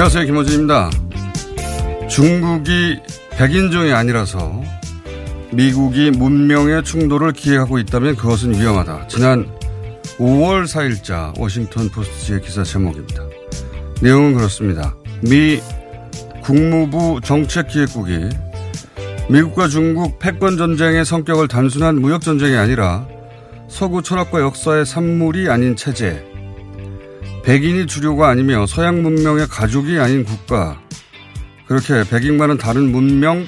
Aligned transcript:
안녕하세요. 0.00 0.24
김호준입니다. 0.24 0.90
중국이 2.08 2.98
백인종이 3.32 3.92
아니라서 3.92 4.62
미국이 5.52 6.10
문명의 6.10 6.82
충돌을 6.84 7.34
기획하고 7.34 7.78
있다면 7.78 8.16
그것은 8.16 8.54
위험하다. 8.54 9.08
지난 9.08 9.46
5월 10.16 10.64
4일자 10.64 11.38
워싱턴 11.38 11.90
포스트의 11.90 12.40
기사 12.40 12.62
제목입니다. 12.62 13.24
내용은 14.00 14.36
그렇습니다. 14.36 14.96
미 15.20 15.60
국무부 16.40 17.20
정책기획국이 17.22 18.30
미국과 19.28 19.68
중국 19.68 20.18
패권 20.18 20.56
전쟁의 20.56 21.04
성격을 21.04 21.46
단순한 21.46 22.00
무역 22.00 22.22
전쟁이 22.22 22.56
아니라 22.56 23.06
서구 23.68 24.02
철학과 24.02 24.40
역사의 24.40 24.86
산물이 24.86 25.50
아닌 25.50 25.76
체제, 25.76 26.24
백인이 27.42 27.86
주류가 27.86 28.28
아니며 28.28 28.66
서양 28.66 29.02
문명의 29.02 29.46
가족이 29.48 29.98
아닌 29.98 30.24
국가, 30.24 30.80
그렇게 31.66 32.04
백인과는 32.08 32.58
다른 32.58 32.92
문명, 32.92 33.46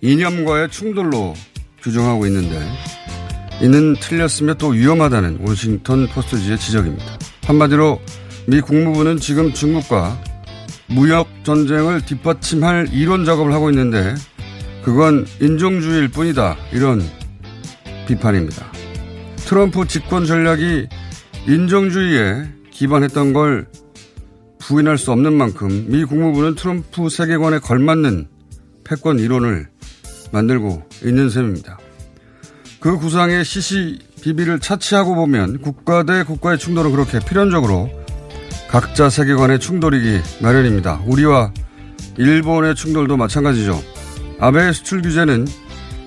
이념과의 0.00 0.70
충돌로 0.70 1.34
규정하고 1.82 2.26
있는데, 2.26 2.60
이는 3.60 3.96
틀렸으며 3.98 4.54
또 4.54 4.68
위험하다는 4.68 5.38
워싱턴 5.40 6.06
포스트지의 6.08 6.58
지적입니다. 6.58 7.18
한마디로 7.44 8.00
미 8.46 8.60
국무부는 8.60 9.18
지금 9.18 9.52
중국과 9.52 10.20
무역 10.88 11.28
전쟁을 11.42 12.02
뒷받침할 12.02 12.90
이론 12.92 13.24
작업을 13.24 13.52
하고 13.52 13.70
있는데, 13.70 14.14
그건 14.84 15.26
인종주의일 15.40 16.08
뿐이다. 16.08 16.56
이런 16.72 17.02
비판입니다. 18.06 18.66
트럼프 19.38 19.86
집권 19.88 20.26
전략이 20.26 20.86
인종주의에 21.48 22.56
기반했던 22.76 23.32
걸 23.32 23.66
부인할 24.58 24.98
수 24.98 25.10
없는 25.10 25.32
만큼 25.32 25.86
미 25.88 26.04
국무부는 26.04 26.56
트럼프 26.56 27.08
세계관에 27.08 27.58
걸맞는 27.58 28.28
패권 28.84 29.18
이론을 29.18 29.68
만들고 30.30 30.82
있는 31.02 31.30
셈입니다. 31.30 31.78
그 32.78 32.98
구상의 32.98 33.44
시시 33.44 33.98
비비를 34.20 34.60
차치하고 34.60 35.14
보면 35.14 35.62
국가 35.62 36.02
대 36.02 36.22
국가의 36.22 36.58
충돌은 36.58 36.90
그렇게 36.92 37.18
필연적으로 37.18 37.90
각자 38.68 39.08
세계관의 39.08 39.58
충돌이기 39.58 40.20
마련입니다. 40.42 41.00
우리와 41.06 41.52
일본의 42.18 42.74
충돌도 42.74 43.16
마찬가지죠. 43.16 43.80
아베의 44.38 44.74
수출 44.74 45.00
규제는 45.00 45.46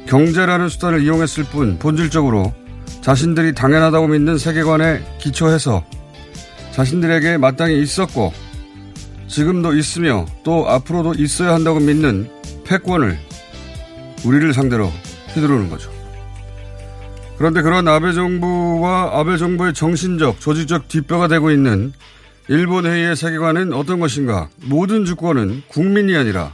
경제라는 0.07 0.69
수단을 0.69 1.01
이용했을 1.01 1.45
뿐 1.45 1.79
본질적으로 1.79 2.53
자신들이 3.01 3.55
당연하다고 3.55 4.07
믿는 4.09 4.37
세계관에 4.37 5.17
기초해서 5.19 5.83
자신들에게 6.79 7.37
마땅히 7.37 7.81
있었고 7.81 8.31
지금도 9.27 9.75
있으며 9.75 10.25
또 10.45 10.69
앞으로도 10.69 11.15
있어야 11.15 11.53
한다고 11.53 11.81
믿는 11.81 12.29
패권을 12.63 13.19
우리를 14.23 14.53
상대로 14.53 14.89
휘두르는 15.33 15.69
거죠. 15.69 15.91
그런데 17.37 17.61
그런 17.63 17.85
아베 17.85 18.13
정부와 18.13 19.19
아베 19.19 19.35
정부의 19.35 19.73
정신적, 19.73 20.39
조직적 20.39 20.87
뒷뼈가 20.87 21.27
되고 21.27 21.51
있는 21.51 21.91
일본 22.47 22.85
회의의 22.85 23.17
세계관은 23.17 23.73
어떤 23.73 23.99
것인가? 23.99 24.47
모든 24.63 25.03
주권은 25.03 25.63
국민이 25.67 26.15
아니라 26.15 26.53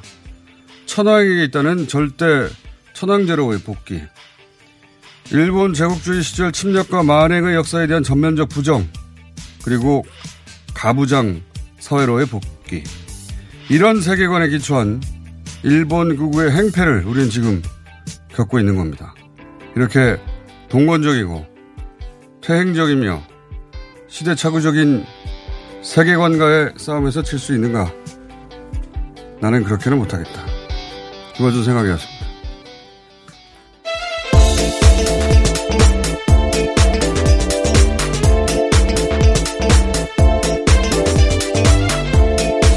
천황에게 0.88 1.44
있다는 1.46 1.88
절대 1.88 2.48
천황제로의 2.94 3.60
복귀. 3.60 4.02
일본 5.32 5.76
제국주의 5.76 6.24
시절 6.24 6.52
침략과 6.52 7.04
만행의 7.04 7.54
역사에 7.54 7.86
대한 7.86 8.02
전면적 8.02 8.50
부정, 8.50 8.88
그리고 9.66 10.06
가부장 10.76 11.42
사회로의 11.80 12.28
복귀. 12.28 12.84
이런 13.70 14.00
세계관에 14.00 14.48
기초한 14.50 15.02
일본 15.64 16.16
극우의 16.16 16.52
행패를 16.52 17.04
우리는 17.06 17.30
지금 17.32 17.64
겪고 18.30 18.60
있는 18.60 18.76
겁니다. 18.76 19.16
이렇게 19.76 20.18
동건적이고 20.70 21.46
퇴행적이며 22.42 23.24
시대착오적인 24.08 25.04
세계관과의 25.82 26.74
싸움에서 26.78 27.24
칠 27.24 27.40
수 27.40 27.54
있는가? 27.56 27.92
나는 29.42 29.64
그렇게는 29.64 29.98
못하겠다. 29.98 30.46
김어준 31.36 31.64
생각이었습니다. 31.64 32.15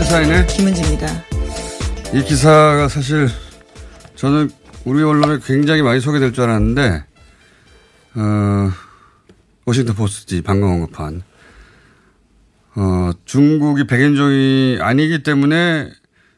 시사인의 0.09 0.47
김은지입니다. 0.47 1.07
이 2.15 2.25
기사가 2.25 2.89
사실 2.89 3.29
저는 4.15 4.49
우리 4.87 5.03
언론에 5.03 5.39
굉장히 5.45 5.83
많이 5.83 6.01
소개될 6.01 6.33
줄 6.33 6.45
알았는데, 6.45 7.05
어, 8.15 8.71
워싱턴 9.67 9.95
포스트지 9.95 10.41
방금 10.41 10.71
언급한, 10.71 11.23
어, 12.75 13.11
중국이 13.27 13.87
백인종이 13.87 14.79
아니기 14.81 15.23
때문에 15.23 15.91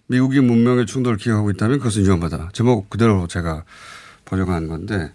미국이 0.09 0.41
문명의 0.41 0.87
충돌을 0.87 1.17
기억하고 1.17 1.53
있다면 1.53 1.79
그것은 1.79 2.03
위험하다. 2.03 2.51
제목 2.53 2.91
그대로 2.91 3.29
제가 3.29 3.63
번역한 4.25 4.67
건데, 4.67 5.13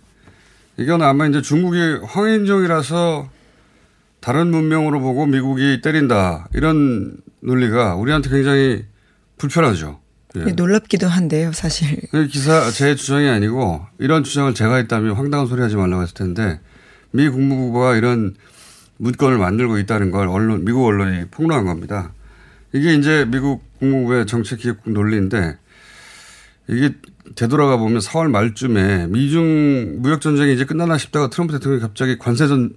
이건 0.78 1.02
아마 1.02 1.28
이제 1.28 1.42
중국이 1.42 2.06
황인종이라서 2.06 3.30
다른 4.26 4.50
문명으로 4.50 5.02
보고 5.02 5.28
미국이 5.28 5.82
때린다. 5.84 6.48
이런 6.56 7.16
논리가 7.42 7.94
우리한테 7.94 8.32
굉장히 8.32 8.84
불편하죠. 9.38 10.00
예. 10.38 10.46
놀랍기도 10.46 11.08
한데요, 11.08 11.52
사실. 11.54 12.02
기사 12.32 12.72
제 12.72 12.96
주장이 12.96 13.30
아니고 13.30 13.86
이런 14.00 14.24
주장을 14.24 14.52
제가 14.56 14.78
했다면 14.78 15.16
황당한 15.16 15.46
소리 15.46 15.62
하지 15.62 15.76
말라고 15.76 16.02
했을 16.02 16.16
텐데 16.16 16.60
미 17.12 17.30
국무부가 17.30 17.96
이런 17.98 18.34
문건을 18.98 19.38
만들고 19.38 19.78
있다는 19.78 20.10
걸 20.10 20.28
언론, 20.28 20.66
미국 20.66 20.88
언론이 20.88 21.26
폭로한 21.30 21.66
겁니다. 21.66 22.12
이게 22.74 22.96
이제 22.96 23.26
미국 23.30 23.62
국무부의 23.78 24.26
정책 24.26 24.58
기획국 24.58 24.92
논리인데 24.92 25.56
이게 26.68 26.96
되돌아가 27.36 27.78
보면 27.78 28.00
4월 28.00 28.32
말쯤에 28.32 29.06
미중 29.06 29.98
무역 30.02 30.20
전쟁이 30.22 30.56
이제 30.56 30.66
끝나나 30.66 30.98
싶다가 30.98 31.30
트럼프 31.30 31.54
대통령이 31.54 31.80
갑자기 31.80 32.18
관세전 32.18 32.74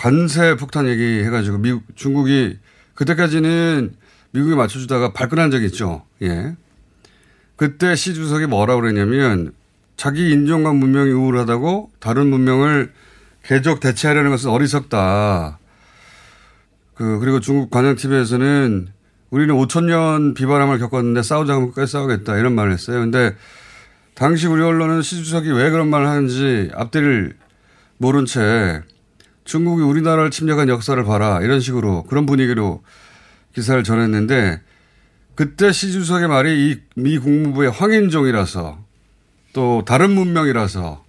관세 0.00 0.56
폭탄 0.56 0.88
얘기 0.88 1.22
해가지고 1.24 1.58
미국 1.58 1.82
중국이 1.94 2.56
그때까지는 2.94 3.92
미국이 4.30 4.54
맞춰주다가 4.54 5.12
발끈한 5.12 5.50
적이 5.50 5.66
있죠. 5.66 6.06
예. 6.22 6.56
그때 7.56 7.94
시 7.94 8.14
주석이 8.14 8.46
뭐라고 8.46 8.80
그랬냐면 8.80 9.52
자기 9.98 10.30
인종과 10.30 10.72
문명이 10.72 11.10
우울하다고 11.10 11.90
다른 12.00 12.28
문명을 12.28 12.94
계속 13.42 13.80
대체하려는 13.80 14.30
것은 14.30 14.48
어리석다. 14.48 15.58
그, 16.94 17.18
그리고 17.18 17.40
중국 17.40 17.70
관영 17.70 17.94
TV에서는 17.96 18.88
우리는 19.28 19.54
5천 19.54 19.84
년 19.84 20.32
비바람을 20.32 20.78
겪었는데 20.78 21.22
싸우자 21.22 21.56
하면 21.56 21.72
끝까지 21.72 21.92
싸우겠다. 21.92 22.38
이런 22.38 22.54
말을 22.54 22.72
했어요. 22.72 23.00
근데 23.00 23.36
당시 24.14 24.46
우리 24.46 24.62
언론은 24.62 25.02
시 25.02 25.16
주석이 25.16 25.50
왜 25.52 25.68
그런 25.68 25.90
말을 25.90 26.08
하는지 26.08 26.70
앞뒤를 26.72 27.36
모른 27.98 28.24
채 28.24 28.82
중국이 29.50 29.82
우리나라를 29.82 30.30
침략한 30.30 30.68
역사를 30.68 31.02
봐라. 31.04 31.40
이런 31.42 31.60
식으로 31.60 32.04
그런 32.04 32.24
분위기로 32.24 32.82
기사를 33.54 33.82
전했는데 33.82 34.60
그때 35.34 35.72
시 35.72 35.90
주석의 35.92 36.28
말이 36.28 36.70
이 36.70 36.80
미 36.94 37.18
국무부의 37.18 37.70
황인종이라서 37.70 38.78
또 39.52 39.82
다른 39.84 40.12
문명이라서 40.12 41.04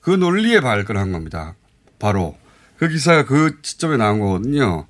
그 0.00 0.10
논리에 0.10 0.60
발끈한 0.60 1.12
겁니다. 1.12 1.54
바로 1.98 2.36
그 2.78 2.88
기사가 2.88 3.24
그 3.24 3.56
시점에 3.62 3.96
나온 3.96 4.20
거거든요. 4.20 4.86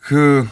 그 0.00 0.46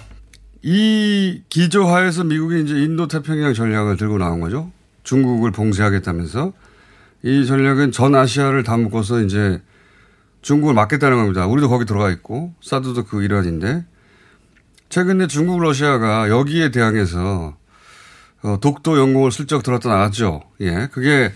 이 0.63 1.43
기조하에서 1.49 2.25
미국이 2.25 2.61
이제 2.63 2.75
인도 2.83 3.09
태평양 3.09 3.55
전략을 3.55 3.97
들고 3.97 4.19
나온 4.19 4.41
거죠. 4.41 4.71
중국을 5.05 5.53
봉쇄하겠다면서 5.53 6.53
이 7.23 7.47
전략은 7.47 7.93
전 7.93 8.15
아시아를 8.15 8.63
다 8.63 8.77
묶어서 8.77 9.23
이제 9.23 9.63
중국을 10.43 10.75
막겠다는 10.75 11.17
겁니다. 11.19 11.47
우리도 11.47 11.69
거기 11.69 11.85
들어가 11.85 12.11
있고 12.11 12.55
사드도 12.63 13.05
그 13.05 13.23
일환인데 13.23 13.85
최근에 14.89 15.27
중국 15.27 15.61
러시아가 15.61 16.29
여기에 16.29 16.71
대항해서 16.71 17.57
어, 18.43 18.59
독도 18.61 18.99
영공을 18.99 19.33
슬쩍 19.33 19.63
들었다 19.63 19.91
나왔죠. 19.91 20.43
예. 20.61 20.89
그게 20.93 21.33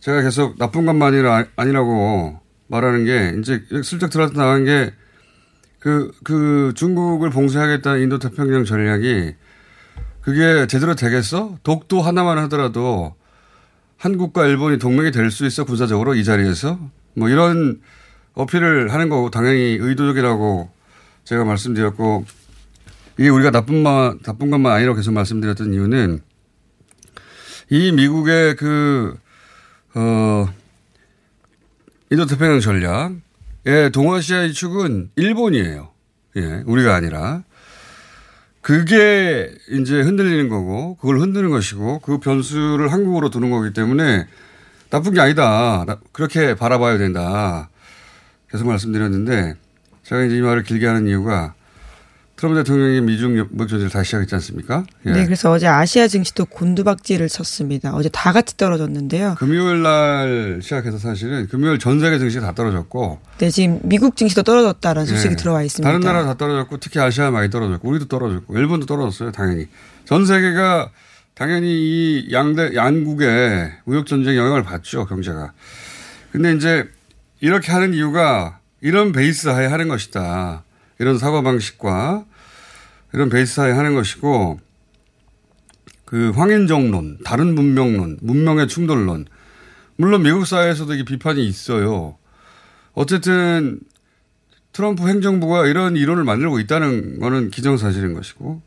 제가 0.00 0.22
계속 0.22 0.58
나쁜 0.58 0.86
것만이 0.86 1.18
아니라고 1.56 2.40
말하는 2.68 3.04
게 3.04 3.36
이제 3.38 3.62
슬쩍 3.82 4.08
들었다 4.10 4.34
나간 4.34 4.64
게 4.64 4.92
그, 5.78 6.10
그 6.24 6.72
중국을 6.74 7.30
봉쇄하겠다는 7.30 8.02
인도 8.02 8.18
태평양 8.18 8.64
전략이 8.64 9.34
그게 10.22 10.66
제대로 10.66 10.94
되겠어? 10.94 11.56
독도 11.62 12.02
하나만 12.02 12.38
하더라도 12.38 13.14
한국과 13.96 14.46
일본이 14.46 14.78
동맹이 14.78 15.10
될 15.10 15.30
수 15.30 15.46
있어 15.46 15.64
군사적으로 15.64 16.14
이 16.14 16.24
자리에서 16.24 16.78
뭐 17.14 17.28
이런 17.28 17.80
어필을 18.38 18.92
하는 18.92 19.08
거고 19.08 19.30
당연히 19.30 19.76
의도적이라고 19.80 20.70
제가 21.24 21.44
말씀드렸고 21.44 22.24
이게 23.18 23.28
우리가 23.28 23.50
나쁜 23.50 23.82
만 23.82 24.18
나쁜 24.22 24.50
것만 24.50 24.72
아니라고 24.72 24.96
계속 24.96 25.12
말씀드렸던 25.12 25.74
이유는 25.74 26.20
이 27.70 27.92
미국의 27.92 28.56
그, 28.56 29.18
어, 29.94 30.48
인도 32.10 32.24
태평양 32.24 32.60
전략의 32.60 33.92
동아시아의 33.92 34.54
축은 34.54 35.10
일본이에요. 35.16 35.90
예, 36.36 36.62
우리가 36.64 36.94
아니라. 36.94 37.42
그게 38.62 39.50
이제 39.70 40.00
흔들리는 40.00 40.48
거고, 40.48 40.96
그걸 40.96 41.20
흔드는 41.20 41.50
것이고, 41.50 42.00
그 42.00 42.18
변수를 42.18 42.90
한국으로 42.92 43.28
두는 43.30 43.50
거기 43.50 43.72
때문에 43.72 44.26
나쁜 44.90 45.12
게 45.12 45.20
아니다. 45.20 45.84
그렇게 46.12 46.54
바라봐야 46.54 46.96
된다. 46.96 47.68
계속 48.50 48.66
말씀드렸는데, 48.66 49.54
제가 50.04 50.24
이제 50.24 50.36
이 50.36 50.40
말을 50.40 50.62
길게 50.62 50.86
하는 50.86 51.06
이유가 51.06 51.54
트럼프 52.36 52.62
대통령이 52.62 53.00
미중 53.00 53.48
무역 53.50 53.68
전쟁을 53.68 53.90
다시 53.90 54.06
시작했지 54.10 54.32
않습니까? 54.36 54.84
예. 55.06 55.10
네, 55.10 55.24
그래서 55.24 55.50
어제 55.50 55.66
아시아 55.66 56.06
증시도 56.06 56.44
곤두박질을 56.46 57.28
쳤습니다. 57.28 57.92
어제 57.94 58.08
다 58.08 58.32
같이 58.32 58.56
떨어졌는데요. 58.56 59.34
금요일 59.38 59.82
날 59.82 60.60
시작해서 60.62 60.98
사실은 60.98 61.48
금요일 61.48 61.80
전 61.80 61.98
세계 61.98 62.16
증시가 62.18 62.46
다 62.46 62.54
떨어졌고. 62.54 63.18
네, 63.38 63.50
지금 63.50 63.80
미국 63.82 64.16
증시도 64.16 64.44
떨어졌다는 64.44 65.04
소식이 65.04 65.30
네. 65.30 65.36
들어와 65.36 65.64
있습니다. 65.64 65.86
다른 65.86 66.00
나라 66.00 66.24
다 66.24 66.34
떨어졌고 66.34 66.78
특히 66.78 67.00
아시아 67.00 67.32
많이 67.32 67.50
떨어졌고 67.50 67.88
우리도 67.88 68.06
떨어졌고 68.06 68.56
일본도 68.56 68.86
떨어졌어요, 68.86 69.32
당연히. 69.32 69.66
전 70.04 70.24
세계가 70.24 70.90
당연히 71.34 71.66
이 71.70 72.28
양대 72.32 72.74
양국의 72.76 73.72
무역 73.84 74.06
전쟁 74.06 74.36
영향을 74.36 74.62
받죠, 74.62 75.06
경제가. 75.06 75.52
근데 76.30 76.54
이제 76.54 76.88
이렇게 77.40 77.72
하는 77.72 77.94
이유가 77.94 78.58
이런 78.80 79.12
베이스 79.12 79.48
하에 79.48 79.66
하는 79.66 79.88
것이다. 79.88 80.64
이런 80.98 81.18
사고방식과 81.18 82.24
이런 83.14 83.28
베이스 83.28 83.60
하에 83.60 83.72
하는 83.72 83.94
것이고 83.94 84.60
그 86.04 86.30
황인정론, 86.30 87.18
다른 87.24 87.54
문명론, 87.54 88.18
문명의 88.22 88.66
충돌론. 88.66 89.26
물론 89.96 90.22
미국 90.22 90.46
사회에서도 90.46 90.94
이게 90.94 91.04
비판이 91.04 91.46
있어요. 91.46 92.16
어쨌든 92.94 93.80
트럼프 94.72 95.06
행정부가 95.08 95.66
이런 95.66 95.96
이론을 95.96 96.24
만들고 96.24 96.60
있다는 96.60 97.18
거는 97.18 97.50
기정사실인 97.50 98.14
것이고 98.14 98.62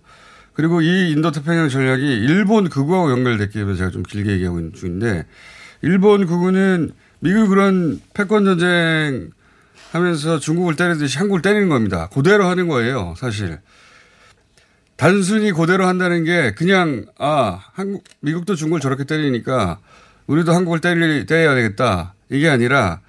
그리고 0.54 0.82
이 0.82 1.12
인도태평양 1.12 1.70
전략이 1.70 2.04
일본 2.04 2.70
극우하고 2.70 3.12
연결됐기 3.12 3.54
때문에 3.54 3.78
제가 3.78 3.90
좀 3.92 4.04
길게 4.04 4.32
얘기하고 4.34 4.60
있는 4.60 4.74
중인데 4.74 5.26
일본 5.82 6.26
극우는 6.26 6.92
미국 7.22 7.50
그런 7.50 8.02
패권 8.16 8.46
전쟁 8.46 9.30
하면서 9.92 10.40
중국을 10.40 10.76
때리듯이 10.76 11.20
한국을 11.20 11.44
때리는 11.44 11.70
겁니다. 11.70 12.10
그대로 12.12 12.46
하는 12.46 12.68
거예요, 12.68 13.14
사실. 13.16 13.60
단순히 14.96 15.52
그대로 15.52 15.86
한다는 15.88 16.24
게 16.24 16.54
그냥 16.54 17.06
아 17.18 17.60
한국 17.74 18.04
미국도 18.22 18.56
중국을 18.56 18.82
저렇게 18.82 19.04
때리니까 19.04 19.80
우리도 20.28 20.54
한국을 20.54 20.80
때리, 20.80 21.26
때려야 21.26 21.56
되겠다 21.56 22.14
이게 22.30 22.48
아니라 22.48 23.02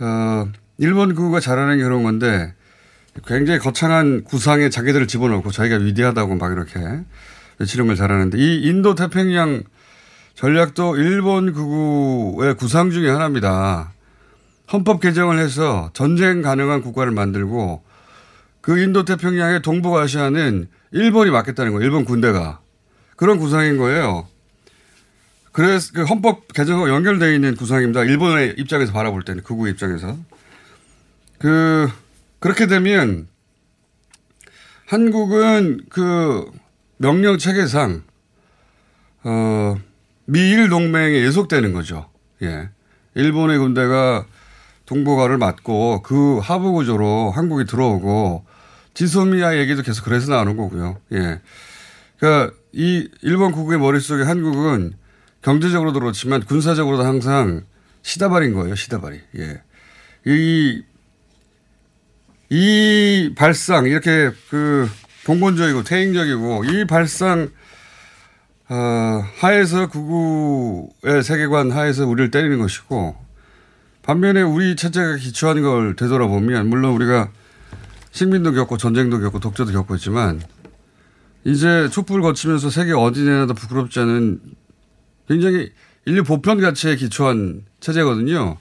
어 0.00 0.48
일본 0.76 1.14
그우가 1.14 1.40
잘하는 1.40 1.78
게 1.78 1.82
그런 1.82 2.02
건데 2.02 2.54
굉장히 3.26 3.58
거창한 3.58 4.24
구상에 4.24 4.68
자기들을 4.68 5.06
집어넣고 5.06 5.50
자기가 5.50 5.76
위대하다고 5.76 6.36
막 6.36 6.52
이렇게 6.52 6.78
외치는 7.58 7.86
걸 7.86 7.96
잘하는데 7.96 8.36
이 8.36 8.62
인도 8.68 8.94
태평양 8.94 9.62
전략도 10.38 10.96
일본 10.98 11.52
극우의 11.52 12.54
구상 12.54 12.92
중의 12.92 13.10
하나입니다. 13.10 13.92
헌법 14.72 15.00
개정을 15.00 15.36
해서 15.36 15.90
전쟁 15.94 16.42
가능한 16.42 16.80
국가를 16.80 17.10
만들고 17.10 17.82
그 18.60 18.78
인도 18.78 19.04
태평양의 19.04 19.62
동북아시아는 19.62 20.68
일본이 20.92 21.32
맡겠다는 21.32 21.72
거예요. 21.72 21.84
일본 21.84 22.04
군대가. 22.04 22.60
그런 23.16 23.38
구상인 23.38 23.78
거예요. 23.78 24.28
그래서 25.50 25.90
그 25.92 26.04
헌법 26.04 26.52
개정과 26.52 26.88
연결되어 26.88 27.32
있는 27.32 27.56
구상입니다. 27.56 28.04
일본의 28.04 28.54
입장에서 28.58 28.92
바라볼 28.92 29.24
때는 29.24 29.42
극우 29.42 29.68
입장에서. 29.68 30.16
그 31.40 31.90
그렇게 32.38 32.68
되면 32.68 33.26
한국은 34.86 35.80
그 35.88 36.48
명령 36.96 37.38
체계상 37.38 38.04
어 39.24 39.87
미일 40.30 40.68
동맹에 40.68 41.22
예속되는 41.24 41.72
거죠. 41.72 42.10
예. 42.42 42.68
일본의 43.14 43.58
군대가 43.58 44.26
동북아를 44.84 45.38
맞고 45.38 46.02
그 46.02 46.38
하부 46.38 46.72
구조로 46.72 47.30
한국이 47.30 47.64
들어오고 47.64 48.44
지소미아 48.92 49.56
얘기도 49.56 49.82
계속 49.82 50.04
그래서 50.04 50.30
나오는 50.30 50.54
거고요. 50.54 50.98
예. 51.12 51.40
그러니까 52.18 52.54
이 52.72 53.08
일본 53.22 53.52
국의 53.52 53.78
머릿속에 53.78 54.22
한국은 54.22 54.92
경제적으로도 55.40 56.00
그렇지만 56.00 56.44
군사적으로도 56.44 57.04
항상 57.04 57.64
시다발인 58.02 58.52
거예요. 58.52 58.74
시다발이. 58.74 59.20
예. 59.38 59.62
이, 60.26 60.82
이 62.50 63.32
발상, 63.34 63.86
이렇게 63.86 64.30
그 64.50 64.90
봉건적이고 65.24 65.84
퇴행적이고 65.84 66.64
이 66.66 66.86
발상, 66.86 67.50
어, 68.70 69.24
하에서 69.38 69.88
구구의 69.88 71.22
세계관 71.22 71.70
하에서 71.70 72.06
우리를 72.06 72.30
때리는 72.30 72.58
것이고 72.58 73.16
반면에 74.02 74.42
우리 74.42 74.76
체제가 74.76 75.16
기초한 75.16 75.62
걸 75.62 75.96
되돌아보면 75.96 76.68
물론 76.68 76.92
우리가 76.92 77.30
식민도 78.12 78.52
겪고 78.52 78.76
전쟁도 78.76 79.20
겪고 79.20 79.40
독재도 79.40 79.72
겪고 79.72 79.94
있지만 79.96 80.42
이제 81.44 81.88
촛불 81.90 82.20
거치면서 82.20 82.68
세계 82.68 82.92
어디 82.92 83.22
내나도 83.22 83.54
부끄럽지 83.54 84.00
않은 84.00 84.40
굉장히 85.28 85.72
인류 86.04 86.24
보편 86.24 86.60
가치에 86.60 86.96
기초한 86.96 87.64
체제거든요. 87.80 88.56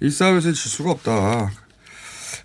이 0.00 0.10
싸움에서는 0.10 0.54
질 0.54 0.70
수가 0.70 0.90
없다. 0.90 1.50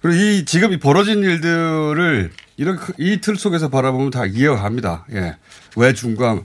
그리고 0.02 0.18
이 0.18 0.46
지금 0.46 0.72
이 0.72 0.80
벌어진 0.80 1.20
일들을 1.20 2.32
이런 2.58 2.78
이 2.98 3.20
틀 3.20 3.36
속에서 3.36 3.70
바라보면 3.70 4.12
다 4.12 4.26
이해가 4.26 4.56
갑니다. 4.58 5.06
예. 5.12 5.36
왜 5.76 5.94
중국과 5.94 6.42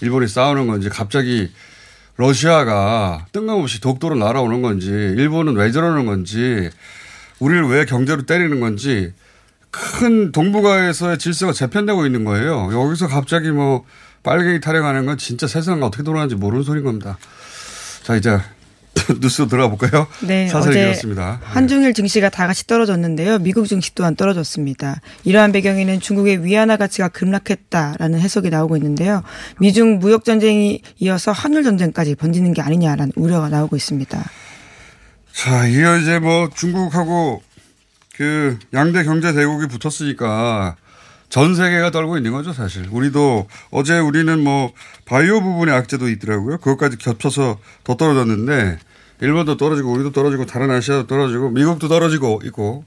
일본이 0.00 0.28
싸우는 0.28 0.66
건지 0.66 0.88
갑자기 0.88 1.50
러시아가 2.16 3.26
뜬금없이 3.32 3.80
독도로 3.80 4.16
날아오는 4.16 4.62
건지 4.62 4.88
일본은 4.88 5.56
왜 5.56 5.72
저러는 5.72 6.06
건지 6.06 6.70
우리를 7.40 7.68
왜 7.68 7.84
경제로 7.84 8.22
때리는 8.22 8.60
건지 8.60 9.12
큰 9.70 10.30
동북아에서의 10.30 11.18
질서가 11.18 11.52
재편되고 11.52 12.06
있는 12.06 12.24
거예요. 12.24 12.70
여기서 12.72 13.08
갑자기 13.08 13.50
뭐 13.50 13.84
빨갱이 14.22 14.60
타령하는 14.60 15.04
건 15.04 15.18
진짜 15.18 15.48
세상 15.48 15.82
어떻게 15.82 16.04
돌아가는지 16.04 16.36
모르는 16.36 16.62
소리인 16.62 16.84
겁니다. 16.84 17.18
자 18.04 18.14
이제 18.14 18.38
뉴스로 19.20 19.48
들어가 19.48 19.68
볼까요? 19.74 20.06
네, 20.20 20.50
어제 20.52 20.70
길었습니다. 20.70 21.40
한중일 21.42 21.94
증시가 21.94 22.28
다 22.28 22.46
같이 22.46 22.66
떨어졌는데요. 22.66 23.38
미국 23.38 23.66
증시 23.66 23.94
또한 23.94 24.16
떨어졌습니다. 24.16 25.00
이러한 25.24 25.52
배경에는 25.52 26.00
중국의 26.00 26.44
위안화 26.44 26.76
가치가 26.76 27.08
급락했다라는 27.08 28.20
해석이 28.20 28.50
나오고 28.50 28.76
있는데요. 28.76 29.22
미중 29.60 29.98
무역 29.98 30.24
전쟁이 30.24 30.80
이어서 30.98 31.32
한일 31.32 31.62
전쟁까지 31.62 32.14
번지는 32.14 32.52
게 32.52 32.62
아니냐라는 32.62 33.12
우려가 33.16 33.48
나오고 33.48 33.76
있습니다. 33.76 34.22
자, 35.32 35.66
이게 35.66 36.00
이제 36.00 36.18
뭐 36.18 36.48
중국하고 36.54 37.42
그 38.16 38.58
양대 38.72 39.02
경제 39.02 39.32
대국이 39.32 39.66
붙었으니까 39.66 40.76
전 41.28 41.56
세계가 41.56 41.90
떨고 41.90 42.16
있는 42.16 42.30
거죠, 42.30 42.52
사실. 42.52 42.86
우리도 42.88 43.48
어제 43.70 43.98
우리는 43.98 44.38
뭐 44.42 44.72
바이오 45.04 45.40
부분의 45.40 45.74
악재도 45.74 46.08
있더라고요. 46.08 46.58
그것까지 46.58 46.96
겹쳐서 46.96 47.58
더 47.82 47.96
떨어졌는데 47.96 48.78
일본도 49.20 49.56
떨어지고 49.56 49.92
우리도 49.92 50.12
떨어지고 50.12 50.46
다른 50.46 50.70
아시아도 50.70 51.06
떨어지고 51.06 51.50
미국도 51.50 51.88
떨어지고 51.88 52.40
있고 52.44 52.84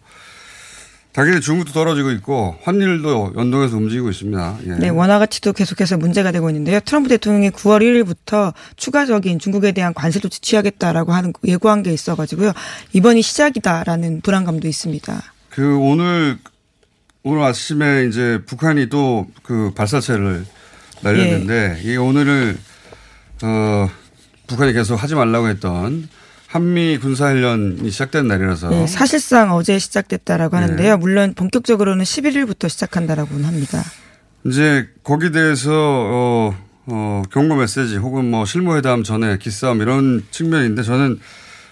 당연히 1.13 1.41
중국도 1.41 1.73
떨어지고 1.73 2.11
있고 2.11 2.57
환율도 2.61 3.33
연동해서 3.37 3.75
움직이고 3.77 4.09
있습니다. 4.09 4.57
예. 4.67 4.71
네, 4.75 4.89
원화 4.89 5.17
가치도 5.17 5.53
계속해서 5.53 5.97
문제가 5.97 6.31
되고 6.31 6.47
있는데요. 6.51 6.79
트럼프 6.81 7.09
대통령이 7.09 7.49
9월 7.49 7.81
1일부터 7.81 8.53
추가적인 8.75 9.39
중국에 9.39 9.71
대한 9.71 9.95
관세 9.95 10.19
조치 10.19 10.39
취하겠다라고 10.41 11.13
하는 11.13 11.33
예고한 11.43 11.81
게 11.81 11.91
있어가지고요. 11.91 12.51
이번이 12.93 13.23
시작이다라는 13.23 14.21
불안감도 14.21 14.67
있습니다. 14.67 15.23
그 15.49 15.77
오늘 15.79 16.37
오늘 17.23 17.41
아침에 17.41 18.05
이제 18.05 18.39
북한이 18.45 18.89
또 18.89 19.25
그 19.41 19.71
발사체를 19.75 20.45
날렸는데 21.01 21.81
이 21.83 21.95
오늘을 21.97 22.57
어 23.43 23.89
북한이 24.47 24.73
계속 24.73 24.95
하지 24.95 25.15
말라고 25.15 25.47
했던 25.49 26.07
한미 26.47 26.97
군사훈련이 26.97 27.91
시작된 27.91 28.27
날이라서 28.27 28.69
네, 28.69 28.87
사실상 28.87 29.51
어제 29.51 29.77
시작됐다라고 29.77 30.55
네. 30.55 30.61
하는데요. 30.61 30.97
물론 30.97 31.33
본격적으로는 31.33 32.03
11일부터 32.03 32.69
시작한다라고는 32.69 33.45
합니다. 33.45 33.83
이제 34.45 34.87
거기에 35.03 35.31
대해서 35.31 35.71
어, 35.73 36.57
어, 36.85 37.21
경고 37.31 37.55
메시지 37.55 37.97
혹은 37.97 38.31
뭐 38.31 38.45
실무회담 38.45 39.03
전에 39.03 39.37
기싸움 39.37 39.81
이런 39.81 40.25
측면인데 40.31 40.83
저는 40.83 41.19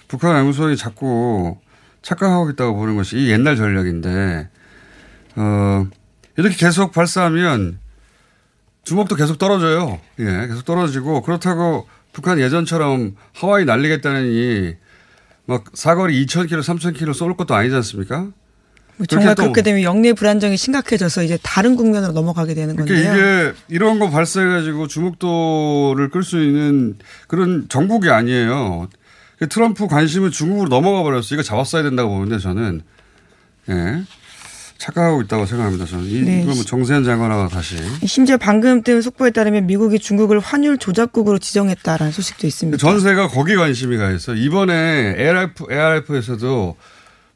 북한 0.09 0.35
외무성이 0.35 0.75
자꾸 0.75 1.57
착각하고 2.01 2.49
있다고 2.51 2.75
보는 2.75 2.97
것이 2.97 3.17
이 3.17 3.31
옛날 3.31 3.55
전략인데 3.55 4.49
어, 5.37 5.87
이렇게 6.37 6.55
계속 6.57 6.91
발사하면 6.91 7.79
주목도 8.83 9.15
계속 9.15 9.37
떨어져요. 9.37 9.99
예, 10.19 10.47
계속 10.47 10.65
떨어지고 10.65 11.21
그렇다고 11.21 11.87
북한 12.15 12.39
예전처럼 12.39 13.15
하와이 13.33 13.65
날리겠다느니 13.65 14.75
막 15.47 15.65
사거리 15.73 16.25
2,000km, 16.25 16.61
3,000km 16.61 17.13
쏠 17.13 17.35
것도 17.35 17.53
아니지 17.53 17.75
않습니까? 17.75 18.29
뭐 18.97 19.05
정말 19.05 19.35
또- 19.35 19.43
그렇게 19.43 19.61
되면 19.61 19.81
영내 19.83 20.13
불안정이 20.13 20.55
심각해져서 20.55 21.23
이제 21.23 21.37
다른 21.43 21.75
국면으로 21.75 22.13
넘어가게 22.13 22.53
되는 22.53 22.77
건데요. 22.77 22.97
그러니까 22.97 23.15
이게 23.49 23.53
이런 23.67 23.99
거 23.99 24.09
발사해가지고 24.09 24.87
주목도를 24.87 26.09
끌 26.09 26.23
수 26.23 26.41
있는 26.41 26.95
그런 27.27 27.67
정국이 27.67 28.09
아니에요. 28.09 28.87
그 29.37 29.49
트럼프 29.49 29.87
관심은 29.87 30.31
중국으로 30.31 30.69
넘어가 30.69 31.03
버렸어. 31.03 31.35
이거 31.35 31.43
잡았어야 31.43 31.83
된다고 31.83 32.11
보는데 32.15 32.39
저는 32.39 32.81
예 33.69 34.03
착각하고 34.85 35.21
있다고 35.23 35.45
생각합니다. 35.45 35.85
저는 35.85 36.05
이, 36.05 36.21
네. 36.21 36.41
이거 36.43 36.53
뭐 36.53 36.63
정세현 36.63 37.03
장관하고 37.03 37.49
다시 37.49 37.77
심지어 38.05 38.37
방금 38.37 38.83
뜬 38.83 39.01
속보에 39.01 39.31
따르면 39.31 39.65
미국이 39.65 39.97
중국을 39.99 40.39
환율 40.39 40.77
조작국으로 40.77 41.39
지정했다라는 41.39 42.11
소식도 42.11 42.45
있습니다. 42.45 42.77
전세가 42.77 43.29
거기 43.29 43.55
관심이 43.55 43.97
가 43.97 44.11
있어. 44.11 44.35
이번에 44.35 45.15
ARF, 45.17 45.65
ARF에서도 45.71 46.77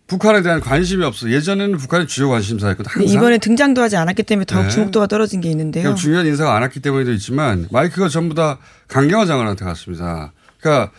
북한에 0.05 0.41
대한 0.41 0.59
관심이 0.59 1.03
없어. 1.03 1.29
예전에는 1.29 1.77
북한이 1.77 2.07
주요 2.07 2.29
관심사였거든. 2.29 2.91
항상. 2.91 3.13
이번에 3.13 3.37
등장도 3.37 3.81
하지 3.81 3.95
않았기 3.95 4.23
때문에 4.23 4.45
더욱 4.45 4.63
네. 4.63 4.69
주목도가 4.69 5.07
떨어진 5.07 5.39
게 5.41 5.49
있는데요. 5.49 5.83
그러니까 5.83 6.01
중요한 6.01 6.25
인사가 6.25 6.55
안 6.55 6.63
왔기 6.63 6.79
때문에도 6.79 7.11
있지만 7.13 7.67
마이크가 7.71 8.09
전부 8.09 8.33
다 8.35 8.57
강경화 8.87 9.25
장관한테 9.25 9.65
갔습니다. 9.65 10.33
그러니까 10.59 10.91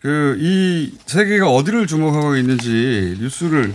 그 0.00 0.36
이 0.38 0.92
세계가 1.06 1.48
어디를 1.50 1.86
주목하고 1.86 2.36
있는지 2.36 3.16
뉴스를 3.20 3.74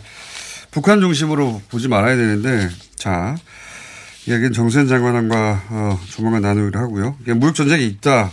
북한 0.72 1.02
중심으로 1.02 1.62
보지 1.70 1.90
말아야 1.90 2.16
되는데 2.16 2.70
자 2.96 3.36
이야기는 4.26 4.54
정세현 4.54 4.88
장관과 4.88 5.64
어, 5.70 6.00
조만간 6.10 6.42
나누기로 6.42 6.80
하고요. 6.80 7.18
무역 7.36 7.56
전쟁이 7.56 7.88
있다. 7.88 8.32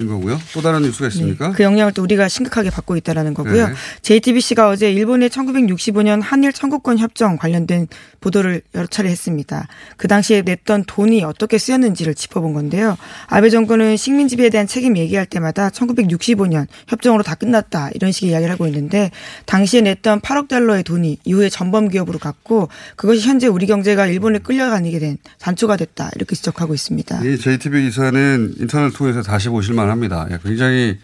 인 0.00 0.08
거고요. 0.08 0.40
또 0.54 0.62
다른 0.62 0.80
뉴스가 0.82 1.08
있습니까? 1.08 1.52
그 1.52 1.62
영향을 1.62 1.92
또 1.92 2.02
우리가 2.02 2.28
심각하게 2.28 2.70
받고 2.70 2.96
있다라는 2.96 3.34
거고요. 3.34 3.68
네. 3.68 3.74
JTBC가 4.00 4.68
어제 4.70 4.90
일본의 4.90 5.28
1965년 5.28 6.22
한일 6.22 6.54
청구권 6.54 6.98
협정 6.98 7.36
관련된 7.36 7.86
보도를 8.20 8.62
여러 8.74 8.86
차례 8.86 9.10
했습니다. 9.10 9.68
그 9.98 10.08
당시에 10.08 10.42
냈던 10.42 10.84
돈이 10.86 11.22
어떻게 11.22 11.58
쓰였는지를 11.58 12.14
짚어본 12.14 12.54
건데요. 12.54 12.96
아베 13.26 13.50
정권은 13.50 13.98
식민 13.98 14.26
지배에 14.28 14.48
대한 14.48 14.66
책임 14.66 14.96
얘기할 14.96 15.26
때마다 15.26 15.68
1965년 15.68 16.66
협정으로 16.88 17.22
다 17.22 17.34
끝났다 17.34 17.90
이런 17.94 18.10
식의 18.10 18.30
이야기를 18.30 18.52
하고 18.52 18.66
있는데 18.66 19.10
당시에 19.44 19.82
냈던 19.82 20.20
8억 20.20 20.48
달러의 20.48 20.82
돈이 20.82 21.18
이후에 21.24 21.50
전범 21.50 21.88
기업으로 21.88 22.18
갔고 22.18 22.68
그것이 22.96 23.28
현재 23.28 23.48
우리 23.48 23.66
경제가 23.66 24.06
일본에 24.06 24.38
끌려가게 24.38 24.98
된 24.98 25.18
단초가 25.40 25.76
됐다 25.76 26.10
이렇게 26.16 26.34
지적하고 26.34 26.72
있습니다. 26.72 27.22
이 27.24 27.38
JTB 27.38 27.82
기사는 27.82 28.54
인터넷 28.60 28.92
통해서 28.94 29.20
다시 29.22 29.50
보실만 29.50 29.89
합니다. 29.90 30.26
예, 30.30 30.38
굉장히 30.42 30.98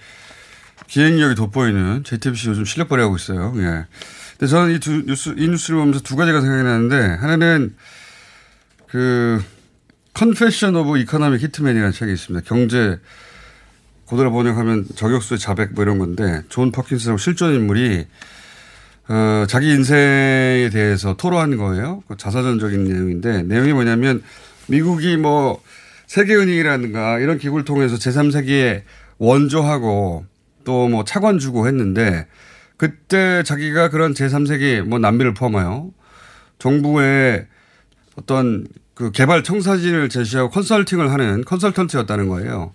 기획력이 0.87 1.35
돋보이는 1.35 2.05
JTBC 2.05 2.51
요즘 2.51 2.65
실력 2.65 2.89
발휘하고 2.89 3.17
있어요. 3.17 3.53
예. 3.57 3.87
근데 4.39 4.47
저는 4.51 4.75
이 4.75 4.79
두 4.79 5.03
뉴스, 5.07 5.35
이 5.37 5.49
뉴스를 5.49 5.79
보면서 5.79 6.01
두 6.01 6.15
가지가 6.17 6.41
생각이 6.41 6.63
나는데 6.63 6.97
하나는 7.21 7.75
그 8.89 9.43
Confession 10.15 10.77
of 10.77 10.99
Economic 10.99 11.43
Hit 11.43 11.54
Man이라는 11.54 11.93
책이 11.93 12.13
있습니다. 12.13 12.47
경제 12.49 12.99
고대로 14.07 14.31
번역하면 14.33 14.87
저격수의 14.95 15.39
자백 15.39 15.73
뭐 15.75 15.83
이런 15.85 15.99
건데 15.99 16.43
존 16.49 16.71
퍼킨스라고 16.71 17.19
실존 17.19 17.55
인물이 17.55 18.07
어, 19.09 19.45
자기 19.49 19.71
인생에 19.71 20.71
대해서 20.73 21.17
토로한 21.17 21.57
거예요. 21.57 22.03
그 22.09 22.17
자서전적인 22.17 22.85
내용인데 22.85 23.43
내용이 23.43 23.73
뭐냐면 23.73 24.23
미국이 24.69 25.17
뭐 25.17 25.61
세계은행이라든가 26.07 27.19
이런 27.19 27.39
기구를 27.39 27.65
통해서 27.65 27.97
제3세계에 27.97 28.83
원조하고 29.19 30.27
또 30.65 30.89
뭐 30.89 31.05
차관 31.05 31.39
주고 31.39 31.67
했는데 31.69 32.27
그때 32.77 33.43
자기가 33.43 33.89
그런 33.89 34.13
제3세계 34.13 34.83
뭐 34.83 34.99
남미를 34.99 35.33
포함하여 35.33 35.91
정부의 36.59 37.47
어떤 38.17 38.67
그 38.95 39.13
개발 39.13 39.43
청사진을 39.43 40.09
제시하고 40.09 40.51
컨설팅을 40.51 41.13
하는 41.13 41.45
컨설턴트였다는 41.45 42.29
거예요. 42.29 42.73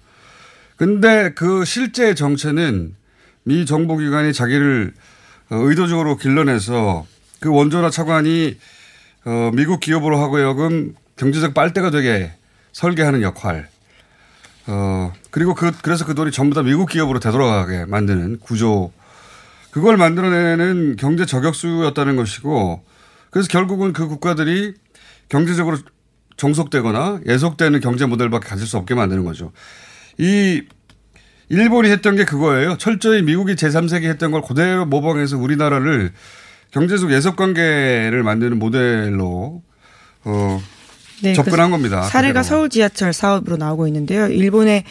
근데 0.78 1.34
그 1.36 1.66
실제 1.66 2.16
정체는 2.16 2.96
미 3.44 3.66
정보기관이 3.66 4.34
자기를 4.34 4.94
어, 5.50 5.56
의도적으로 5.56 6.18
길러내서 6.18 7.06
그 7.40 7.50
원조나 7.50 7.90
차관이 7.90 8.58
어, 9.26 9.52
미국 9.54 9.80
기업으로 9.80 10.20
하고 10.20 10.42
여금 10.42 10.96
경제적 11.18 11.54
빨대가 11.54 11.92
되게 11.92 12.32
설계하는 12.74 13.22
역할. 13.22 13.70
어, 14.68 15.12
그리고 15.32 15.56
그, 15.56 15.72
그래서 15.82 16.06
그 16.06 16.16
돈이 16.16 16.32
전부 16.32 16.56
다 16.56 16.64
미국 16.64 16.90
기업으로 16.90 17.20
되돌아가게 17.20 17.86
만드는 17.86 18.40
구조. 18.40 18.92
그걸 19.72 19.98
만들어내는 19.98 20.98
경제 20.98 21.26
저격수였다는 21.26 22.18
것이고 22.18 22.84
그래서 23.30 23.48
결국은 23.48 23.94
그 23.94 24.08
국가들이 24.08 24.74
경제적으로 25.30 25.78
정속되거나 26.36 27.22
예속되는 27.26 27.80
경제 27.80 28.06
모델밖에 28.06 28.50
가질 28.50 28.68
수 28.68 28.78
없게 28.78 28.96
만드는 28.96 29.24
거죠. 29.24 29.54
이, 30.18 30.64
일본이 31.50 31.90
했던 31.90 32.16
게 32.16 32.26
그거예요. 32.26 32.78
철저히 32.78 33.22
미국이 33.22 33.56
제3세계 33.56 34.04
했던 34.04 34.32
걸 34.32 34.42
그대로 34.42 34.86
모방해서 34.86 35.38
우리나라를 35.38 36.12
경제적 36.72 37.12
예속 37.12 37.36
관계를 37.36 38.24
만드는 38.24 38.58
모델로 38.60 39.62
어, 40.24 40.62
네, 41.24 41.34
접근한 41.34 41.70
그 41.70 41.78
겁니다. 41.78 42.02
사례가 42.04 42.42
그대로. 42.42 42.44
서울 42.44 42.70
지하철 42.70 43.14
사업으로 43.14 43.58
나오고 43.58 43.88
있는데요. 43.88 44.28
일본의 44.28 44.84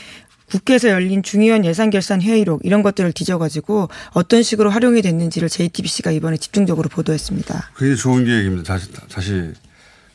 국회에서 0.50 0.88
열린 0.88 1.22
중의원 1.22 1.64
예산결산 1.64 2.22
회의록 2.22 2.60
이런 2.64 2.82
것들을 2.82 3.12
뒤져가지고 3.12 3.88
어떤 4.12 4.42
식으로 4.42 4.70
활용이 4.70 5.00
됐는지를 5.02 5.48
JTBC가 5.48 6.10
이번에 6.10 6.36
집중적으로 6.36 6.88
보도했습니다. 6.88 7.70
굉장히 7.76 7.96
좋은 7.96 8.24
기획입니다. 8.24 8.64
다시, 8.64 8.92
다시, 9.08 9.52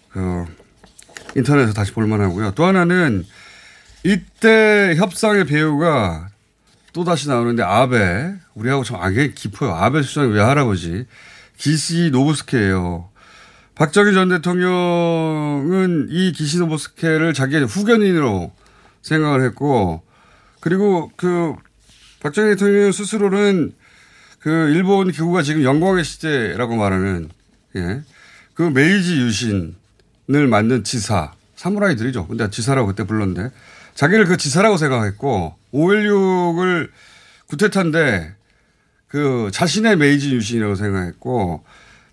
그, 0.10 0.46
인터넷에서 1.36 1.74
다시 1.74 1.92
볼만하고요. 1.94 2.52
또 2.52 2.66
하나는 2.66 3.26
이때 4.04 4.96
협상의 4.98 5.46
배우가 5.46 6.30
또 6.94 7.04
다시 7.04 7.28
나오는데 7.28 7.64
아베, 7.64 8.34
우리하고 8.54 8.84
좀 8.84 8.98
악에 8.98 9.34
깊어요. 9.34 9.74
아베 9.74 10.02
수상의 10.02 10.32
외할아버지, 10.34 11.06
기시 11.58 12.10
노부스케예요 12.12 13.10
박정희 13.76 14.14
전 14.14 14.30
대통령은 14.30 16.08
이 16.10 16.32
기시 16.32 16.60
노부스케를 16.60 17.34
자기의 17.34 17.66
후견인으로 17.66 18.54
생각을 19.02 19.44
했고, 19.44 20.02
그리고 20.62 21.12
그 21.18 21.54
박정희 22.22 22.52
대통령 22.52 22.92
스스로는 22.92 23.74
그 24.40 24.50
일본 24.50 25.12
기구가 25.12 25.42
지금 25.42 25.64
영광의 25.64 26.04
시대라고 26.04 26.76
말하는 26.76 27.30
예. 27.76 28.02
그 28.54 28.62
메이지 28.62 29.18
유신을 29.18 30.48
만든 30.50 30.84
지사 30.84 31.34
사무라이들이죠. 31.56 32.28
근데 32.28 32.50
지사라고 32.50 32.88
그때 32.88 33.04
불렀는데 33.04 33.52
자기를 33.96 34.26
그 34.26 34.38
지사라고 34.38 34.78
생각했고 34.78 35.56
5.16을 35.74 36.90
쿠데타인데 37.48 38.36
그 39.08 39.50
자신의 39.52 39.98
메이지 39.98 40.34
유신이라고 40.34 40.76
생각했고 40.76 41.64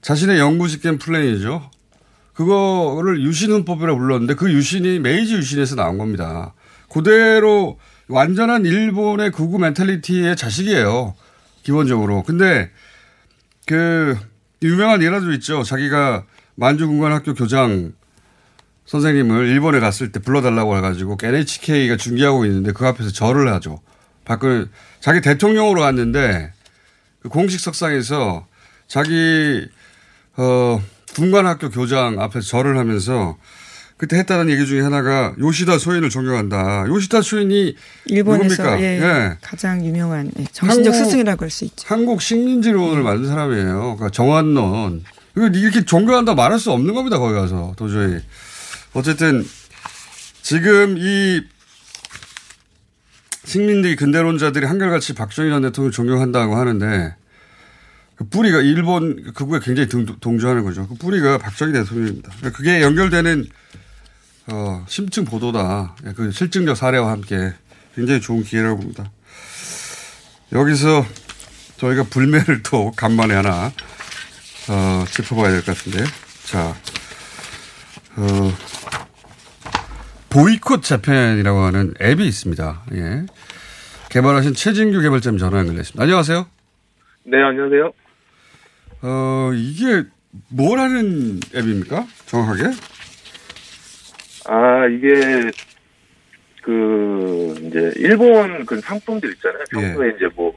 자신의 0.02 0.38
집권 0.68 0.98
플랜이죠. 0.98 1.70
그거를 2.34 3.22
유신헌법이라고 3.22 3.98
불렀는데 3.98 4.34
그 4.34 4.52
유신이 4.52 4.98
메이지 4.98 5.34
유신에서 5.34 5.76
나온 5.76 5.96
겁니다. 5.96 6.54
그대로 6.90 7.78
완전한 8.08 8.66
일본의 8.66 9.30
극우 9.30 9.58
멘탈리티의 9.58 10.36
자식이에요. 10.36 11.14
기본적으로. 11.62 12.22
근데 12.24 12.70
그 13.66 14.18
유명한 14.62 15.02
일화도 15.02 15.32
있죠. 15.34 15.62
자기가 15.62 16.24
만주군관학교 16.56 17.34
교장 17.34 17.92
선생님을 18.86 19.46
일본에 19.46 19.78
갔을 19.78 20.10
때 20.10 20.20
불러달라고 20.20 20.76
해가지고 20.76 21.16
NHK가 21.22 21.96
중계하고 21.96 22.44
있는데 22.46 22.72
그 22.72 22.86
앞에서 22.86 23.10
절을 23.10 23.52
하죠. 23.54 23.80
박근혜 24.24 24.66
자기 25.00 25.20
대통령으로 25.20 25.80
갔는데 25.80 26.52
그 27.20 27.28
공식 27.28 27.60
석상에서 27.60 28.46
자기 28.88 29.68
어 30.36 30.82
군관학교 31.14 31.70
교장 31.70 32.20
앞에서 32.20 32.46
절을 32.46 32.78
하면서 32.78 33.36
그때 33.98 34.16
했다는 34.18 34.50
얘기 34.50 34.66
중에 34.66 34.80
하나가 34.80 35.32
요시다 35.38 35.78
소인을 35.78 36.10
존경한다. 36.10 36.86
요시다 36.88 37.22
소인이 37.22 37.76
일본에서 38.06 38.44
누굽니까? 38.62 38.80
예, 38.80 39.00
예. 39.00 39.36
가장 39.40 39.84
유명한 39.84 40.30
예, 40.38 40.44
정신적 40.50 40.92
한국- 40.92 41.04
스승이라고 41.06 41.44
할 41.44 41.50
수 41.50 41.64
있죠. 41.66 41.84
한국 41.86 42.20
식민지론을 42.20 43.02
만든 43.02 43.28
사람이에요. 43.28 43.80
그러니까 43.96 44.10
정한론. 44.10 45.04
이렇게 45.36 45.84
존경한다 45.84 46.34
말할 46.34 46.58
수 46.58 46.72
없는 46.72 46.94
겁니다. 46.94 47.18
거기 47.18 47.34
가서 47.34 47.74
도저히. 47.76 48.20
어쨌든 48.92 49.46
지금 50.42 50.96
이 50.98 51.40
식민지 53.44 53.94
근대론자들이 53.96 54.66
한결같이 54.66 55.14
박정희 55.14 55.50
전 55.50 55.62
대통령을 55.62 55.92
존경한다고 55.92 56.56
하는데 56.56 57.14
그 58.22 58.28
뿌리가 58.28 58.60
일본 58.60 59.32
극우에 59.34 59.58
굉장히 59.60 59.88
동- 59.88 60.06
동조하는 60.06 60.62
거죠. 60.64 60.86
그 60.86 60.94
뿌리가 60.94 61.38
박정희 61.38 61.72
대통령입니다. 61.72 62.30
그러니까 62.36 62.56
그게 62.56 62.80
연결되는 62.82 63.44
어, 64.48 64.84
심층 64.88 65.24
보도다. 65.24 65.96
예, 66.06 66.12
그 66.12 66.30
실증적 66.30 66.76
사례와 66.76 67.10
함께 67.10 67.52
굉장히 67.96 68.20
좋은 68.20 68.42
기회라고 68.44 68.76
봅니다. 68.78 69.10
여기서 70.52 71.04
저희가 71.78 72.04
불매를 72.04 72.62
또 72.62 72.92
간만에 72.92 73.34
하나 73.34 73.72
어, 74.68 75.04
짚어봐야 75.10 75.50
될 75.50 75.62
것 75.64 75.76
같은데. 75.76 76.04
자, 76.44 76.74
어, 78.16 78.52
보이콧 80.30 80.82
재팬이라고 80.84 81.58
하는 81.60 81.94
앱이 82.00 82.26
있습니다. 82.26 82.82
예. 82.94 83.26
개발하신 84.10 84.54
최진규 84.54 85.00
개발자님 85.00 85.38
전화 85.38 85.58
연결됐습니다. 85.58 86.02
안녕하세요. 86.02 86.46
네, 87.24 87.42
안녕하세요. 87.42 87.92
어, 89.02 89.50
이게 89.54 90.04
뭘 90.48 90.78
하는 90.78 91.40
앱입니까? 91.54 92.06
정확하게? 92.26 92.70
아, 94.48 94.86
이게, 94.86 95.50
그, 96.62 97.54
이제, 97.62 97.92
일본 97.96 98.64
그 98.64 98.80
상품들 98.80 99.32
있잖아요. 99.34 99.64
평소에 99.70 100.14
이제 100.16 100.28
뭐, 100.34 100.56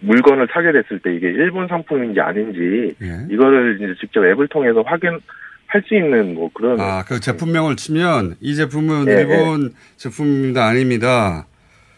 물건을 0.00 0.48
사게 0.52 0.72
됐을 0.72 1.00
때 1.00 1.14
이게 1.14 1.28
일본 1.28 1.66
상품인지 1.68 2.20
아닌지, 2.20 2.94
예. 3.02 3.26
이거를 3.30 3.76
이제 3.76 3.94
직접 4.00 4.24
앱을 4.24 4.48
통해서 4.48 4.82
확인 4.82 5.18
할 5.66 5.82
수 5.88 5.94
있는 5.94 6.34
뭐 6.34 6.50
그런. 6.54 6.80
아, 6.80 7.04
그 7.04 7.18
제품명을 7.18 7.74
치면 7.74 8.36
이 8.40 8.54
제품은 8.54 9.08
예, 9.08 9.12
일본 9.22 9.74
제품입니다. 9.96 10.66
아닙니다. 10.66 11.46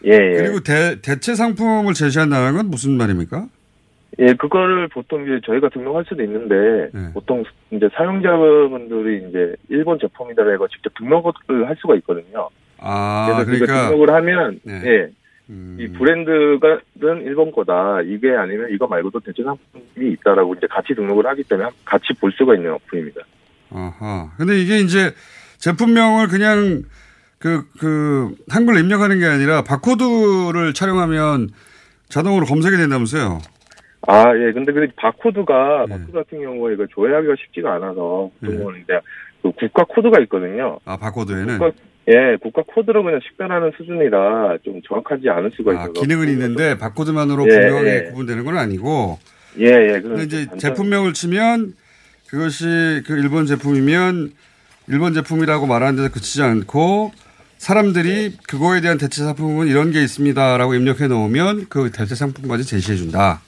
예, 0.05 0.13
예. 0.13 0.37
그리고 0.37 0.61
대, 0.61 0.99
대체 1.01 1.35
상품을 1.35 1.93
제시한다는 1.93 2.57
건 2.57 2.69
무슨 2.71 2.97
말입니까? 2.97 3.47
예, 4.19 4.33
그거를 4.33 4.87
보통 4.87 5.23
이제 5.23 5.39
저희가 5.45 5.69
등록할 5.69 6.05
수도 6.07 6.23
있는데, 6.23 6.89
네. 6.93 7.13
보통 7.13 7.43
이제 7.71 7.89
사용자분들이 7.93 9.29
이제 9.29 9.55
일본 9.69 9.99
제품이다 9.99 10.43
해서 10.49 10.67
직접 10.67 10.93
등록을 10.97 11.33
할 11.67 11.75
수가 11.79 11.95
있거든요. 11.97 12.49
아, 12.79 13.43
그래서 13.43 13.45
그러니까 13.45 13.89
등록을 13.89 14.13
하면, 14.15 14.59
네. 14.63 14.81
예, 14.85 15.09
음, 15.49 15.77
이 15.79 15.87
브랜드가는 15.87 17.23
일본 17.23 17.51
거다. 17.51 18.01
이게 18.01 18.31
아니면 18.31 18.69
이거 18.71 18.87
말고도 18.87 19.19
대체 19.21 19.43
상품이 19.43 20.11
있다라고 20.13 20.55
이제 20.55 20.67
같이 20.67 20.93
등록을 20.93 21.25
하기 21.27 21.43
때문에 21.43 21.69
같이 21.85 22.13
볼 22.19 22.31
수가 22.31 22.55
있는 22.55 22.73
어플입니다. 22.73 23.21
아하. 23.71 24.31
근데 24.37 24.59
이게 24.59 24.79
이제 24.79 25.13
제품명을 25.57 26.27
그냥 26.27 26.83
그, 27.39 27.63
그, 27.79 28.35
한글로 28.49 28.79
입력하는 28.79 29.19
게 29.19 29.25
아니라 29.25 29.61
바코드를 29.63 30.73
촬영하면 30.73 31.49
자동으로 32.09 32.45
검색이 32.45 32.77
된다면서요? 32.77 33.39
아, 34.07 34.23
예. 34.37 34.53
근데 34.53 34.71
그 34.71 34.87
바코드가, 34.95 35.85
네. 35.87 35.93
바코드 35.93 36.11
같은 36.13 36.41
경우에 36.41 36.73
이거 36.73 36.87
조회하기가 36.87 37.35
쉽지가 37.39 37.75
않아서, 37.75 38.31
네. 38.39 38.51
보통은 38.51 38.81
이제 38.81 38.99
그 39.43 39.51
국가 39.51 39.83
코드가 39.83 40.21
있거든요. 40.23 40.79
아, 40.85 40.95
바코드에는? 40.95 41.59
국가, 41.59 41.71
예, 42.07 42.37
국가 42.41 42.63
코드로 42.65 43.03
그냥 43.03 43.19
식별하는 43.27 43.71
수준이라 43.77 44.59
좀 44.63 44.81
정확하지 44.87 45.29
않을 45.29 45.51
수가 45.55 45.71
아, 45.71 45.73
있어서. 45.73 45.91
기능은 45.91 46.29
있는데 46.29 46.77
바코드만으로 46.77 47.45
예, 47.47 47.49
분명하게 47.49 47.89
예. 47.89 48.09
구분되는 48.09 48.45
건 48.45 48.57
아니고. 48.57 49.19
예, 49.59 49.65
예. 49.65 49.99
근데 49.99 50.23
이제 50.23 50.47
제품명을 50.57 51.11
치면 51.11 51.73
그것이 52.29 53.03
그 53.05 53.17
일본 53.17 53.45
제품이면 53.45 54.31
일본 54.87 55.13
제품이라고 55.13 55.65
말하는 55.65 55.97
데서 55.97 56.13
그치지 56.13 56.43
않고 56.43 57.11
사람들이 57.57 58.37
그거에 58.47 58.79
대한 58.79 58.97
대체 58.97 59.23
상품은 59.23 59.67
이런 59.67 59.91
게 59.91 60.01
있습니다라고 60.01 60.75
입력해 60.75 61.07
놓으면 61.07 61.65
그 61.69 61.91
대체 61.91 62.15
상품까지 62.15 62.63
제시해 62.65 62.95
준다. 62.95 63.41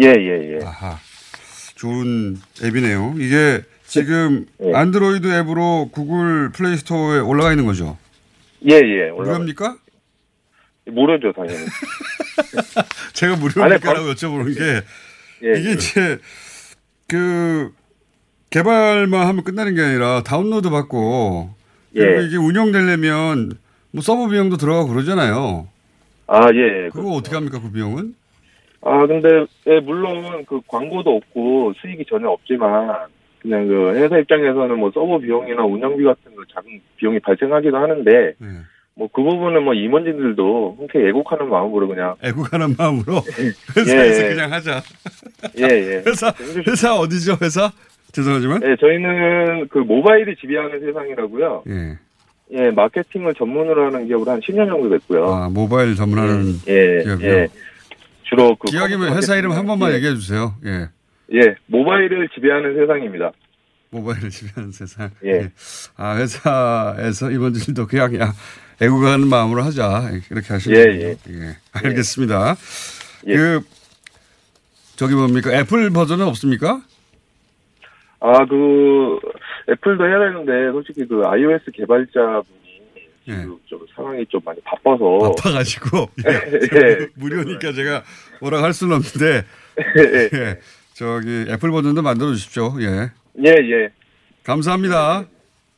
예, 0.00 0.06
예, 0.06 0.58
예. 0.58 0.64
아하. 0.64 0.98
좋은 1.76 2.36
앱이네요. 2.62 3.14
이게 3.18 3.62
지금 3.86 4.46
예. 4.62 4.72
안드로이드 4.74 5.26
앱으로 5.26 5.90
구글 5.92 6.50
플레이 6.52 6.76
스토어에 6.76 7.20
올라가 7.20 7.50
있는 7.50 7.66
거죠. 7.66 7.96
예, 8.68 8.76
예. 8.76 9.10
올라 9.10 9.32
무료입니까? 9.32 9.76
모르죠, 10.86 11.32
당연히. 11.32 11.58
제가 13.14 13.34
안에 13.34 13.42
무료입니까라고 13.42 14.12
여쭤보는 14.12 14.56
게 14.56 14.82
예. 15.46 15.60
이게 15.60 15.72
이제 15.72 16.18
그 17.08 17.72
개발만 18.50 19.26
하면 19.26 19.44
끝나는 19.44 19.74
게 19.74 19.82
아니라 19.82 20.22
다운로드 20.22 20.70
받고 20.70 21.54
그리고 21.92 22.22
예. 22.22 22.26
이게 22.26 22.36
운영되려면 22.36 23.58
뭐 23.90 24.02
서버 24.02 24.28
비용도 24.28 24.56
들어가고 24.56 24.88
그러잖아요. 24.88 25.68
아, 26.26 26.48
예. 26.54 26.88
그거 26.90 27.12
어떻게 27.12 27.36
합니까 27.36 27.60
그 27.60 27.70
비용은? 27.70 28.14
아, 28.84 29.06
근데, 29.06 29.46
예, 29.66 29.80
물론 29.80 30.44
그 30.46 30.60
광고도 30.66 31.16
없고 31.16 31.72
수익이 31.80 32.04
전혀 32.08 32.28
없지만, 32.28 33.06
그냥 33.40 33.66
그 33.66 33.94
회사 33.94 34.18
입장에서는 34.18 34.78
뭐 34.78 34.90
서버 34.92 35.18
비용이나 35.18 35.64
운영비 35.64 36.04
같은 36.04 36.34
거 36.34 36.42
작은 36.52 36.80
비용이 36.96 37.18
발생하기도 37.20 37.76
하는데, 37.76 38.10
네. 38.38 38.48
뭐그 38.96 39.22
부분은 39.22 39.64
뭐 39.64 39.74
임원진들도 39.74 40.76
흔쾌히 40.78 41.08
애국하는 41.08 41.48
마음으로 41.48 41.88
그냥, 41.88 42.14
애국하는 42.22 42.74
마음으로 42.78 43.22
회사에서 43.76 44.24
예. 44.24 44.28
그냥 44.28 44.52
하자. 44.52 44.82
예, 45.58 45.64
예. 45.64 46.02
회사 46.06 46.32
회사 46.68 46.94
어디죠 46.94 47.36
회사? 47.42 47.72
죄송하지만. 48.12 48.60
예, 48.64 48.76
저희는 48.76 49.68
그 49.68 49.78
모바일이 49.78 50.36
지배하는 50.36 50.80
세상이라고요. 50.80 51.64
예. 51.68 51.98
예, 52.52 52.70
마케팅을 52.70 53.34
전문으로 53.34 53.86
하는 53.86 54.06
기업으로 54.06 54.30
한 54.30 54.40
10년 54.40 54.68
정도 54.68 54.88
됐고요. 54.90 55.26
아, 55.26 55.48
모바일 55.48 55.96
전문하는 55.96 56.44
예, 56.68 57.02
기업이요? 57.02 57.28
예. 57.28 57.48
주로 58.24 58.56
그 58.56 58.70
컴퓨터 58.76 59.14
회사 59.14 59.36
이름 59.36 59.52
한 59.52 59.66
번만 59.66 59.92
예, 59.92 59.96
얘기해 59.96 60.14
주세요. 60.14 60.54
예. 60.64 60.88
예, 61.32 61.54
모바일을 61.66 62.28
지배하는 62.34 62.74
세상입니다. 62.74 63.32
모바일을 63.90 64.30
지배하는 64.30 64.72
세상. 64.72 65.10
예. 65.24 65.50
아, 65.96 66.16
회사에서 66.16 67.30
이번 67.30 67.54
일도 67.54 67.86
그냥, 67.86 68.14
야, 68.16 68.32
애국하는 68.82 69.28
마음으로 69.28 69.62
하자. 69.62 70.10
이렇게 70.30 70.52
하시는 70.52 70.76
예, 70.76 71.14
거군요. 71.14 71.44
예. 71.44 71.56
알겠습니다. 71.72 72.56
예. 73.28 73.36
그, 73.36 73.60
저기 74.96 75.14
뭡니까? 75.14 75.52
애플 75.52 75.90
버전은 75.90 76.26
없습니까? 76.26 76.82
아, 78.20 78.44
그, 78.46 79.18
애플도 79.70 80.06
해야 80.06 80.18
되는데, 80.18 80.72
솔직히 80.72 81.06
그 81.06 81.22
iOS 81.24 81.70
개발자 81.72 82.42
예. 83.28 83.36
지금 83.36 83.58
좀 83.66 83.80
상황이 83.94 84.24
좀 84.28 84.40
많이 84.44 84.60
바빠서. 84.62 85.18
바빠가지고. 85.36 86.08
예. 86.28 86.32
예. 86.32 87.08
무료니까 87.14 87.72
제가 87.72 88.02
뭐라고 88.40 88.64
할 88.64 88.72
수는 88.72 88.96
없는데. 88.96 89.44
예, 89.98 90.30
예. 90.32 90.60
저기 90.94 91.46
애플 91.48 91.70
버전도 91.70 92.02
만들어 92.02 92.32
주십시오. 92.32 92.76
예. 92.80 93.10
예, 93.44 93.50
예. 93.50 93.88
감사합니다. 94.44 95.24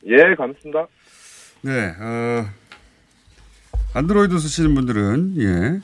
예, 0.05 0.17
감사합니다. 0.35 0.87
네, 1.61 1.93
어, 1.99 2.45
안드로이드 3.93 4.37
쓰시는 4.37 4.75
분들은, 4.75 5.33
예, 5.39 5.79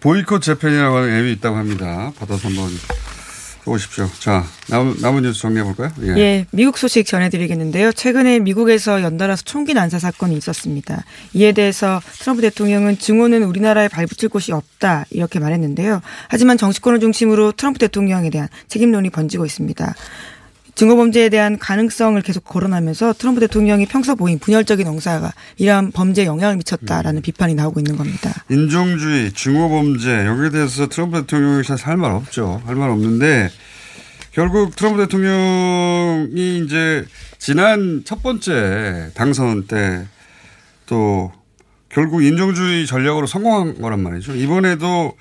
보이콧 0.00 0.42
재팬이라고 0.42 0.96
하는 0.96 1.10
앱이 1.18 1.32
있다고 1.32 1.56
합니다. 1.56 2.12
받아서 2.18 2.48
한번 2.48 2.66
보십시오. 3.68 4.08
자, 4.18 4.44
남은, 4.68 4.96
남은 5.00 5.22
뉴스 5.22 5.40
정리해 5.40 5.64
볼까요? 5.64 5.90
예. 6.02 6.18
예, 6.18 6.46
미국 6.50 6.78
소식 6.78 7.06
전해드리겠는데요. 7.06 7.92
최근에 7.92 8.40
미국에서 8.40 9.02
연달아서 9.02 9.44
총기 9.44 9.74
난사 9.74 9.98
사건이 9.98 10.36
있었습니다. 10.36 11.04
이에 11.34 11.52
대해서 11.52 12.00
트럼프 12.20 12.42
대통령은 12.42 12.98
증오는 12.98 13.42
우리나라에 13.42 13.88
발붙일 13.88 14.28
곳이 14.28 14.52
없다 14.52 15.06
이렇게 15.10 15.38
말했는데요. 15.38 16.00
하지만 16.28 16.58
정치권을 16.58 17.00
중심으로 17.00 17.52
트럼프 17.52 17.78
대통령에 17.78 18.30
대한 18.30 18.48
책임론이 18.68 19.10
번지고 19.10 19.46
있습니다. 19.46 19.94
증오 20.78 20.94
범죄에 20.94 21.28
대한 21.28 21.58
가능성을 21.58 22.22
계속 22.22 22.44
거론하면서 22.44 23.14
트럼프 23.14 23.40
대통령이 23.40 23.86
평소 23.86 24.14
보인 24.14 24.38
분열적인 24.38 24.86
언사가 24.86 25.32
이러한 25.56 25.90
범죄에 25.90 26.24
영향을 26.24 26.54
미쳤다라는 26.58 27.20
비판이 27.20 27.56
나오고 27.56 27.80
있는 27.80 27.96
겁니다. 27.96 28.32
인종주의, 28.48 29.32
증오 29.32 29.70
범죄, 29.70 30.24
여기에 30.24 30.50
대해서 30.50 30.86
트럼프 30.88 31.22
대통령이 31.22 31.64
사실 31.64 31.88
할말 31.88 32.12
없죠. 32.12 32.62
할 32.64 32.76
말 32.76 32.90
없는데, 32.90 33.50
결국 34.30 34.76
트럼프 34.76 35.02
대통령이 35.02 36.62
이제 36.64 37.04
지난 37.38 38.02
첫 38.04 38.22
번째 38.22 39.10
당선 39.14 39.66
때 39.66 40.06
또 40.86 41.32
결국 41.88 42.22
인종주의 42.22 42.86
전략으로 42.86 43.26
성공한 43.26 43.80
거란 43.80 44.00
말이죠. 44.00 44.36
이번에도 44.36 45.16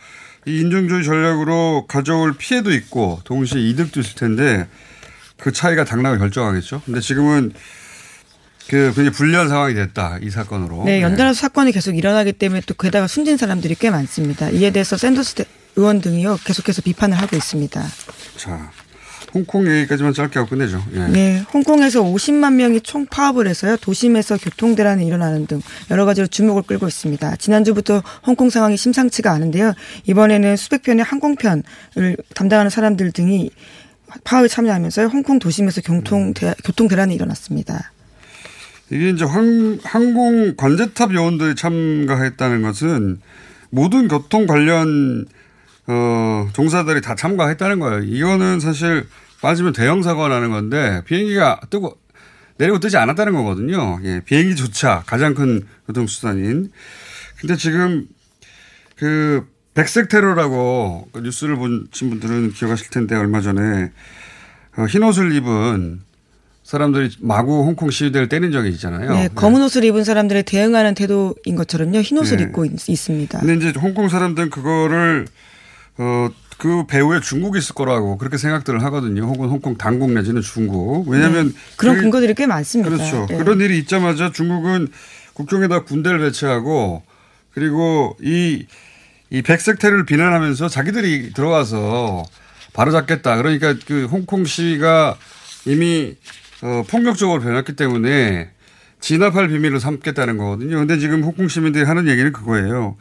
이 0.46 0.60
인종주의 0.60 1.04
전략으로 1.04 1.86
가져올 1.88 2.36
피해도 2.38 2.72
있고 2.74 3.22
동시에 3.24 3.60
이득도 3.60 4.00
있을 4.02 4.16
텐데 4.16 4.68
그 5.40 5.52
차이가 5.52 5.84
당락을 5.84 6.20
결정하겠죠. 6.20 6.82
근데 6.86 7.00
지금은 7.00 7.54
그 8.70 8.88
굉장히 8.96 9.12
불리한 9.12 9.48
상황이 9.48 9.74
됐다. 9.74 10.18
이 10.22 10.30
사건으로. 10.30 10.84
네, 10.86 11.02
연달아서 11.02 11.40
사건이 11.40 11.72
계속 11.72 11.96
일어나기 11.98 12.34
때문에 12.34 12.62
또 12.66 12.74
게다가 12.74 13.08
숨진 13.08 13.38
사람들이 13.38 13.76
꽤 13.76 13.90
많습니다. 13.90 14.50
이에 14.50 14.72
대해서 14.72 14.98
샌더스 14.98 15.36
대- 15.36 15.46
의원 15.78 16.02
등이요 16.02 16.40
계속해서 16.44 16.82
비판을 16.82 17.18
하고 17.18 17.36
있습니다. 17.38 17.82
자, 18.36 18.72
홍콩 19.34 19.68
얘기까지만 19.72 20.14
짧게 20.14 20.40
하고 20.40 20.50
끝내죠. 20.50 20.84
예. 20.96 21.00
네, 21.08 21.46
홍콩에서 21.54 22.02
50만 22.02 22.54
명이 22.56 22.82
총 22.82 23.06
파업을 23.06 23.48
해서요 23.48 23.78
도심에서 23.78 24.38
교통 24.38 24.76
대란이 24.76 25.06
일어나는 25.06 25.46
등 25.46 25.62
여러 25.92 26.06
가지로 26.06 26.26
주목을 26.28 26.64
끌고 26.64 26.88
있습니다. 26.88 27.36
지난주부터 27.36 28.02
홍콩 28.26 28.50
상황이 28.50 28.76
심상치가 28.76 29.32
않은데요. 29.32 29.74
이번에는 30.08 30.58
수백 30.58 30.82
편의 30.82 31.06
항공편을 31.06 32.18
담당하는 32.34 32.70
사람들 32.72 33.12
등이 33.12 33.52
파업에 34.24 34.48
참여하면서 34.48 35.08
홍콩 35.08 35.40
도심에서 35.40 35.82
교통 35.82 36.34
대, 36.34 36.54
교통 36.64 36.88
대란이 36.88 37.16
일어났습니다. 37.16 37.92
이게 38.90 39.10
이제 39.10 39.26
항, 39.26 39.80
항공 39.84 40.56
관제탑 40.56 41.14
요원들이 41.14 41.56
참가했다는 41.56 42.62
것은 42.62 43.20
모든 43.70 44.08
교통 44.08 44.48
관련 44.48 45.26
어, 45.88 46.50
종사들이 46.54 47.02
다 47.02 47.16
참가했다는 47.16 47.80
거예요. 47.80 48.04
이거는 48.04 48.60
사실 48.60 49.06
빠지면 49.42 49.74
대형 49.74 50.02
사고가 50.02 50.30
나는 50.30 50.52
건데 50.52 51.02
비행기가 51.06 51.62
뜨고 51.70 51.98
내리고 52.58 52.80
뜨지 52.80 52.98
않았다는 52.98 53.34
거거든요. 53.34 54.00
예, 54.04 54.22
비행기조차 54.26 55.04
가장 55.06 55.34
큰 55.34 55.64
교통수단인. 55.86 56.72
근데 57.40 57.56
지금 57.56 58.08
그 58.96 59.48
백색 59.78 60.10
테러라고 60.10 61.08
그 61.12 61.20
뉴스를 61.20 61.56
보신 61.56 62.10
분들은 62.10 62.54
기억하실 62.54 62.90
텐데 62.90 63.16
얼마 63.16 63.42
전에 63.42 63.92
어, 64.76 64.86
흰 64.88 65.04
옷을 65.04 65.32
입은 65.36 66.02
사람들이 66.64 67.12
마구 67.20 67.64
홍콩 67.64 67.92
시위대를 67.92 68.28
때린 68.28 68.52
적이 68.52 68.70
있잖아요. 68.72 69.14
네, 69.14 69.30
검은 69.36 69.62
옷을 69.62 69.84
입은 69.84 70.04
사람들의 70.04 70.44
대응하는 70.44 70.96
태도인 70.96 71.56
것처럼요 71.56 72.00
흰 72.02 72.18
옷을 72.18 72.38
네. 72.38 72.44
입고 72.46 72.66
있, 72.66 72.90
있습니다. 72.90 73.40
근데 73.40 73.54
이제 73.68 73.80
홍콩 73.80 74.10
사람들은 74.10 74.50
그거를 74.50 75.28
어, 76.00 76.30
그 76.58 76.88
배후에 76.88 77.20
중국이 77.20 77.60
있을 77.60 77.76
거라고 77.76 78.18
그렇게 78.18 78.38
생각들을 78.38 78.82
하거든요. 78.86 79.26
혹은 79.26 79.48
홍콩 79.48 79.78
당국 79.78 80.12
내지는 80.12 80.42
중국. 80.42 81.08
왜냐하면 81.08 81.50
네, 81.50 81.60
그런 81.78 81.96
그- 81.98 82.02
근거들이 82.02 82.34
꽤 82.34 82.48
많습니다. 82.48 82.90
그렇죠. 82.90 83.28
네. 83.30 83.38
그런 83.38 83.62
일이 83.62 83.78
있자마자 83.78 84.32
중국은 84.32 84.88
국경에다 85.34 85.84
군대를 85.84 86.18
배치하고 86.20 87.04
그리고 87.54 88.18
이, 88.24 88.66
이 89.30 89.42
백색 89.42 89.80
테러를 89.80 90.06
비난하면서 90.06 90.70
자기들이 90.70 91.34
들어가서 91.34 92.24
바로잡겠다. 92.74 93.38
그러니까 93.38 93.76
그 93.86 94.06
홍콩 94.06 94.46
시위가 94.46 95.18
이미 95.66 96.16
어, 96.62 96.84
폭력적으로 96.90 97.42
변했기 97.42 97.76
때문에 97.76 98.50
진압할 99.00 99.48
비밀을 99.50 99.80
삼겠다는 99.80 100.38
거거든요. 100.38 100.78
근데 100.78 100.98
지금 100.98 101.24
홍콩 101.24 101.48
시민들이 101.48 101.84
하는 101.84 102.08
얘기는 102.08 102.32
그거예요. 102.32 102.98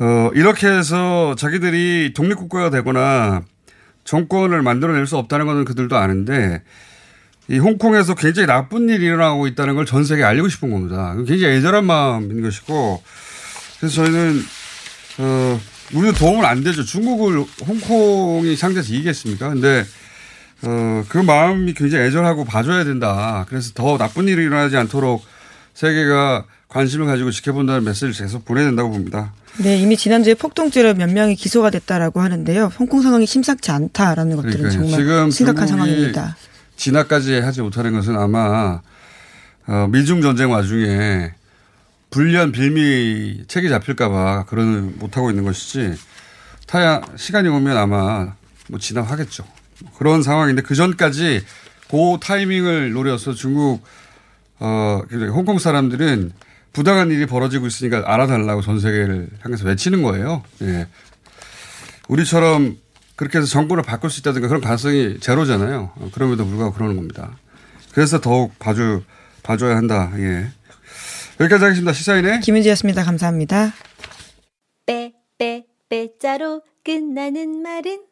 어, 0.00 0.30
이렇게 0.34 0.66
해서 0.66 1.34
자기들이 1.36 2.12
독립국가가 2.14 2.70
되거나 2.70 3.42
정권을 4.04 4.62
만들어낼 4.62 5.06
수 5.06 5.16
없다는 5.16 5.46
것은 5.46 5.64
그들도 5.64 5.96
아는데 5.96 6.62
이 7.48 7.58
홍콩에서 7.58 8.14
굉장히 8.14 8.46
나쁜 8.46 8.88
일이 8.88 9.04
일어나고 9.06 9.46
있다는 9.46 9.74
걸 9.74 9.84
전 9.86 10.04
세계에 10.04 10.24
알리고 10.24 10.48
싶은 10.48 10.70
겁니다. 10.70 11.14
굉장히 11.26 11.54
애절한 11.56 11.84
마음인 11.86 12.42
것이고 12.42 13.02
그래서 13.78 13.94
저희는 13.94 14.42
어, 15.18 15.60
우리도 15.92 16.12
도움은 16.14 16.44
안 16.44 16.64
되죠. 16.64 16.84
중국을 16.84 17.44
홍콩이 17.66 18.56
상대해서 18.56 18.92
이기겠습니까? 18.92 19.50
근데 19.50 19.84
어, 20.62 21.04
그 21.08 21.18
마음이 21.18 21.74
굉장히 21.74 22.06
애절하고 22.06 22.44
봐줘야 22.44 22.84
된다. 22.84 23.44
그래서 23.48 23.72
더 23.74 23.98
나쁜 23.98 24.28
일이 24.28 24.42
일어나지 24.42 24.76
않도록 24.76 25.24
세계가 25.74 26.44
관심을 26.68 27.06
가지고 27.06 27.30
지켜본다는 27.30 27.84
메시지를 27.84 28.14
계속 28.14 28.44
보내야 28.44 28.64
된다고 28.64 28.90
봅니다. 28.90 29.32
네, 29.58 29.76
이미 29.78 29.96
지난주에 29.96 30.34
폭동죄로 30.34 30.94
몇 30.94 31.10
명이 31.12 31.36
기소가 31.36 31.70
됐다라고 31.70 32.20
하는데요. 32.20 32.72
홍콩 32.78 33.02
상황이 33.02 33.26
심상치 33.26 33.70
않다라는 33.70 34.36
것들은 34.36 34.56
그러니까요. 34.56 34.82
정말 34.82 35.00
지금 35.00 35.30
심각한 35.30 35.68
상황입니다. 35.68 36.36
진압까지 36.76 37.40
하지 37.40 37.60
못하는 37.62 37.92
것은 37.92 38.16
아마 38.16 38.80
어, 39.66 39.86
미중 39.90 40.22
전쟁 40.22 40.50
와중에 40.50 41.30
불리한 42.14 42.52
빌미 42.52 43.46
책이 43.48 43.68
잡힐까봐 43.68 44.44
그런 44.44 44.96
못하고 45.00 45.30
있는 45.30 45.42
것이지 45.42 45.98
타야 46.68 47.00
시간이 47.16 47.48
오면 47.48 47.76
아마 47.76 48.34
뭐 48.68 48.78
진압하겠죠. 48.78 49.44
그런 49.98 50.22
상황인데 50.22 50.62
그 50.62 50.76
전까지 50.76 51.44
그 51.90 52.16
타이밍을 52.20 52.92
노려서 52.92 53.34
중국 53.34 53.82
어 54.60 55.02
홍콩 55.32 55.58
사람들은 55.58 56.30
부당한 56.72 57.10
일이 57.10 57.26
벌어지고 57.26 57.66
있으니까 57.66 58.04
알아달라고 58.06 58.62
전 58.62 58.78
세계를 58.78 59.30
향해서 59.40 59.66
외치는 59.66 60.04
거예요. 60.04 60.44
예. 60.62 60.86
우리처럼 62.06 62.76
그렇게 63.16 63.38
해서 63.38 63.48
정권을 63.48 63.82
바꿀 63.82 64.10
수 64.10 64.20
있다든가 64.20 64.46
그런 64.46 64.60
가능성이 64.60 65.18
제로잖아요. 65.18 65.90
어, 65.96 66.10
그럼에도 66.12 66.46
불구하고 66.46 66.74
그러는 66.74 66.94
겁니다. 66.94 67.36
그래서 67.92 68.20
더욱 68.20 68.56
봐줘, 68.60 69.02
봐줘야 69.42 69.76
한다. 69.76 70.12
예. 70.18 70.52
여기까지 71.40 71.64
하겠습니다. 71.64 71.92
시사인의 71.92 72.40
김은지였습니다. 72.40 73.02
감사합니다. 73.04 73.72
빼, 74.86 75.12
빼, 75.38 75.64
빼자로 75.88 76.62
끝나는 76.84 77.62
말은 77.62 78.02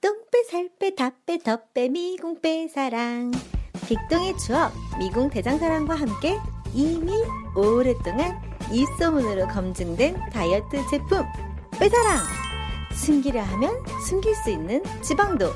똥빼, 0.00 0.44
살빼, 0.50 0.94
다빼, 0.94 1.38
덧빼, 1.38 1.88
미궁빼, 1.90 2.68
사랑. 2.68 3.32
빅동의 3.86 4.38
추억, 4.38 4.72
미궁 4.98 5.28
대장사랑과 5.30 5.94
함께 5.94 6.38
이미 6.72 7.12
오랫동안 7.54 8.40
입소문으로 8.72 9.48
검증된 9.48 10.16
다이어트 10.32 10.78
제품, 10.90 11.24
빼사랑! 11.78 12.18
숨기려 12.94 13.42
하면 13.42 13.74
숨길 14.08 14.34
수 14.36 14.50
있는 14.50 14.82
지방도, 15.02 15.50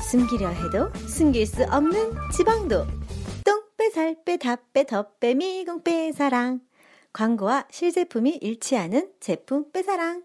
숨기려 0.00 0.48
해도 0.48 0.92
숨길 1.08 1.46
수 1.46 1.62
없는 1.64 2.12
지방도, 2.32 2.86
똥 2.86 3.05
빼, 3.78 3.90
살 3.90 4.16
빼, 4.24 4.38
다 4.38 4.56
빼, 4.72 4.86
더 4.86 5.06
빼, 5.20 5.34
미궁 5.34 5.82
빼 5.82 6.10
사랑. 6.12 6.60
광고와 7.12 7.66
실제품이 7.70 8.38
일치하는 8.40 9.10
제품 9.20 9.70
빼사랑. 9.70 10.22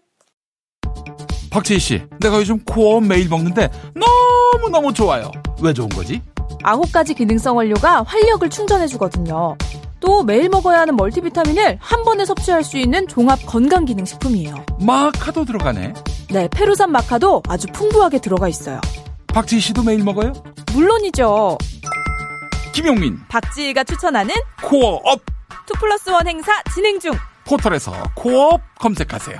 박재희 1.50 1.78
씨, 1.78 2.02
내가 2.20 2.38
요즘 2.38 2.64
코어 2.64 3.00
매일 3.00 3.28
먹는데 3.28 3.70
너무너무 3.94 4.92
좋아요. 4.94 5.30
왜 5.60 5.74
좋은 5.74 5.88
거지? 5.90 6.22
아홉 6.62 6.90
가지 6.92 7.12
기능성 7.12 7.56
원료가 7.56 8.02
활력을 8.04 8.48
충전해주거든요. 8.48 9.56
또 10.00 10.22
매일 10.22 10.48
먹어야 10.48 10.80
하는 10.80 10.96
멀티비타민을 10.96 11.78
한 11.78 12.04
번에 12.04 12.24
섭취할 12.24 12.64
수 12.64 12.78
있는 12.78 13.06
종합 13.06 13.38
건강 13.46 13.84
기능식품이에요. 13.84 14.64
마카도 14.80 15.44
들어가네. 15.44 15.92
네, 16.30 16.48
페루산 16.48 16.90
마카도 16.90 17.42
아주 17.48 17.66
풍부하게 17.72 18.18
들어가 18.18 18.48
있어요. 18.48 18.80
박지희 19.28 19.60
씨도 19.60 19.82
매일 19.82 20.02
먹어요? 20.02 20.32
물론이죠. 20.72 21.58
김용민, 22.72 23.18
박지희가 23.28 23.84
추천하는 23.84 24.34
코어업 24.62 25.20
two 25.66 25.74
plus 25.78 26.08
one 26.10 26.26
행사 26.26 26.52
진행 26.74 26.98
중. 26.98 27.12
포털에서 27.46 27.92
코어업 28.14 28.60
검색하세요. 28.78 29.36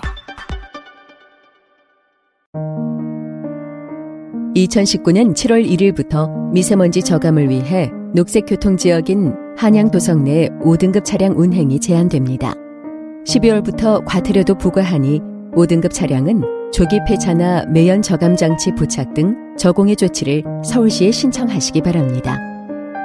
2019년 4.55 5.35
7월 5.35 5.66
1일부터 5.66 6.31
미세먼지 6.53 7.03
저감을 7.03 7.49
위해 7.49 7.90
녹색교통지역인 8.14 9.35
한양도성 9.57 10.25
내 10.25 10.49
5등급 10.61 11.05
차량 11.05 11.33
운행이 11.38 11.81
제한됩니다. 11.81 12.53
12월부터 13.27 14.05
과태료도 14.05 14.59
부과하니 14.59 15.21
5등급 15.55 15.90
차량은 15.90 16.71
조기 16.73 16.99
폐차나 17.07 17.64
매연 17.66 18.03
저감 18.03 18.37
장치 18.37 18.73
부착 18.75 19.14
등 19.14 19.35
저공해 19.57 19.95
조치를 19.95 20.42
서울시에 20.64 21.11
신청하시기 21.11 21.81
바랍니다. 21.81 22.52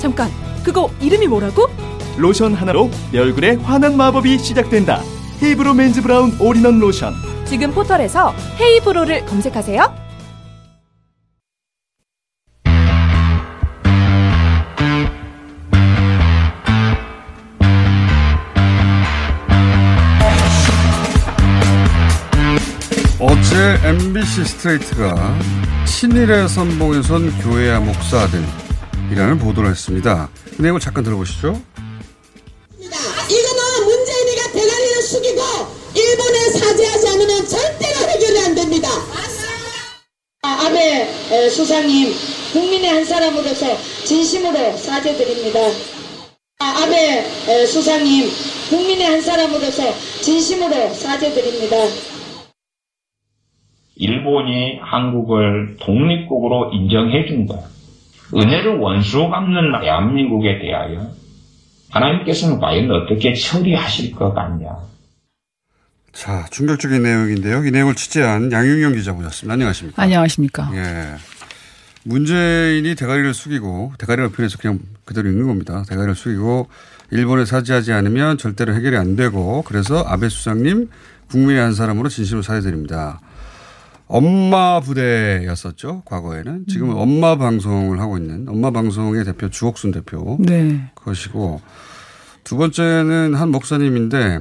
잠깐, 0.00 0.30
그거 0.64 0.90
이름이 1.00 1.28
뭐라고? 1.28 1.68
로션 2.16 2.54
하나로 2.54 2.90
내 3.12 3.18
얼굴에 3.18 3.56
환한 3.56 3.96
마법이 3.98 4.38
시작된다. 4.38 5.02
헤이브로 5.42 5.74
맨즈 5.74 6.00
브라운 6.02 6.34
올인원 6.40 6.78
로션. 6.80 7.14
지금 7.44 7.70
포털에서 7.72 8.34
헤이브로를 8.58 9.26
검색하세요. 9.26 10.10
어제 23.18 23.78
MBC 23.84 24.44
스트레이트가 24.46 25.38
친일의 25.84 26.48
선봉에 26.48 27.02
선 27.02 27.30
교회와 27.40 27.80
목사들 27.80 28.42
이라는 29.10 29.38
보도를 29.38 29.70
했습니다. 29.70 30.28
이 30.58 30.62
내용을 30.62 30.80
잠깐 30.80 31.02
들어보시죠. 31.02 31.48
이거는 32.78 33.84
문재인이가 33.84 34.52
대가리를 34.52 35.02
숙이고 35.02 35.40
일본에 35.94 36.50
사죄하지 36.58 37.08
않으면 37.08 37.46
절대로 37.46 38.08
해결이 38.08 38.38
안 38.40 38.54
됩니다. 38.54 38.88
아, 40.42 40.66
아베 40.66 41.48
수상님 41.50 42.12
국민의 42.52 42.88
한 42.90 43.04
사람으로서 43.04 43.76
진심으로 44.04 44.76
사죄드립니다. 44.76 45.58
아, 46.60 46.82
아베 46.84 47.66
수상님 47.66 48.28
국민의 48.70 49.06
한 49.06 49.20
사람으로서 49.20 49.92
진심으로 50.22 50.94
사죄드립니다. 50.94 51.76
일본이 53.96 54.78
한국을 54.82 55.76
독립국으로 55.80 56.72
인정해준다. 56.72 57.54
은혜를 58.34 58.78
원수로 58.78 59.30
갚는 59.30 59.80
대한민국에 59.80 60.60
대하여 60.60 61.10
하나님께서는 61.90 62.60
과연 62.60 62.90
어떻게 62.90 63.34
처리하실 63.34 64.12
것 64.12 64.32
같냐. 64.34 64.68
자, 66.12 66.44
충격적인 66.50 67.02
내용인데요. 67.02 67.64
이 67.64 67.70
내용을 67.70 67.94
취재한 67.94 68.50
양윤영 68.50 68.94
기자 68.94 69.12
모셨습니다. 69.12 69.52
안녕하십니까. 69.54 70.02
안녕하십니까. 70.02 70.70
예. 70.74 71.16
문재인이 72.04 72.94
대가리를 72.94 73.32
숙이고, 73.34 73.92
대가리를 73.98 74.30
표현해서 74.30 74.58
그냥 74.58 74.80
그대로 75.04 75.28
읽는 75.28 75.46
겁니다. 75.46 75.84
대가리를 75.88 76.14
숙이고, 76.14 76.68
일본에 77.10 77.44
사죄하지 77.44 77.92
않으면 77.92 78.38
절대로 78.38 78.74
해결이 78.74 78.96
안 78.96 79.16
되고, 79.16 79.62
그래서 79.62 80.04
아베 80.06 80.28
수상님, 80.28 80.88
국민의 81.30 81.60
한 81.60 81.74
사람으로 81.74 82.08
진심으로 82.08 82.42
사죄드립니다. 82.42 83.20
엄마 84.10 84.80
부대였었죠. 84.80 86.02
과거에는. 86.04 86.66
지금은 86.68 86.94
음. 86.96 86.98
엄마 86.98 87.36
방송을 87.36 88.00
하고 88.00 88.18
있는 88.18 88.48
엄마 88.48 88.72
방송의 88.72 89.24
대표 89.24 89.48
주옥순 89.48 89.92
대표. 89.92 90.36
네. 90.40 90.90
것이고 90.96 91.60
두 92.42 92.56
번째는 92.56 93.34
한 93.34 93.50
목사님인데 93.50 94.40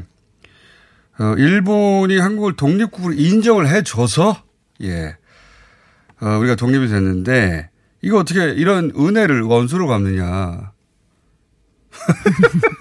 어, 1.19 1.35
일본이 1.37 2.17
한국을 2.17 2.55
독립국으로 2.55 3.13
인정을 3.13 3.67
해줘서 3.67 4.41
예 4.81 5.15
어, 6.19 6.37
우리가 6.39 6.55
독립이 6.55 6.87
됐는데 6.87 7.69
이거 8.01 8.17
어떻게 8.17 8.49
이런 8.49 8.91
은혜를 8.97 9.43
원수로 9.43 9.85
갚느냐. 9.85 10.71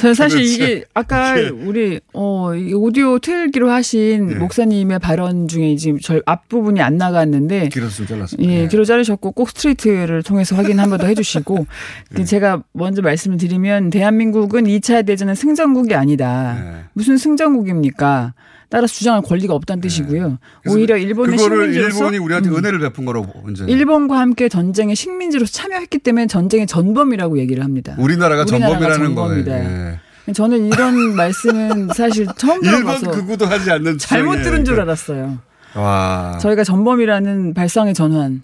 저는 0.00 0.14
사실 0.14 0.40
이게 0.42 0.84
아까 0.94 1.34
우리 1.64 2.00
어 2.12 2.52
오디오 2.74 3.18
틀기로 3.18 3.70
하신 3.70 4.26
네. 4.28 4.34
목사님의 4.36 4.98
발언 5.00 5.48
중에 5.48 5.76
지금 5.76 5.98
절 5.98 6.22
앞부분이 6.26 6.80
안 6.80 6.96
나갔는데 6.96 7.68
길었으면 7.70 8.06
잘랐습니다. 8.08 8.52
예, 8.52 8.68
뒤로 8.68 8.84
자르셨고 8.84 9.32
꼭 9.32 9.50
스트레이트를 9.50 10.22
통해서 10.22 10.54
확인 10.56 10.78
한 10.78 10.88
번 10.90 10.98
더 10.98 11.06
해주시고 11.08 11.66
네. 12.10 12.24
제가 12.24 12.62
먼저 12.72 13.02
말씀을 13.02 13.36
드리면 13.38 13.90
대한민국은 13.90 14.64
2차 14.64 15.04
대전은 15.06 15.34
승전국이 15.34 15.94
아니다. 15.94 16.54
네. 16.62 16.84
무슨 16.92 17.16
승전국입니까? 17.18 18.34
따라서 18.70 18.94
주장할 18.94 19.22
권리가 19.22 19.54
없다는 19.54 19.80
네. 19.80 19.88
뜻이고요. 19.88 20.38
오히려 20.66 20.96
일본의 20.96 21.38
식민지로서 21.38 21.96
일본이 21.96 22.18
우리한테 22.18 22.50
음. 22.50 22.56
은혜를 22.56 22.78
베푼 22.80 23.04
거라고 23.06 23.48
이제. 23.50 23.64
일본과 23.66 24.18
함께 24.18 24.48
전쟁에 24.48 24.94
식민지로서 24.94 25.50
참여했기 25.52 25.98
때문에 25.98 26.26
전쟁의 26.26 26.66
전범이라고 26.66 27.38
얘기를 27.38 27.64
합니다. 27.64 27.94
우리나라가, 27.98 28.42
우리나라가 28.42 28.94
전범이라는 28.94 29.14
거예요. 29.14 29.98
예. 30.28 30.32
저는 30.32 30.66
이런 30.66 31.14
말씀은 31.16 31.88
사실 31.94 32.26
처음 32.36 32.60
들어봐서 32.60 33.10
일본 33.12 33.48
하지 33.48 33.70
않는 33.70 33.96
잘못 33.96 34.42
들은 34.42 34.64
줄 34.66 34.80
알았어요. 34.80 35.38
와. 35.74 36.38
저희가 36.40 36.64
전범이라는 36.64 37.54
발상의 37.54 37.94
전환. 37.94 38.42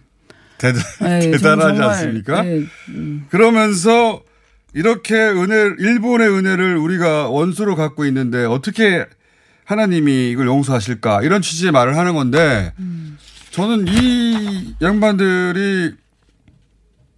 대단, 0.57 0.81
네, 1.03 1.21
대단하지 1.33 1.83
않습니까? 1.83 2.43
네, 2.43 2.63
음. 2.89 3.27
그러면서 3.29 4.23
이렇게 4.73 5.15
은혜, 5.15 5.75
일본의 5.79 6.31
은혜를 6.31 6.77
우리가 6.77 7.29
원수로 7.29 7.77
갖고 7.77 8.07
있는데 8.07 8.45
어떻게 8.47 9.05
하나님이 9.64 10.31
이걸 10.31 10.46
용서하실까 10.46 11.22
이런 11.22 11.42
취지의 11.42 11.72
말을 11.72 11.96
하는 11.96 12.14
건데 12.14 12.72
음. 12.79 13.16
저는 13.50 13.87
이 13.88 14.74
양반들이 14.83 15.92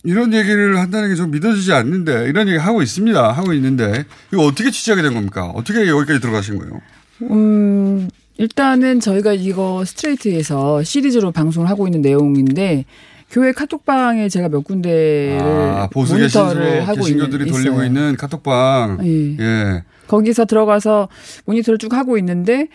이런 0.04 0.32
얘기를 0.32 0.78
한다는 0.78 1.08
게 1.08 1.16
좀 1.16 1.30
믿어지지 1.32 1.72
않는데 1.72 2.26
이런 2.28 2.46
얘기 2.48 2.58
하고 2.58 2.82
있습니다. 2.82 3.32
하고 3.32 3.52
있는데 3.54 4.04
이거 4.32 4.44
어떻게 4.44 4.70
취재하게 4.70 5.02
된 5.02 5.14
겁니까? 5.14 5.46
어떻게 5.46 5.88
여기까지 5.88 6.20
들어가신 6.20 6.58
거예요? 6.58 6.80
음 7.22 8.08
일단은 8.38 9.00
저희가 9.00 9.32
이거 9.32 9.84
스트레이트에서 9.84 10.82
시리즈로 10.84 11.32
방송을 11.32 11.68
하고 11.70 11.86
있는 11.88 12.02
내용인데 12.02 12.84
교회 13.30 13.50
카톡방에 13.52 14.28
제가 14.28 14.48
몇 14.50 14.60
군데를 14.62 15.40
아, 15.40 15.88
모니터를 15.92 16.86
하고 16.86 17.08
있는 17.08 17.24
신교들이 17.24 17.50
돌리고 17.50 17.82
있는 17.82 18.14
카톡방. 18.16 18.98
예. 19.02 19.36
예. 19.40 19.82
거기서 20.08 20.44
들어가서 20.46 21.08
모니터를 21.44 21.78
쭉 21.78 21.92
하고 21.94 22.18
있는데 22.18 22.68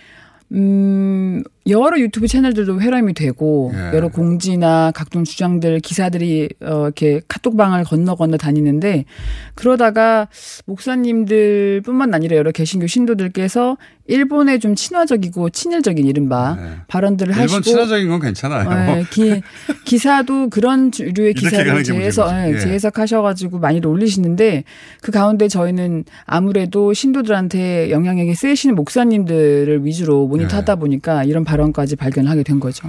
음 0.51 1.43
여러 1.67 1.99
유튜브 1.99 2.27
채널들도 2.27 2.81
회람이 2.81 3.13
되고 3.13 3.71
예. 3.73 3.95
여러 3.95 4.07
공지나 4.09 4.91
각종 4.95 5.23
주장들 5.23 5.79
기사들이 5.79 6.49
어 6.61 6.83
이렇게 6.85 7.21
카톡방을 7.27 7.83
건너 7.83 8.15
건너 8.15 8.37
다니는데 8.37 9.05
그러다가 9.53 10.27
목사님들뿐만 10.65 12.13
아니라 12.13 12.37
여러 12.37 12.51
개신교 12.51 12.87
신도들께서 12.87 13.77
일본에 14.07 14.59
좀 14.59 14.75
친화적이고 14.75 15.51
친일적인 15.51 16.05
이른바 16.05 16.57
발언들을 16.87 17.33
하시고 17.33 17.47
네. 17.47 17.53
일본 17.53 17.61
친화적인 17.63 18.09
건 18.09 18.19
괜찮아요. 18.19 18.97
예, 18.97 19.05
기, 19.09 19.41
기사도 19.85 20.49
그런 20.49 20.91
주류의 20.91 21.33
기사를 21.33 21.83
재해석, 21.83 22.29
예, 22.31 22.51
거지. 22.51 22.55
예. 22.55 22.59
재해석하셔가지고 22.59 23.59
많이들 23.59 23.87
올리시는데 23.87 24.65
그 25.01 25.11
가운데 25.11 25.47
저희는 25.47 26.03
아무래도 26.25 26.93
신도들한테 26.93 27.91
영향력이 27.91 28.35
세시는 28.35 28.75
목사님들을 28.75 29.85
위주로 29.85 30.27
모니터하다 30.27 30.75
네. 30.75 30.79
보니까 30.79 31.23
이런 31.23 31.45
발언까지 31.51 31.97
발견하게 31.97 32.43
된 32.43 32.59
거죠. 32.59 32.87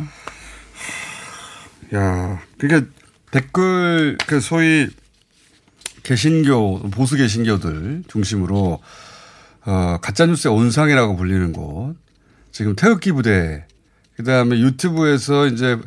야, 1.94 2.40
그러니까 2.58 2.90
댓글 3.30 4.16
그 4.26 4.40
소위 4.40 4.88
개신교 6.04 6.90
보수 6.90 7.16
개신교들 7.16 8.04
중심으로 8.08 8.80
어 9.64 9.98
가짜 10.00 10.26
뉴스의 10.26 10.54
온상이라고 10.54 11.16
불리는 11.16 11.52
곳 11.52 11.96
지금 12.50 12.74
태극기 12.74 13.12
부대 13.12 13.64
그다음에 14.16 14.58
유튜브에서 14.58 15.46
이제 15.46 15.78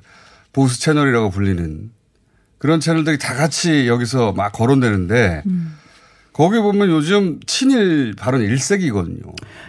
보수 0.54 0.80
채널이라고 0.80 1.30
불리는 1.32 1.92
그런 2.58 2.80
채널들이 2.80 3.18
다 3.18 3.36
같이 3.36 3.88
여기서 3.88 4.32
막 4.32 4.52
거론되는데 4.54 5.44
거기 6.36 6.60
보면 6.60 6.90
요즘 6.90 7.40
친일 7.48 8.14
발언 8.18 8.42
일색이거든요. 8.42 9.22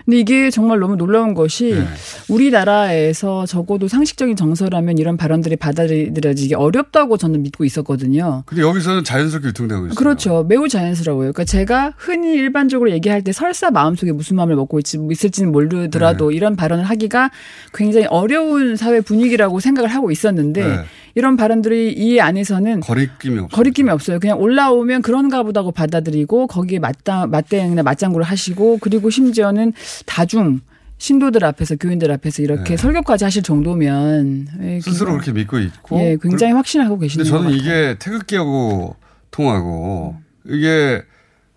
근데 0.04 0.18
이게 0.18 0.50
정말 0.50 0.80
너무 0.80 0.96
놀라운 0.96 1.32
것이 1.32 1.74
네. 1.74 1.86
우리나라에서 2.28 3.46
적어도 3.46 3.86
상식적인 3.86 4.34
정서라면 4.34 4.98
이런 4.98 5.16
발언들이 5.16 5.54
받아들여지기 5.54 6.56
어렵다고 6.56 7.18
저는 7.18 7.44
믿고 7.44 7.64
있었거든요. 7.64 8.42
근데 8.46 8.62
여기서는 8.62 9.04
자연스럽게 9.04 9.50
유통되고 9.50 9.86
있어요. 9.86 9.94
그렇죠. 9.94 10.44
매우 10.48 10.68
자연스러워요. 10.68 11.32
그러니까 11.32 11.44
제가 11.44 11.92
흔히 11.96 12.32
일반적으로 12.34 12.90
얘기할 12.90 13.22
때 13.22 13.30
설사 13.30 13.70
마음속에 13.70 14.10
무슨 14.10 14.34
마음을 14.34 14.56
먹고 14.56 14.80
있지, 14.80 14.98
있을지는 15.08 15.52
모르더라도 15.52 16.30
네. 16.30 16.36
이런 16.36 16.56
발언을 16.56 16.82
하기가 16.82 17.30
굉장히 17.74 18.06
어려운 18.06 18.74
사회 18.74 19.00
분위기라고 19.00 19.60
생각을 19.60 19.88
하고 19.88 20.10
있었는데 20.10 20.66
네. 20.66 20.84
이런 21.16 21.36
발언들이 21.36 21.94
이 21.94 22.20
안에서는 22.20 22.80
거리낌이 22.80 23.38
없어요. 23.38 23.48
거리낌이 23.48 23.88
없어요. 23.88 24.20
그냥 24.20 24.38
올라오면 24.38 25.00
그런가 25.00 25.42
보다고 25.42 25.72
받아들이고 25.72 26.46
거기에 26.46 26.78
맞다, 26.78 27.26
맞대응이나 27.26 27.82
맞장구를 27.82 28.24
하시고 28.24 28.78
그리고 28.82 29.08
심지어는 29.08 29.72
다중 30.04 30.60
신도들 30.98 31.42
앞에서 31.42 31.76
교인들 31.76 32.12
앞에서 32.12 32.42
이렇게 32.42 32.70
네. 32.70 32.76
설교까지 32.76 33.24
하실 33.24 33.42
정도면 33.42 34.48
예, 34.60 34.80
스스로 34.80 35.12
그렇게 35.12 35.32
믿고 35.32 35.58
있고. 35.58 35.98
예, 36.00 36.18
굉장히 36.20 36.52
확신하고 36.52 36.98
계시는 36.98 37.24
것 37.24 37.30
저는. 37.30 37.50
이게 37.50 37.96
태극기하고 37.98 38.96
통하고 39.30 40.16
이게 40.44 41.02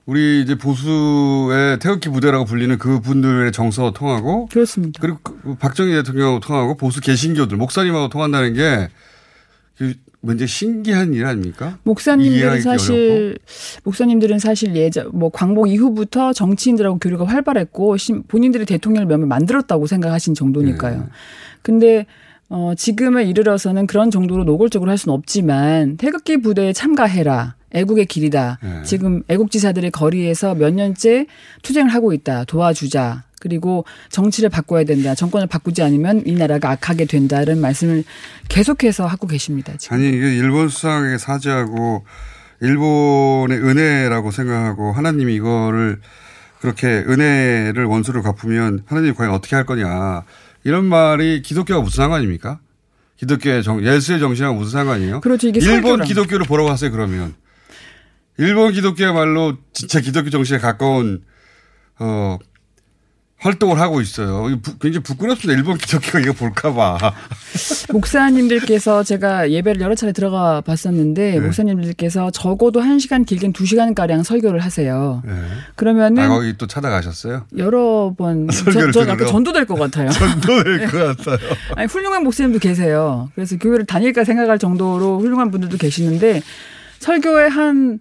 우리 0.05 0.41
이제 0.41 0.55
보수의 0.55 1.79
태극기 1.79 2.07
부대라고 2.09 2.45
불리는 2.45 2.77
그 2.77 3.01
분들의 3.01 3.51
정서와 3.51 3.91
통하고 3.91 4.47
그렇습니다. 4.47 5.01
그리고 5.01 5.19
그 5.21 5.55
박정희 5.55 5.91
대통령하고 5.91 6.39
통하고 6.39 6.77
보수 6.77 7.01
개신교들 7.01 7.57
목사님하고 7.57 8.07
통한다는 8.07 8.53
게 8.53 8.87
그 9.79 9.93
굉장히 10.21 10.47
신기한 10.47 11.13
일 11.13 11.25
아닙니까? 11.25 11.79
목사님들은 11.83 12.41
사실 12.61 13.37
목사님들은 13.85 14.37
사실 14.39 14.75
예전 14.75 15.09
뭐 15.13 15.29
광복 15.29 15.69
이후부터 15.69 16.33
정치인들하고 16.33 16.99
교류가 16.99 17.23
활발했고 17.25 17.95
신- 17.97 18.23
본인들이 18.27 18.65
대통령을 18.65 19.07
몇 19.07 19.17
명 19.17 19.29
만들었다고 19.29 19.87
생각하신 19.87 20.35
정도니까요. 20.35 20.97
네. 20.99 21.03
근데 21.61 22.05
어 22.49 22.73
지금에 22.75 23.23
이르러서는 23.25 23.87
그런 23.87 24.11
정도로 24.11 24.43
노골적으로 24.43 24.91
할 24.91 24.97
수는 24.97 25.13
없지만 25.15 25.95
태극기 25.97 26.37
부대에 26.41 26.73
참가해라. 26.73 27.55
애국의 27.71 28.07
길이다. 28.07 28.57
네. 28.61 28.81
지금 28.83 29.21
애국지사들이 29.29 29.91
거리에서 29.91 30.55
몇 30.55 30.73
년째 30.73 31.27
투쟁을 31.61 31.93
하고 31.93 32.11
있다. 32.13 32.43
도와주자. 32.45 33.23
그리고 33.39 33.85
정치를 34.09 34.49
바꿔야 34.49 34.83
된다. 34.83 35.15
정권을 35.15 35.47
바꾸지 35.47 35.81
않으면 35.81 36.23
이 36.25 36.33
나라가 36.33 36.71
악하게 36.71 37.05
된다는 37.05 37.59
말씀을 37.61 38.03
계속해서 38.49 39.05
하고 39.07 39.27
계십니다. 39.27 39.73
지금. 39.77 39.95
아니 39.97 40.09
이게 40.09 40.35
일본 40.35 40.69
수상에게 40.69 41.17
사죄하고 41.17 42.05
일본의 42.61 43.57
은혜라고 43.59 44.31
생각하고 44.31 44.91
하나님이 44.91 45.35
이거를 45.35 46.01
그렇게 46.59 46.87
은혜를 46.87 47.85
원수를 47.85 48.21
갚으면 48.21 48.83
하나님이 48.85 49.13
과연 49.15 49.31
어떻게 49.31 49.55
할 49.55 49.65
거냐 49.65 50.23
이런 50.65 50.85
말이 50.85 51.41
기독교가 51.41 51.81
무슨 51.81 52.03
상관입니까? 52.03 52.59
기독교의 53.15 53.63
정, 53.63 53.83
예수의 53.85 54.19
정신하고 54.19 54.57
무슨 54.57 54.71
상관이에요? 54.71 55.21
그렇죠. 55.21 55.47
이게 55.47 55.59
일본. 55.61 56.03
기독교를 56.03 56.45
보라고 56.45 56.69
하세요 56.69 56.91
그러면 56.91 57.33
일본 58.37 58.71
기독교야말로 58.73 59.57
진짜 59.73 59.99
기독교 59.99 60.29
정신에 60.29 60.59
가까운 60.59 61.21
어 61.99 62.37
활동을 63.39 63.79
하고 63.79 64.01
있어요. 64.01 64.43
부- 64.61 64.77
굉장히 64.79 65.01
부끄럽습니다. 65.03 65.57
일본 65.57 65.77
기독교가 65.77 66.19
이거 66.19 66.33
볼까봐. 66.33 66.97
목사님들께서 67.93 69.03
제가 69.03 69.49
예배를 69.51 69.81
여러 69.81 69.95
차례 69.95 70.11
들어가 70.11 70.61
봤었는데 70.61 71.31
네. 71.31 71.39
목사님들께서 71.39 72.31
적어도 72.31 72.81
한 72.81 72.99
시간 72.99 73.23
길게는 73.25 73.53
두 73.53 73.65
시간 73.65 73.95
가량 73.95 74.23
설교를 74.23 74.59
하세요. 74.59 75.21
네. 75.25 75.33
그러면은 75.75 76.23
아, 76.23 76.27
거기 76.29 76.57
또 76.57 76.67
찾아가셨어요? 76.67 77.45
여러 77.57 78.13
번 78.17 78.47
설교를 78.51 78.91
저, 78.91 79.05
저 79.05 79.09
약간? 79.11 79.27
전도될 79.27 79.65
것 79.65 79.75
같아요. 79.75 80.09
전도될 80.09 80.87
것 80.91 81.17
같아요. 81.17 81.37
아니 81.75 81.87
훌륭한 81.87 82.23
목사님도 82.23 82.59
계세요. 82.59 83.29
그래서 83.35 83.57
교회를 83.57 83.85
다닐까 83.85 84.23
생각할 84.25 84.59
정도로 84.59 85.19
훌륭한 85.19 85.49
분들도 85.51 85.77
계시는데 85.77 86.41
설교에 86.99 87.47
한 87.47 87.99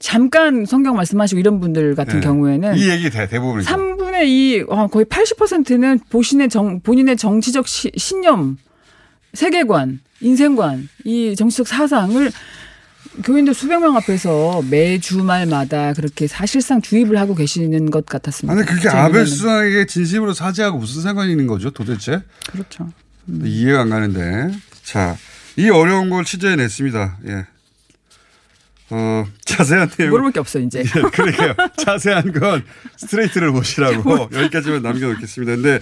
잠깐 0.00 0.64
성경 0.66 0.96
말씀하시고 0.96 1.38
이런 1.38 1.60
분들 1.60 1.94
같은 1.94 2.18
네. 2.18 2.26
경우에는 2.26 2.76
이 2.76 2.90
얘기 2.90 3.08
대, 3.08 3.28
대부분이죠. 3.28 3.70
3분 3.72 4.01
의 4.14 4.30
2, 4.58 4.64
어, 4.68 4.86
거의 4.88 5.04
80%는 5.06 6.00
본인의 6.10 6.48
정, 6.48 6.80
본인의 6.80 7.16
정치적 7.16 7.66
시- 7.68 7.92
신념, 7.96 8.58
세계관, 9.34 10.00
인생관, 10.20 10.88
이 11.04 11.34
정치적 11.36 11.66
사상을 11.66 12.30
교인들 13.24 13.52
수백 13.54 13.78
명 13.80 13.96
앞에서 13.96 14.62
매 14.70 14.98
주말마다 14.98 15.92
그렇게 15.92 16.26
사실상 16.26 16.80
주입을 16.80 17.18
하고 17.18 17.34
계시는 17.34 17.90
것 17.90 18.06
같았습니다. 18.06 18.56
아니 18.56 18.66
그게 18.66 18.80
제 18.82 18.88
아베. 18.88 19.24
수상에게 19.24 19.86
진심으로 19.86 20.32
사죄하고 20.32 20.78
무슨 20.78 21.02
상관이 21.02 21.30
있는 21.30 21.46
거죠 21.46 21.70
도대체? 21.70 22.22
그렇죠. 22.50 22.90
이해가 23.44 23.82
안 23.82 23.90
가는데. 23.90 24.52
자, 24.82 25.16
이 25.56 25.68
어려운 25.68 26.08
걸 26.10 26.24
취재해냈습니다. 26.24 27.18
예. 27.28 27.46
어, 28.90 29.24
자세한 29.44 29.88
내용. 29.96 30.10
물어볼 30.10 30.32
게 30.32 30.40
없어 30.40 30.58
이제. 30.58 30.80
예, 30.80 31.00
그러게요. 31.00 31.54
자세한 31.78 32.32
건 32.32 32.64
스트레이트를 32.96 33.52
보시라고 33.52 34.28
여기까지만 34.32 34.82
남겨놓겠습니다. 34.82 35.54
근데 35.54 35.80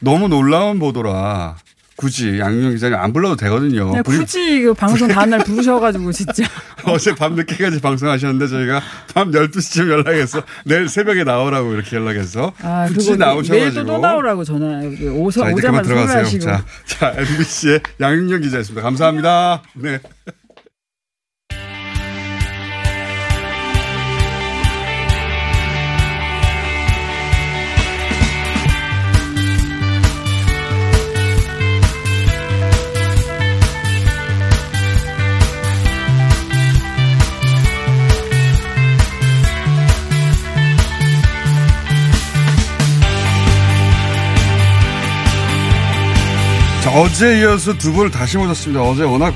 너무 0.00 0.28
놀라운 0.28 0.78
보도라 0.78 1.56
굳이 1.96 2.38
양윤 2.38 2.72
기자님 2.74 2.98
안 2.98 3.14
불러도 3.14 3.36
되거든요. 3.36 3.90
불- 4.02 4.18
굳이 4.18 4.60
그 4.60 4.74
방송 4.74 5.08
다음날 5.08 5.42
부르셔가지고 5.44 6.12
진짜. 6.12 6.44
어제 6.84 7.14
밤 7.14 7.34
늦게까지 7.34 7.80
방송하셨는데 7.80 8.48
저희가 8.48 8.82
밤 9.14 9.30
12시쯤 9.30 9.88
연락해서 9.90 10.42
내일 10.66 10.90
새벽에 10.90 11.24
나오라고 11.24 11.72
이렇게 11.72 11.96
연락해서 11.96 12.52
아, 12.60 12.86
굳이 12.88 13.16
나오셔가지고 13.16 13.54
내일도 13.56 13.86
또 13.86 13.98
나오라고 13.98 14.44
전화 14.44 14.80
오서 15.14 15.40
자, 15.44 15.50
오자마자 15.50 15.82
들어가세요. 15.88 16.24
소개하시고. 16.26 16.44
자, 16.44 16.64
자, 16.84 17.14
MBC의 17.16 17.80
양윤경 17.98 18.42
기자였습니다. 18.42 18.82
감사합니다. 18.82 19.62
네. 19.76 19.98
어제 46.96 47.40
이어서 47.40 47.76
두 47.76 47.92
분을 47.92 48.10
다시 48.10 48.38
모셨습니다. 48.38 48.82
어제 48.82 49.02
워낙 49.02 49.34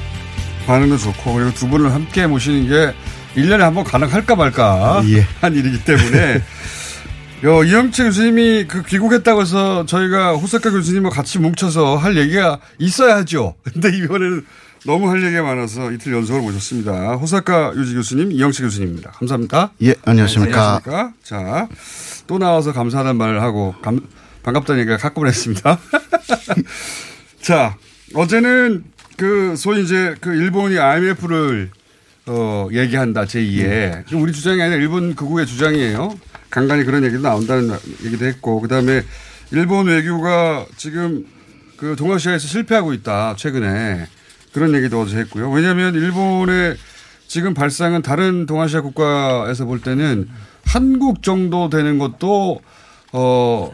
반응도 0.66 0.96
좋고 0.96 1.35
그리고 1.35 1.53
두 1.53 1.68
분을 1.68 1.92
함께 1.92 2.27
모시는 2.27 2.68
게 2.68 2.94
1년에 3.38 3.59
한 3.59 3.75
번 3.75 3.85
가능할까 3.85 4.35
말까 4.35 5.03
한 5.40 5.55
일이기 5.55 5.85
때문에 5.85 6.42
요, 7.44 7.62
이영채 7.64 8.05
교수님이 8.05 8.66
그 8.66 8.83
귀국했다고 8.83 9.42
해서 9.42 9.85
저희가 9.87 10.33
호사카 10.37 10.70
교수님과 10.70 11.11
같이 11.11 11.38
뭉쳐서 11.38 11.96
할 11.96 12.17
얘기가 12.17 12.58
있어야 12.79 13.17
하죠. 13.19 13.54
근데 13.65 13.88
이번에는 13.96 14.44
너무 14.87 15.11
할 15.11 15.23
얘기가 15.23 15.42
많아서 15.42 15.90
이틀 15.92 16.15
연속으로 16.15 16.42
모셨습니다. 16.44 17.15
호사카 17.17 17.73
유지 17.77 17.94
교수님, 17.94 18.33
이영채 18.33 18.63
교수님입니다. 18.63 19.11
감사합니다. 19.13 19.71
예, 19.83 19.94
안녕하십니까. 20.04 20.81
안녕하십니까. 20.85 21.13
자, 21.23 21.69
또 22.27 22.38
나와서 22.38 22.73
감사하다는 22.73 23.17
말을 23.19 23.42
하고, 23.42 23.75
감, 23.83 24.00
반갑다는 24.42 24.81
얘기가 24.81 24.96
가끔은 24.96 25.29
했습니다. 25.29 25.79
자, 27.40 27.76
어제는 28.14 28.84
그 29.16 29.54
소위 29.56 29.82
이제 29.82 30.14
그 30.20 30.34
일본이 30.34 30.78
IMF를 30.78 31.70
어, 32.26 32.68
얘기한다 32.70 33.24
제2의 33.24 34.12
음. 34.12 34.20
우리 34.22 34.32
주장이 34.32 34.60
아니라 34.60 34.76
일본 34.76 35.14
극우의 35.14 35.46
주장이에요. 35.46 36.18
간간히 36.50 36.84
그런 36.84 37.04
얘기도 37.04 37.22
나온다는 37.22 37.76
얘기도 38.04 38.26
했고 38.26 38.60
그다음에 38.60 39.02
일본 39.52 39.86
외교가 39.86 40.66
지금 40.76 41.24
그 41.76 41.96
동아시아에서 41.96 42.46
실패하고 42.46 42.92
있다 42.92 43.36
최근에 43.36 44.06
그런 44.52 44.74
얘기도 44.74 45.00
어제 45.00 45.16
했고요. 45.18 45.50
왜냐하면 45.50 45.94
일본의 45.94 46.76
지금 47.26 47.54
발상은 47.54 48.02
다른 48.02 48.44
동아시아 48.46 48.80
국가에서 48.82 49.64
볼 49.64 49.80
때는 49.80 50.28
한국 50.64 51.22
정도 51.22 51.70
되는 51.70 51.98
것도 51.98 52.60
어 53.12 53.72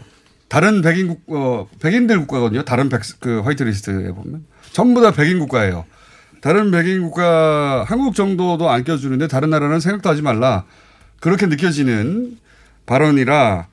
다른 0.49 0.83
백인 0.83 1.09
국 1.09 1.23
어, 1.29 1.69
백인들 1.81 2.21
국가거든요. 2.21 2.65
다른 2.65 2.89
백 2.89 3.03
그 3.21 3.41
화이트리스트에 3.41 4.13
보면. 4.13 4.45
전부 4.73 5.01
다 5.03 5.11
백인 5.11 5.39
국가예요. 5.39 5.85
다른 6.41 6.71
백인 6.71 7.03
국가 7.03 7.85
한국 7.89 8.15
정도도 8.15 8.71
안 8.71 8.85
껴주는데 8.85 9.27
다른 9.29 9.51
나라는 9.51 9.81
생각도 9.81 10.09
하지 10.09 10.23
말라. 10.23 10.65
그렇게 11.21 11.47
느껴지는 11.47 12.39
발언이라 12.85 13.67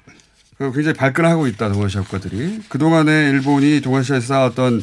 그 0.58 0.72
굉장히 0.72 0.96
발끈하고 0.96 1.48
있다 1.48 1.72
동아시아 1.72 2.02
국가들이. 2.02 2.62
그 2.70 2.78
동안에 2.78 3.30
일본이 3.30 3.82
동아시아에서 3.82 4.26
쌓았던 4.28 4.82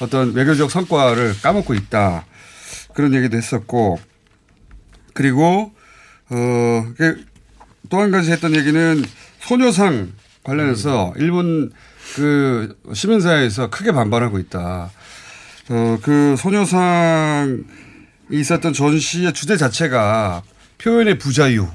어떤 0.00 0.32
외교적 0.34 0.70
성과를 0.70 1.34
까먹고 1.42 1.74
있다. 1.74 2.26
그런 2.94 3.14
얘기도 3.14 3.36
했었고. 3.36 3.98
그리고 5.14 5.72
어 6.30 6.84
또 7.90 8.00
한 8.00 8.10
가지 8.10 8.32
했던 8.32 8.54
얘기는 8.56 9.04
소녀상 9.40 10.12
관련해서 10.44 11.14
일본 11.16 11.72
그 12.14 12.76
시민사회에서 12.92 13.70
크게 13.70 13.92
반발하고 13.92 14.38
있다. 14.38 14.90
어, 15.70 15.98
그 16.02 16.36
소녀상이 16.38 17.64
있었던 18.30 18.72
전시의 18.72 19.32
주제 19.32 19.56
자체가 19.56 20.42
표현의 20.78 21.18
부자유. 21.18 21.66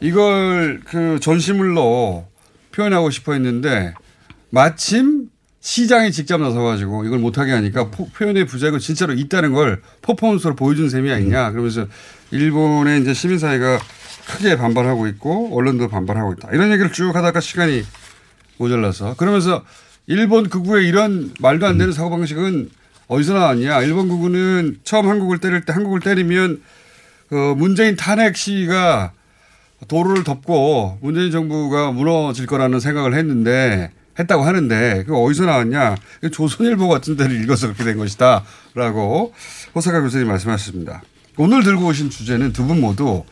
이걸 0.00 0.80
그 0.84 1.18
전시물로 1.20 2.28
표현하고 2.72 3.10
싶어 3.10 3.32
했는데 3.32 3.94
마침 4.50 5.30
시장이 5.60 6.12
직접 6.12 6.38
나서가지고 6.38 7.06
이걸 7.06 7.18
못하게 7.18 7.52
하니까 7.52 7.90
포, 7.90 8.06
표현의 8.10 8.44
부자유가 8.44 8.78
진짜로 8.78 9.14
있다는 9.14 9.54
걸 9.54 9.80
퍼포먼스로 10.02 10.54
보여준 10.54 10.90
셈이 10.90 11.10
아니냐. 11.10 11.52
그러면서 11.52 11.86
일본의 12.30 13.00
이제 13.00 13.14
시민사회가 13.14 13.78
크게 14.26 14.56
반발하고 14.56 15.06
있고 15.08 15.56
언론도 15.56 15.88
반발하고 15.88 16.34
있다. 16.34 16.48
이런 16.52 16.72
얘기를 16.72 16.92
쭉 16.92 17.14
하다가 17.14 17.40
시간이 17.40 17.84
모자라서 18.58 19.14
그러면서 19.16 19.64
일본 20.06 20.48
극우의 20.48 20.86
이런 20.86 21.32
말도 21.40 21.66
안 21.66 21.78
되는 21.78 21.92
사고 21.92 22.10
방식은 22.10 22.70
어디서 23.08 23.34
나왔냐. 23.34 23.82
일본 23.82 24.08
극우는 24.08 24.78
처음 24.84 25.08
한국을 25.08 25.38
때릴 25.38 25.64
때 25.64 25.72
한국을 25.72 26.00
때리면 26.00 26.62
그 27.28 27.54
문재인 27.56 27.96
탄핵 27.96 28.36
시위가 28.36 29.12
도로를 29.88 30.24
덮고 30.24 30.98
문재인 31.02 31.30
정부가 31.30 31.92
무너질 31.92 32.46
거라는 32.46 32.80
생각을 32.80 33.14
했는데 33.14 33.90
했다고 34.18 34.44
하는데 34.44 35.04
그 35.06 35.16
어디서 35.16 35.44
나왔냐. 35.44 35.96
조선일보 36.32 36.88
같은 36.88 37.16
데를 37.16 37.42
읽어서 37.42 37.66
그렇게 37.66 37.84
된 37.84 37.98
것이다. 37.98 38.44
라고 38.74 39.34
호사카 39.74 40.00
교수님 40.00 40.28
말씀하셨습니다. 40.28 41.02
오늘 41.36 41.62
들고 41.64 41.86
오신 41.86 42.10
주제는 42.10 42.52
두 42.52 42.64
분 42.66 42.80
모두 42.80 43.24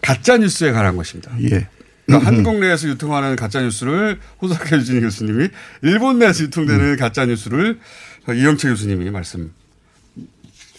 가짜 0.00 0.36
뉴스에 0.36 0.72
관한 0.72 0.96
것입니다. 0.96 1.32
예. 1.42 1.68
그러니까 2.06 2.26
한국 2.26 2.58
내에서 2.58 2.88
유통하는 2.88 3.36
가짜 3.36 3.60
뉴스를 3.62 4.18
호사카 4.42 4.76
유진 4.76 5.00
교수님이 5.00 5.48
일본 5.82 6.18
내에서 6.18 6.44
유통되는 6.44 6.80
음. 6.80 6.96
가짜 6.96 7.24
뉴스를 7.24 7.78
이영채 8.28 8.68
교수님이 8.68 9.10
말씀 9.10 9.52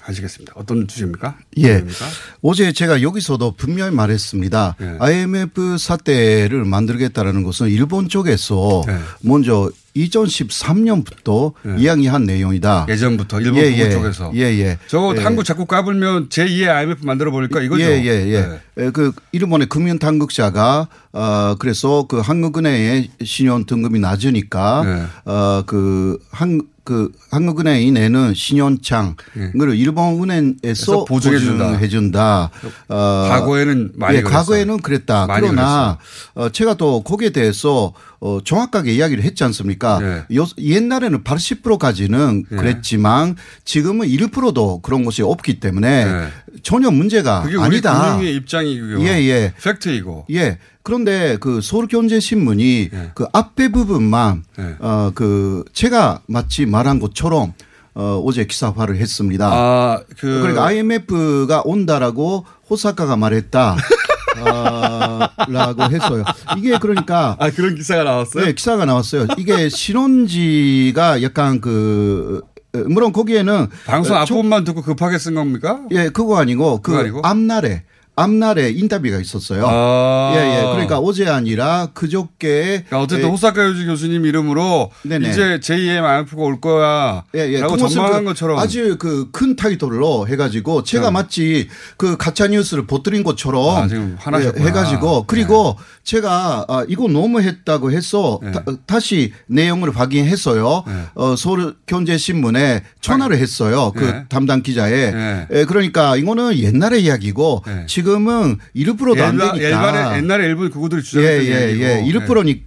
하시겠습니다. 0.01 0.53
어떤 0.55 0.87
주제입니까? 0.87 1.37
예. 1.57 1.61
주제입니까? 1.61 2.05
어제 2.41 2.71
제가 2.73 3.01
여기서도 3.01 3.51
분명히 3.55 3.95
말했습니다. 3.95 4.75
예. 4.81 4.97
IMF 4.99 5.77
사태를 5.77 6.65
만들겠다라는 6.65 7.43
것은 7.43 7.69
일본 7.69 8.09
쪽에서 8.09 8.83
예. 8.89 8.97
먼저 9.21 9.71
2013년부터 9.95 11.53
예. 11.67 11.81
이야기한 11.81 12.23
내용이다. 12.23 12.85
예전부터 12.89 13.41
일본 13.41 13.61
예, 13.61 13.67
예. 13.77 13.89
쪽에서. 13.89 14.31
예, 14.35 14.41
예. 14.41 14.77
저거 14.87 15.15
예. 15.17 15.21
한국 15.21 15.43
자꾸 15.43 15.65
까불면 15.65 16.29
제2의 16.29 16.69
IMF 16.69 17.05
만들어 17.05 17.31
버릴까 17.31 17.61
이거죠. 17.61 17.83
예, 17.83 18.01
예, 18.03 18.09
예. 18.33 18.59
예. 18.77 18.89
그 18.91 19.11
일본의 19.31 19.67
금융 19.67 19.99
당국자가 19.99 20.87
어 21.11 21.55
그래서 21.59 22.05
그 22.07 22.19
한국은행의 22.19 23.09
신용 23.23 23.65
등급이 23.65 23.99
낮으니까 23.99 25.09
어그한 25.25 26.61
그 26.83 27.11
한국은행이 27.29 27.91
내는 27.91 28.33
신용창을 28.33 29.13
예. 29.37 29.77
일본은행에서 29.77 31.05
보증해 31.05 31.37
준다. 31.37 31.73
해준다. 31.73 32.49
어, 32.89 33.27
과거에는 33.29 33.91
많이 33.95 34.17
예, 34.17 34.21
과거에는 34.21 34.81
그랬다. 34.81 35.27
그러나 35.27 35.97
어, 36.33 36.49
제가 36.49 36.73
또 36.75 37.03
거기에 37.03 37.29
대해서 37.29 37.93
어, 38.21 38.39
정확하게 38.43 38.93
이야기를 38.93 39.23
했지 39.23 39.43
않습니까? 39.43 39.99
예. 40.01 40.35
요, 40.37 40.45
옛날에는 40.59 41.23
80%까지는 41.23 42.45
예. 42.51 42.55
그랬지만 42.55 43.35
지금은 43.65 44.07
1%도 44.07 44.81
그런 44.81 45.03
것이 45.03 45.23
없기 45.23 45.59
때문에 45.59 45.87
예. 45.89 46.27
전혀 46.61 46.91
문제가 46.91 47.41
그게 47.41 47.57
아니다. 47.59 48.17
우리 48.17 48.35
입장이고요. 48.35 49.01
예, 49.01 49.07
예. 49.27 49.53
팩트이고. 49.63 50.27
예. 50.33 50.59
그런데 50.83 51.37
그 51.39 51.61
서울경제신문이 51.61 52.89
예. 52.93 53.11
그 53.15 53.25
앞에 53.33 53.69
부분만 53.69 54.43
예. 54.59 54.75
어그 54.79 55.65
제가 55.73 56.21
마치 56.27 56.67
말한 56.67 56.99
것처럼 56.99 57.53
어, 57.93 58.21
어제 58.25 58.45
기사화를 58.45 58.97
했습니다. 58.97 59.49
아, 59.51 60.01
그. 60.17 60.41
그러니까 60.41 60.65
IMF가 60.65 61.63
온다라고 61.65 62.45
호사카가 62.69 63.17
말했다. 63.17 63.75
어, 64.39 65.19
라고 65.47 65.83
했어요. 65.83 66.23
이게 66.57 66.77
그러니까. 66.77 67.35
아, 67.39 67.49
그런 67.49 67.75
기사가 67.75 68.03
나왔어요? 68.03 68.45
네, 68.45 68.53
기사가 68.53 68.85
나왔어요. 68.85 69.27
이게 69.37 69.69
신혼지가 69.69 71.21
약간 71.23 71.61
그, 71.61 72.41
물론 72.87 73.11
거기에는. 73.11 73.67
방송 73.85 74.15
앞부분만 74.17 74.63
듣고 74.63 74.81
급하게 74.81 75.17
쓴 75.17 75.35
겁니까? 75.35 75.81
예, 75.91 76.09
그거 76.09 76.37
아니고 76.39 76.81
그 76.81 76.95
아니고? 76.95 77.21
앞날에 77.23 77.83
앞날에 78.21 78.71
인터뷰가 78.71 79.19
있었어요. 79.19 79.65
아. 79.67 80.33
예, 80.35 80.57
예. 80.57 80.61
그러니까 80.71 80.99
어제 80.99 81.27
아니라 81.27 81.87
그저께. 81.93 82.83
그러니까 82.87 83.01
어쨌든 83.01 83.27
예. 83.27 83.31
호사카 83.31 83.65
유지 83.69 83.85
교수님 83.85 84.25
이름으로 84.25 84.91
네네. 85.03 85.29
이제 85.29 85.59
제2의 85.59 86.03
IMF가 86.03 86.41
올 86.41 86.61
거야. 86.61 87.23
예, 87.35 87.39
예. 87.51 87.59
라고 87.61 87.77
전망한 87.77 88.23
그 88.23 88.29
것처럼. 88.31 88.59
아주 88.59 88.97
그 88.97 89.29
큰 89.31 89.55
타이틀로 89.55 90.27
해가지고 90.27 90.83
제가 90.83 91.07
네. 91.07 91.11
마치 91.11 91.67
그 91.97 92.17
가짜 92.17 92.47
뉴스를 92.47 92.85
보뜨린 92.85 93.23
것처럼. 93.23 93.83
아, 93.83 93.87
지금 93.87 94.15
화나셨 94.19 94.55
예, 94.59 94.63
해가지고 94.63 95.23
그리고 95.25 95.75
네. 95.77 95.83
제가 96.03 96.65
아, 96.67 96.85
이거 96.87 97.07
너무했다고 97.07 97.91
해서 97.91 98.39
네. 98.43 98.51
다, 98.85 98.99
시 98.99 99.33
내용을 99.47 99.95
확인했어요. 99.97 100.83
네. 100.85 100.93
어, 101.15 101.35
서울 101.35 101.75
경제신문에 101.87 102.83
전화를 103.01 103.37
했어요. 103.37 103.91
그 103.95 104.03
네. 104.03 104.25
담당 104.29 104.61
기자에. 104.61 105.47
예, 105.51 105.65
그러니까 105.65 106.15
이거는 106.15 106.57
옛날의 106.57 107.03
이야기고 107.03 107.63
지금 107.87 108.10
은 108.15 108.57
1%도 108.75 109.23
안 109.23 109.37
되니까. 109.37 109.61
옛날에, 109.61 110.17
옛날에 110.17 110.45
일부 110.45 110.69
극우들이 110.69 111.03
주장했던 111.03 111.45
예, 111.45 111.51
예, 111.51 112.03
예. 112.05 112.11
1%니 112.11 112.63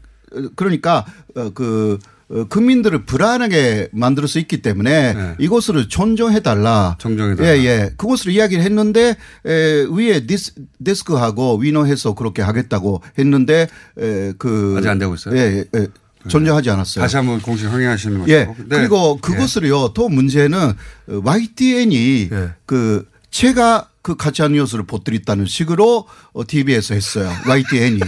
그러니까 0.57 1.05
어, 1.37 1.51
그 1.55 1.99
어, 2.31 2.45
국민들을 2.45 3.05
불안하게 3.05 3.91
만들 3.93 4.27
수 4.27 4.39
있기 4.39 4.63
때문에 4.63 5.13
네. 5.15 5.35
이것을 5.39 5.89
존중해 5.89 6.41
달라. 6.41 6.97
정정해 6.99 7.37
달라. 7.37 7.49
예, 7.49 7.65
예. 7.65 7.91
그것을 7.97 8.33
이야기를 8.33 8.65
했는데 8.65 9.17
에, 9.47 9.87
위에 9.91 10.27
디스, 10.27 10.55
데스크하고 10.83 11.59
의논해서 11.59 12.15
그렇게 12.15 12.43
하겠다고 12.43 13.03
했는데 13.19 13.69
에, 13.99 14.33
그 14.39 14.75
아직 14.79 14.89
안 14.89 14.99
되고 14.99 15.15
있어요. 15.15 15.37
예, 15.37 15.65
예. 15.75 15.87
존중하지 16.29 16.71
않았어요. 16.71 17.03
다시 17.03 17.17
한번 17.17 17.41
공식 17.43 17.67
항의하시는 17.67 18.21
거죠. 18.21 18.33
예. 18.33 18.47
네. 18.47 18.79
그리고 18.79 19.19
그것을요. 19.19 19.85
예. 19.85 19.89
또 19.95 20.09
문제는 20.09 20.73
YTN이 21.07 22.31
예. 22.33 22.51
그 22.65 23.07
제가 23.35 23.89
그 24.01 24.15
가짜 24.15 24.47
뉴스를 24.47 24.87
보뜨렸다는 24.87 25.47
식으로 25.47 26.07
TV에서 26.47 26.95
어, 26.95 26.97
했어요. 26.97 27.33
YTN이. 27.49 28.01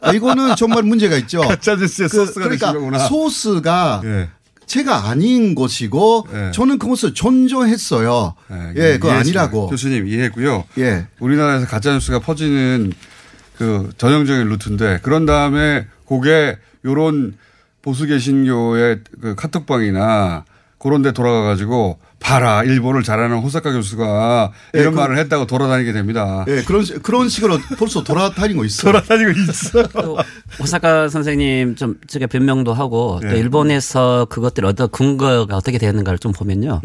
아, 0.00 0.12
이거는 0.12 0.54
정말 0.54 0.84
문제가 0.84 1.16
있죠. 1.16 1.40
가짜 1.40 1.74
뉴스의 1.74 2.08
그, 2.08 2.18
소스가 2.18 2.44
그러니까 2.44 2.72
되시구나. 2.72 2.98
소스가 3.00 4.02
예. 4.04 4.28
제가 4.64 5.08
아닌 5.08 5.56
것이고 5.56 6.28
예. 6.32 6.50
저는 6.52 6.78
그것을 6.78 7.14
존중했어요. 7.14 8.34
예, 8.52 8.72
예 8.76 8.98
그거 8.98 9.10
아니라고. 9.10 9.70
교수님 9.70 10.06
이해했고요. 10.06 10.64
예. 10.78 11.08
우리나라에서 11.18 11.66
가짜 11.66 11.92
뉴스가 11.94 12.20
퍼지는 12.20 12.92
그 13.56 13.90
전형적인 13.98 14.48
루트인데 14.48 15.00
그런 15.02 15.26
다음에 15.26 15.88
그게 16.08 16.56
요런 16.84 17.36
보수 17.82 18.06
개신교의 18.06 19.00
그 19.20 19.34
카톡방이나 19.34 20.44
그런 20.78 21.02
데 21.02 21.10
돌아가 21.10 21.42
가지고 21.42 21.98
봐라 22.20 22.64
일본을 22.64 23.04
잘하는 23.04 23.38
호사카 23.38 23.72
교수가 23.72 24.52
네, 24.74 24.80
이런 24.80 24.92
그- 24.94 24.98
말을 25.00 25.18
했다고 25.18 25.46
돌아다니게 25.46 25.92
됩니다. 25.92 26.44
예, 26.48 26.62
그런 26.62 26.84
식- 26.84 27.02
그런 27.02 27.28
식으로 27.28 27.58
벌써 27.78 28.02
돌아다니고 28.02 28.64
있어요. 28.64 28.92
돌아다니고 28.92 29.30
있어. 29.30 29.82
호사카 30.58 31.08
선생님 31.08 31.76
좀 31.76 31.94
제가 32.08 32.26
변명도 32.26 32.74
하고 32.74 33.20
또 33.22 33.28
네. 33.28 33.38
일본에서 33.38 34.26
그것들 34.28 34.64
어떤 34.64 34.90
근거가 34.90 35.56
어떻게 35.56 35.78
되었는가를 35.78 36.18
좀 36.18 36.32
보면요. 36.32 36.80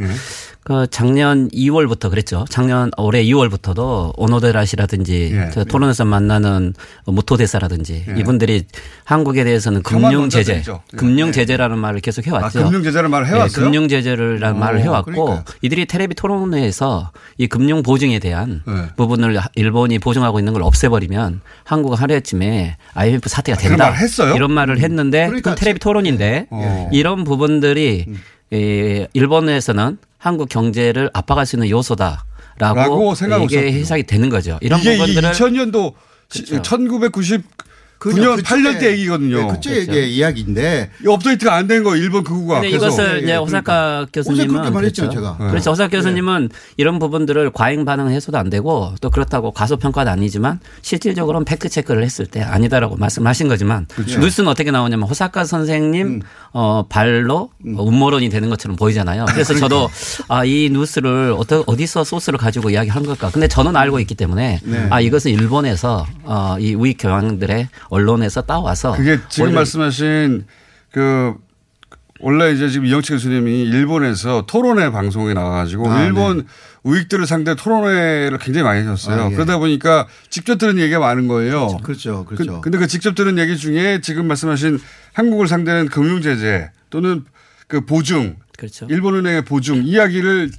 네. 0.69 0.73
그 0.75 0.87
작년 0.89 1.49
2월부터 1.49 2.09
그랬죠. 2.09 2.45
작년 2.49 2.89
올해 2.97 3.23
2월부터도 3.23 4.13
오노데라 4.17 4.63
씨라든지 4.65 5.31
예. 5.33 5.49
저 5.53 5.63
토론에서 5.65 6.05
만나는 6.05 6.73
무토 7.05 7.35
대사라든지 7.37 8.05
예. 8.07 8.19
이분들이 8.19 8.65
한국에 9.03 9.43
대해서는 9.43 9.81
혐한 9.85 10.11
금융 10.11 10.29
제재. 10.29 10.63
예. 10.67 10.97
금융 10.97 11.31
제재라는 11.33 11.77
말을 11.77 11.99
계속 11.99 12.25
해왔죠. 12.25 12.59
아, 12.61 12.63
금융 12.63 12.81
제재라는 12.83 13.11
말을 13.11 13.27
해왔어요? 13.27 13.65
금융 13.65 13.87
제재를라는 13.89 14.55
오, 14.55 14.59
말을 14.59 14.81
해왔고 14.81 15.11
그러니까요. 15.11 15.43
이들이 15.61 15.85
테레비 15.85 16.15
토론회에서 16.15 17.11
이 17.37 17.47
금융 17.47 17.83
보증에 17.83 18.19
대한 18.19 18.61
네. 18.65 18.73
부분을 18.95 19.37
일본이 19.55 19.99
보증하고 19.99 20.39
있는 20.39 20.53
걸 20.53 20.61
없애버리면 20.63 21.41
한국은 21.65 21.97
하루에쯤에 21.97 22.77
IMF 22.93 23.27
사태가 23.27 23.57
아, 23.57 23.61
된다. 23.61 23.89
말 23.89 23.97
했어요? 23.97 24.33
이런 24.35 24.51
말을 24.53 24.79
했는데 24.79 25.25
그러니까 25.27 25.51
그건 25.51 25.55
테레비 25.55 25.79
토론인데 25.79 26.47
어. 26.51 26.89
이런 26.93 27.25
부분들이 27.25 28.05
음. 28.07 28.17
에, 28.53 29.07
일본에서는 29.13 29.97
한국 30.23 30.47
경제를 30.47 31.09
압박할 31.13 31.45
수 31.45 31.57
있는 31.57 31.69
요소다라고 31.69 33.13
이게. 33.43 33.73
해석이 33.73 34.03
되는 34.03 34.29
거죠. 34.29 34.57
이런 34.61 34.79
이게 34.79 34.95
부분들을 34.95 35.31
2000년도 35.33 35.93
1999년 38.11 38.41
8년 38.43 38.79
때 38.79 38.91
얘기거든요. 38.91 39.37
네, 39.37 39.47
그때 39.47 39.77
얘기의 39.77 40.15
이야기인데 40.15 40.89
이 41.03 41.07
업데이트가 41.07 41.53
안 41.55 41.67
된 41.67 41.83
거 41.83 41.95
일본 41.95 42.23
극우가. 42.23 42.55
근데 42.55 42.69
계속. 42.71 42.85
이것을 42.87 43.23
이제 43.23 43.35
호사카 43.35 44.07
교수님은 44.13 44.47
그렇게 44.47 44.69
말했죠, 44.69 45.01
그렇죠. 45.03 45.17
제가. 45.19 45.37
그렇죠. 45.37 45.71
호사카 45.71 45.89
교수님은 45.89 46.49
이런 46.77 46.99
부분들을 46.99 47.51
과잉 47.51 47.85
반응 47.85 48.09
해서도 48.09 48.37
안 48.37 48.49
되고 48.49 48.93
또 49.01 49.09
그렇다고 49.09 49.51
과소 49.51 49.77
평가도 49.77 50.09
아니지만 50.09 50.59
실질적으로는 50.81 51.45
팩트 51.45 51.69
체크를 51.69 52.03
했을 52.03 52.25
때 52.25 52.41
아니다라고 52.41 52.95
말씀하신 52.97 53.47
거지만 53.47 53.87
그렇죠. 53.87 54.19
뉴스는 54.19 54.49
어떻게 54.49 54.71
나오냐면 54.71 55.07
호사카 55.07 55.45
선생님 55.45 56.21
어 56.51 56.85
발로 56.87 57.49
어, 57.75 57.87
음모론이 57.87 58.29
되는 58.29 58.49
것처럼 58.49 58.75
보이잖아요. 58.77 59.25
그래서 59.29 59.53
저도 59.55 59.89
아 60.29 60.43
이 60.43 60.69
뉴스를 60.73 61.33
어떠, 61.37 61.63
어디서 61.67 62.03
소스를 62.03 62.37
가지고 62.37 62.69
이야기한 62.69 63.05
걸까? 63.05 63.29
근데 63.31 63.47
저는 63.47 63.75
알고 63.77 63.99
있기 64.01 64.13
때문에 64.13 64.59
네. 64.63 64.87
아 64.89 64.99
이것은 64.99 65.31
일본에서 65.31 66.05
어, 66.23 66.57
이 66.59 66.75
우익 66.75 66.97
경향들의 66.97 67.69
언론에서 67.93 68.41
따와서 68.41 68.93
그게 68.93 69.19
지금 69.29 69.53
말씀하신 69.53 70.45
그 70.91 71.35
원래 72.19 72.51
이제 72.51 72.69
지금 72.69 72.85
이영채 72.87 73.13
교수님이 73.15 73.63
일본에서 73.63 74.45
토론회 74.47 74.89
방송에 74.91 75.33
나와가지고 75.33 75.91
아, 75.91 76.03
일본 76.03 76.47
우익들을 76.83 77.27
상대로 77.27 77.55
토론회를 77.55 78.37
굉장히 78.39 78.63
많이 78.63 78.85
하셨어요. 78.85 79.21
아, 79.23 79.29
예. 79.29 79.35
그러다 79.35 79.57
보니까 79.57 80.07
직접 80.29 80.57
들은 80.57 80.79
얘기가 80.79 80.99
많은 80.99 81.27
거예요. 81.27 81.67
그렇죠, 81.83 82.25
그렇죠. 82.25 82.55
그, 82.55 82.61
근데 82.61 82.77
그 82.77 82.87
직접 82.87 83.13
들은 83.13 83.37
얘기 83.37 83.57
중에 83.57 83.99
지금 84.01 84.27
말씀하신 84.27 84.79
한국을 85.13 85.47
상대하는 85.47 85.87
금융제재 85.87 86.71
또는 86.89 87.25
그 87.67 87.81
보증, 87.85 88.37
그렇죠. 88.57 88.87
일본은행의 88.89 89.45
보증 89.45 89.83
이야기를 89.83 90.49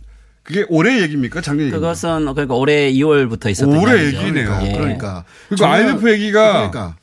그게 0.43 0.67
올해 0.69 1.01
얘기입니까? 1.03 1.41
작년 1.41 1.67
얘기입니까? 1.67 1.81
그것은 1.81 2.33
그러니까 2.35 2.55
올해 2.55 2.93
2월부터 2.93 3.51
있었던 3.51 3.75
올해 3.77 4.03
이야기죠. 4.03 4.19
얘기네요. 4.23 4.61
예. 4.65 4.73
그러니까. 4.73 5.25
그리고 5.49 5.65
저는- 5.65 5.69
IMF 5.71 6.13
얘기가 6.13 6.71
그러니까 6.71 6.97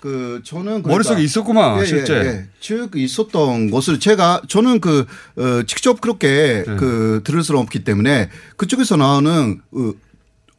그 0.00 0.40
저는 0.44 0.64
그러니까 0.64 0.88
머릿속에 0.88 1.22
있었구만, 1.22 1.78
예, 1.78 1.82
예, 1.82 1.86
실제. 1.86 2.14
예. 2.14 2.46
즉 2.60 2.92
있었던 2.96 3.70
것을 3.70 4.00
제가 4.00 4.42
저는 4.48 4.80
그 4.80 5.06
어, 5.36 5.62
직접 5.66 6.00
그렇게 6.00 6.64
네. 6.66 6.76
그 6.76 7.20
들을 7.24 7.42
수는 7.42 7.60
없기 7.60 7.84
때문에 7.84 8.30
그쪽에서 8.56 8.96
나오는 8.96 9.60
어, 9.72 9.92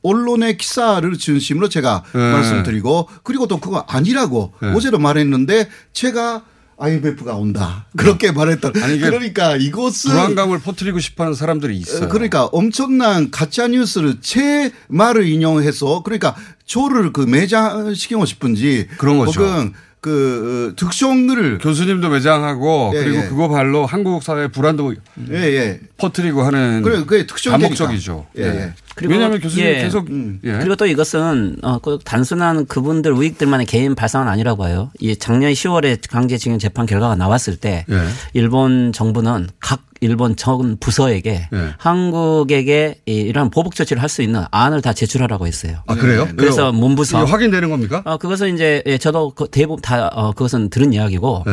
언론의 0.04 0.58
기사를 0.58 1.12
중심으로 1.18 1.70
제가 1.70 2.04
네. 2.14 2.20
말씀드리고 2.20 3.08
그리고 3.24 3.48
또 3.48 3.60
그거 3.60 3.84
아니라고 3.88 4.54
네. 4.62 4.74
어제도 4.74 5.00
말했는데 5.00 5.70
제가 5.94 6.44
IMF가 6.82 7.36
온다 7.36 7.86
그렇게 7.96 8.32
말했던 8.32 8.74
아니, 8.82 9.00
그러니까 9.00 9.56
이것은 9.56 10.12
불안감을 10.12 10.60
퍼뜨리고 10.60 11.00
싶어하는 11.00 11.36
사람들이 11.36 11.78
있어요. 11.78 12.06
어, 12.06 12.10
그러니까 12.10 12.46
엄청난 12.46 13.30
가짜 13.30 13.68
뉴스를 13.68 14.18
제 14.22 14.72
말을 14.88 15.28
인용해서 15.28 16.02
그러니까 16.04 16.36
저를 16.66 17.14
그 17.14 17.22
매장시키고 17.22 18.26
싶은지 18.26 18.88
그런 18.98 19.20
거죠. 19.20 19.42
혹은 19.42 19.74
그 20.02 20.72
어, 20.72 20.76
특성을 20.76 21.60
교수님도 21.60 22.10
매장하고 22.10 22.94
예, 22.96 23.04
그리고 23.04 23.18
예. 23.18 23.28
그거 23.28 23.48
발로 23.48 23.86
한국 23.86 24.24
사회 24.24 24.48
불안도 24.48 24.96
예, 25.30 25.36
예. 25.36 25.80
퍼뜨리고 25.98 26.42
하는 26.42 26.82
그래, 26.82 27.04
그게 27.06 27.28
특정이니까. 27.28 27.68
다목적이죠. 27.68 28.26
예, 28.40 28.74
예. 29.04 29.08
왜냐하면 29.08 29.40
교수님 29.40 29.66
예. 29.66 29.82
계속 29.82 30.08
예. 30.44 30.52
그리고 30.60 30.76
또 30.76 30.86
이것은 30.86 31.58
어, 31.62 31.80
그 31.80 31.98
단순한 32.04 32.66
그분들 32.68 33.12
우익들만의 33.14 33.66
개인 33.66 33.96
발상은 33.96 34.28
아니라고 34.28 34.68
해요. 34.68 34.92
이 35.00 35.16
작년 35.16 35.52
10월에 35.54 36.00
강제징용 36.10 36.60
재판 36.60 36.86
결과가 36.86 37.16
나왔을 37.16 37.56
때 37.58 37.86
예. 37.90 38.02
일본 38.34 38.92
정부는 38.94 39.48
각 39.60 39.82
일본 40.02 40.36
전 40.36 40.78
부서에게 40.80 41.48
예. 41.54 41.74
한국에게 41.78 43.02
이- 43.06 43.14
이런 43.14 43.50
보복 43.50 43.76
조치를 43.76 44.02
할 44.02 44.10
수 44.10 44.22
있는 44.22 44.44
안을 44.52 44.82
다 44.82 44.92
제출하라고 44.94 45.48
했어요. 45.48 45.78
아 45.88 45.96
그래요? 45.96 46.28
그래서 46.36 46.64
왜요? 46.64 46.72
문부서 46.74 47.22
이게 47.24 47.32
확인되는 47.32 47.70
겁니까? 47.70 48.02
어, 48.04 48.18
그것은 48.18 48.56
이제 48.56 48.84
예, 48.86 48.98
저도 48.98 49.32
그 49.36 49.48
대부분 49.50 49.82
다 49.82 50.08
어, 50.12 50.32
그것은 50.34 50.70
들은 50.70 50.92
이야기고 50.92 51.46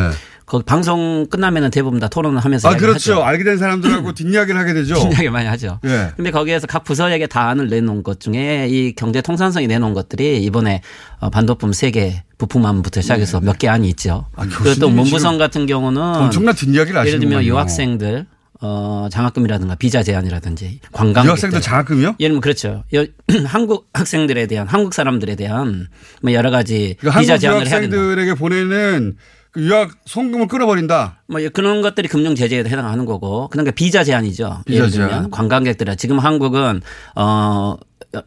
네. 0.51 0.59
그 0.59 0.63
방송 0.63 1.27
끝나면은 1.29 1.71
대부분 1.71 2.01
다 2.01 2.09
토론을 2.09 2.39
하면서 2.41 2.69
아 2.69 2.77
그렇죠. 2.77 3.13
하죠. 3.15 3.23
알게 3.25 3.45
된 3.45 3.59
사람들하고 3.59 4.13
뒷이야기를 4.15 4.59
하게 4.59 4.73
되죠. 4.75 4.95
뒷이야기 4.95 5.29
많이 5.31 5.47
하죠. 5.49 5.79
예. 5.85 6.11
근데 6.17 6.31
거기에서 6.31 6.67
각 6.67 6.85
부서에게 6.85 7.27
다 7.27 7.49
안을 7.49 7.69
내놓은 7.69 8.03
것 8.03 8.19
중에 8.21 8.67
이 8.71 8.95
경제 8.95 9.21
통상성이 9.21 9.67
내놓은 9.67 9.95
것들이 9.95 10.43
이번에 10.45 10.81
어, 11.21 11.31
반도품 11.31 11.73
세개 11.73 12.23
부품안부터 12.39 13.01
시작해서 13.03 13.41
몇개 13.41 13.69
안이 13.69 13.89
있죠. 13.91 14.27
그리고 14.37 14.75
또 14.81 14.89
네. 14.89 14.95
문부성 14.95 15.39
같은 15.39 15.67
경우는 15.67 16.01
엄청난 16.01 16.55
뒷이야기를 16.55 17.07
예를 17.07 17.21
들면. 17.21 17.45
유학생들 17.45 18.27
어, 18.61 19.07
장학금이라든가 19.13 19.77
비자 19.77 20.03
제한이라든지 20.03 20.81
관광 20.93 21.27
유학생들 21.27 21.61
장학금이요? 21.61 22.17
예를 22.19 22.31
들면 22.35 22.41
그렇죠. 22.41 22.83
여- 22.95 23.07
한국 23.47 23.89
학생들에 23.93 24.47
대한 24.47 24.67
한국 24.67 24.95
사람들에 24.95 25.37
대한 25.37 25.87
뭐 26.23 26.33
여러 26.33 26.51
가지 26.51 26.97
그러니까 26.99 27.21
비자 27.21 27.35
한국 27.35 27.41
제한을 27.41 27.67
해야 27.69 27.81
된다. 27.81 27.97
유학생들에게 27.97 28.35
보내는 28.35 29.17
그 29.17 29.38
유학 29.59 29.91
송금을 30.07 30.47
끊어버린다. 30.47 31.23
뭐 31.27 31.41
그런 31.53 31.83
것들이 31.83 32.09
금융 32.09 32.35
제재에 32.35 32.61
해당하는 32.61 33.05
거고 33.05 33.49
그러니까 33.49 33.73
비자 33.75 34.05
제한이죠. 34.05 34.63
비자 34.65 34.79
예를 34.79 34.91
들면 34.91 35.09
제한. 35.09 35.31
관광객들 35.31 35.97
지금 35.97 36.19
한국은 36.19 36.81
어 37.17 37.77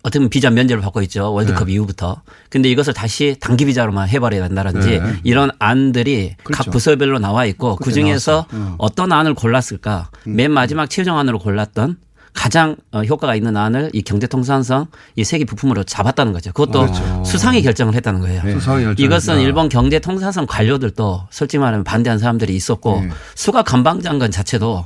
어떻게 0.04 0.20
보면 0.20 0.30
비자 0.30 0.50
면제를 0.50 0.82
받고 0.82 1.02
있죠. 1.04 1.34
월드컵 1.34 1.68
네. 1.68 1.74
이후부터. 1.74 2.22
근데 2.50 2.70
이것을 2.70 2.94
다시 2.94 3.36
단기 3.40 3.66
비자로만 3.66 4.10
해버려야 4.10 4.48
된다든지 4.48 5.00
네. 5.00 5.16
이런 5.24 5.50
안들이 5.58 6.36
그렇죠. 6.44 6.64
각 6.64 6.72
부서별로 6.72 7.18
나와 7.20 7.46
있고 7.46 7.78
그 7.78 7.92
중에서 7.92 8.32
나왔어요. 8.32 8.60
음. 8.60 8.76
어떤 8.78 9.12
안을 9.12 9.34
골랐을까 9.34 10.12
맨 10.26 10.52
마지막 10.52 10.90
최종 10.90 11.18
안으로 11.18 11.40
골랐던 11.40 11.98
가장 12.34 12.76
어, 12.92 13.04
효과가 13.04 13.36
있는 13.36 13.58
안을 13.58 13.90
이 13.94 14.02
경제통상성 14.02 14.88
이 15.16 15.24
세계 15.24 15.46
부품으로 15.46 15.84
잡았다는 15.84 16.34
거죠. 16.34 16.52
그것도 16.54 16.82
그렇죠. 16.82 17.24
수상이 17.26 17.62
결정을 17.62 17.94
했다는 17.96 18.22
거예요. 18.22 18.42
수상이 18.42 18.84
결정했다. 18.84 19.04
이것은 19.04 19.40
일본 19.42 19.70
경제통상성 19.70 20.46
관료들도 20.48 21.28
솔직히 21.30 21.60
말하면 21.60 21.84
반대한 21.84 22.20
사람들이 22.20 22.56
있었고 22.56 23.02
네. 23.02 23.10
수가 23.36 23.64
관방장관 23.64 24.32
자체도 24.32 24.72
어, 24.74 24.86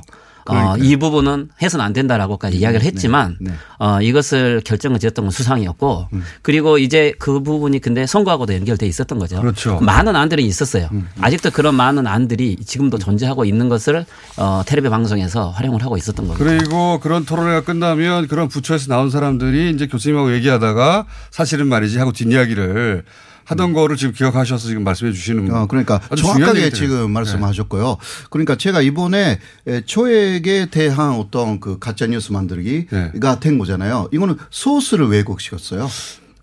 그러니까요. 0.54 0.84
이 0.84 0.96
부분은 0.96 1.50
해서는 1.60 1.84
안 1.84 1.92
된다라고까지 1.92 2.56
이야기를 2.58 2.84
했지만 2.84 3.36
네. 3.40 3.52
어, 3.78 4.00
이것을 4.00 4.62
결정을 4.64 4.98
지었던 4.98 5.24
건 5.24 5.30
수상이었고 5.30 6.08
음. 6.12 6.24
그리고 6.42 6.78
이제 6.78 7.12
그 7.18 7.42
부분이 7.42 7.80
근데 7.80 8.06
선거하고도 8.06 8.54
연결돼 8.54 8.86
있었던 8.86 9.18
거죠. 9.18 9.40
그렇죠. 9.40 9.78
많은 9.80 10.16
안들은 10.16 10.42
있었어요. 10.44 10.88
음. 10.92 11.08
아직도 11.20 11.50
그런 11.50 11.74
많은 11.74 12.06
안들이 12.06 12.56
지금도 12.64 12.98
존재하고 12.98 13.44
있는 13.44 13.68
것을 13.68 14.06
어, 14.36 14.62
텔레비 14.66 14.88
방송에서 14.88 15.50
활용을 15.50 15.82
하고 15.82 15.96
있었던 15.96 16.26
겁니다. 16.26 16.44
그리고 16.44 17.00
그런 17.00 17.24
토론회가 17.24 17.62
끝나면 17.62 18.28
그런 18.28 18.48
부처에서 18.48 18.88
나온 18.88 19.10
사람들이 19.10 19.70
이제 19.70 19.86
교수님하고 19.86 20.32
얘기하다가 20.34 21.06
사실은 21.30 21.66
말이지 21.68 21.98
하고 21.98 22.12
뒷이야기를 22.12 23.04
하던 23.46 23.72
거를 23.72 23.96
지금 23.96 24.12
기억하셔서 24.12 24.68
지금 24.68 24.84
말씀해 24.84 25.12
주시는 25.12 25.54
어, 25.54 25.66
그러니까 25.66 26.00
정확하게. 26.16 26.70
지금 26.70 27.06
네. 27.06 27.08
말씀하셨고요. 27.08 27.96
그러니까 28.30 28.56
제가 28.56 28.82
이번에 28.82 29.38
에, 29.66 29.80
초액에 29.82 30.66
대한 30.70 31.12
어떤 31.12 31.60
그 31.60 31.78
가짜 31.78 32.06
뉴스 32.06 32.32
만들기가 32.32 33.12
네. 33.12 33.40
된 33.40 33.58
거잖아요. 33.58 34.08
이거는 34.12 34.36
소스를 34.50 35.06
왜곡시켰어요. 35.08 35.88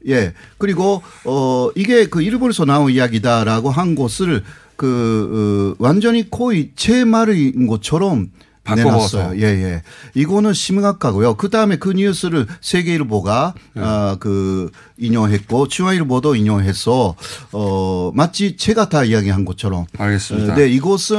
예. 0.07 0.33
그리고 0.57 1.01
어 1.25 1.69
이게 1.75 2.05
그 2.07 2.21
일본에서 2.21 2.65
나온 2.65 2.91
이야기다라고 2.91 3.69
한 3.69 3.95
것을 3.95 4.43
그 4.75 5.75
어, 5.79 5.83
완전히 5.83 6.29
거의 6.29 6.71
제 6.75 7.05
말인 7.05 7.67
것처럼 7.67 8.31
내놨어요. 8.65 9.39
예, 9.41 9.43
예. 9.43 9.81
이거는 10.13 10.53
심각하고요. 10.53 11.35
그 11.35 11.49
다음에 11.49 11.77
그 11.77 11.89
뉴스를 11.89 12.47
세계일보가 12.61 13.53
네. 13.75 13.81
아, 13.83 14.17
그 14.19 14.71
인용했고 14.97 15.67
중앙일보도 15.67 16.35
인용해서 16.35 17.15
어 17.51 18.11
마치 18.13 18.55
제가 18.57 18.89
다 18.89 19.03
이야기한 19.03 19.45
것처럼. 19.45 19.85
알겠습니다. 19.97 20.53
어, 20.53 20.55
네, 20.55 20.67
이것은 20.69 21.17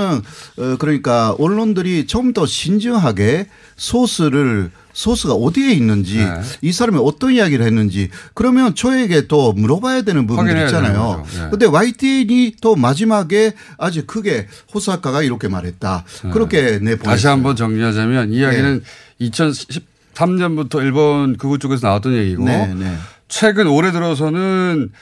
어 0.58 0.76
그러니까 0.78 1.34
언론들이 1.38 2.06
좀 2.06 2.34
더 2.34 2.46
신중하게 2.46 3.46
소스를 3.76 4.70
소스가 4.92 5.34
어디에 5.34 5.72
있는지 5.72 6.18
네. 6.18 6.40
이 6.62 6.72
사람이 6.72 6.98
어떤 7.02 7.32
이야기를 7.32 7.66
했는지 7.66 8.10
그러면 8.32 8.74
저에게 8.74 9.26
또 9.26 9.52
물어봐야 9.52 10.02
되는 10.02 10.26
부분들 10.26 10.56
있잖아요. 10.62 11.24
네. 11.34 11.48
근데 11.50 11.66
YTN이 11.66 12.56
또 12.60 12.76
마지막에 12.76 13.52
아주 13.76 14.06
크게 14.06 14.46
호사카가 14.72 15.22
이렇게 15.22 15.48
말했다. 15.48 16.04
그렇게 16.32 16.78
내보냈어요. 16.78 16.96
네. 16.96 17.02
다시 17.02 17.26
한번 17.26 17.56
정리하자면 17.56 18.32
이 18.32 18.36
이야기는 18.36 18.82
네. 19.18 19.28
2013년부터 19.28 20.80
일본 20.80 21.36
극우 21.36 21.58
쪽에서 21.58 21.88
나왔던 21.88 22.14
얘기고 22.14 22.44
네, 22.44 22.72
네. 22.72 22.96
최근 23.28 23.66
올해 23.66 23.90
들어서는 23.90 24.92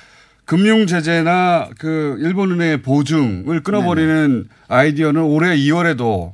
금융 0.47 0.87
제재나 0.87 1.69
그 1.79 2.17
일본은행의 2.21 2.83
보증을 2.83 3.63
끊어버리는 3.63 4.49
아이디어는 4.69 5.23
올해 5.23 5.57
2월에도 5.57 6.33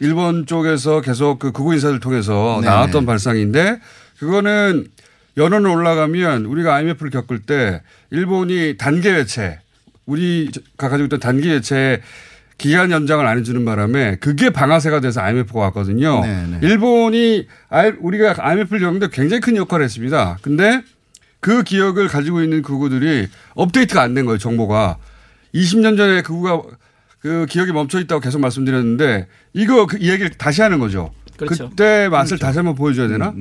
일본 0.00 0.46
쪽에서 0.46 1.00
계속 1.00 1.38
그 1.38 1.52
극우 1.52 1.72
인사들 1.74 2.00
통해서 2.00 2.58
네, 2.60 2.66
나왔던 2.68 3.02
네. 3.02 3.06
발상인데 3.06 3.80
그거는 4.18 4.86
연원을 5.36 5.70
올라가면 5.70 6.46
우리가 6.46 6.74
IMF를 6.74 7.10
겪을 7.10 7.40
때 7.40 7.82
일본이 8.10 8.76
단계 8.78 9.10
외채 9.10 9.58
우리가 10.06 10.88
가지고 10.88 11.04
있던 11.06 11.20
단기 11.20 11.48
외채 11.50 12.00
기간 12.56 12.92
연장을 12.92 13.26
안 13.26 13.38
해주는 13.38 13.64
바람에 13.64 14.16
그게 14.20 14.50
방아쇠가 14.50 15.00
돼서 15.00 15.20
IMF가 15.20 15.58
왔거든요. 15.60 16.20
네, 16.20 16.46
네. 16.46 16.58
일본이 16.62 17.46
우리가 18.00 18.34
IMF를 18.38 18.80
겪는데 18.80 19.08
굉장히 19.12 19.40
큰 19.40 19.56
역할을 19.56 19.84
했습니다. 19.84 20.38
근데 20.40 20.82
그 21.40 21.62
기억을 21.64 22.06
가지고 22.08 22.42
있는 22.42 22.62
극우들이 22.62 23.28
업데이트가 23.54 24.02
안 24.02 24.14
된 24.14 24.24
거예요, 24.24 24.38
정보가. 24.38 24.96
20년 25.54 25.96
전에 25.96 26.22
극우가 26.22 26.62
그 27.24 27.46
기억이 27.48 27.72
멈춰 27.72 27.98
있다고 28.00 28.20
계속 28.20 28.38
말씀드렸는데 28.38 29.28
이거 29.54 29.86
그 29.86 29.98
얘기를 29.98 30.28
다시 30.28 30.60
하는 30.60 30.78
거죠. 30.78 31.10
그렇죠. 31.38 31.70
그때 31.70 32.06
맛을 32.10 32.38
다시 32.38 32.58
한번 32.58 32.74
보여줘야 32.74 33.08
되나? 33.08 33.32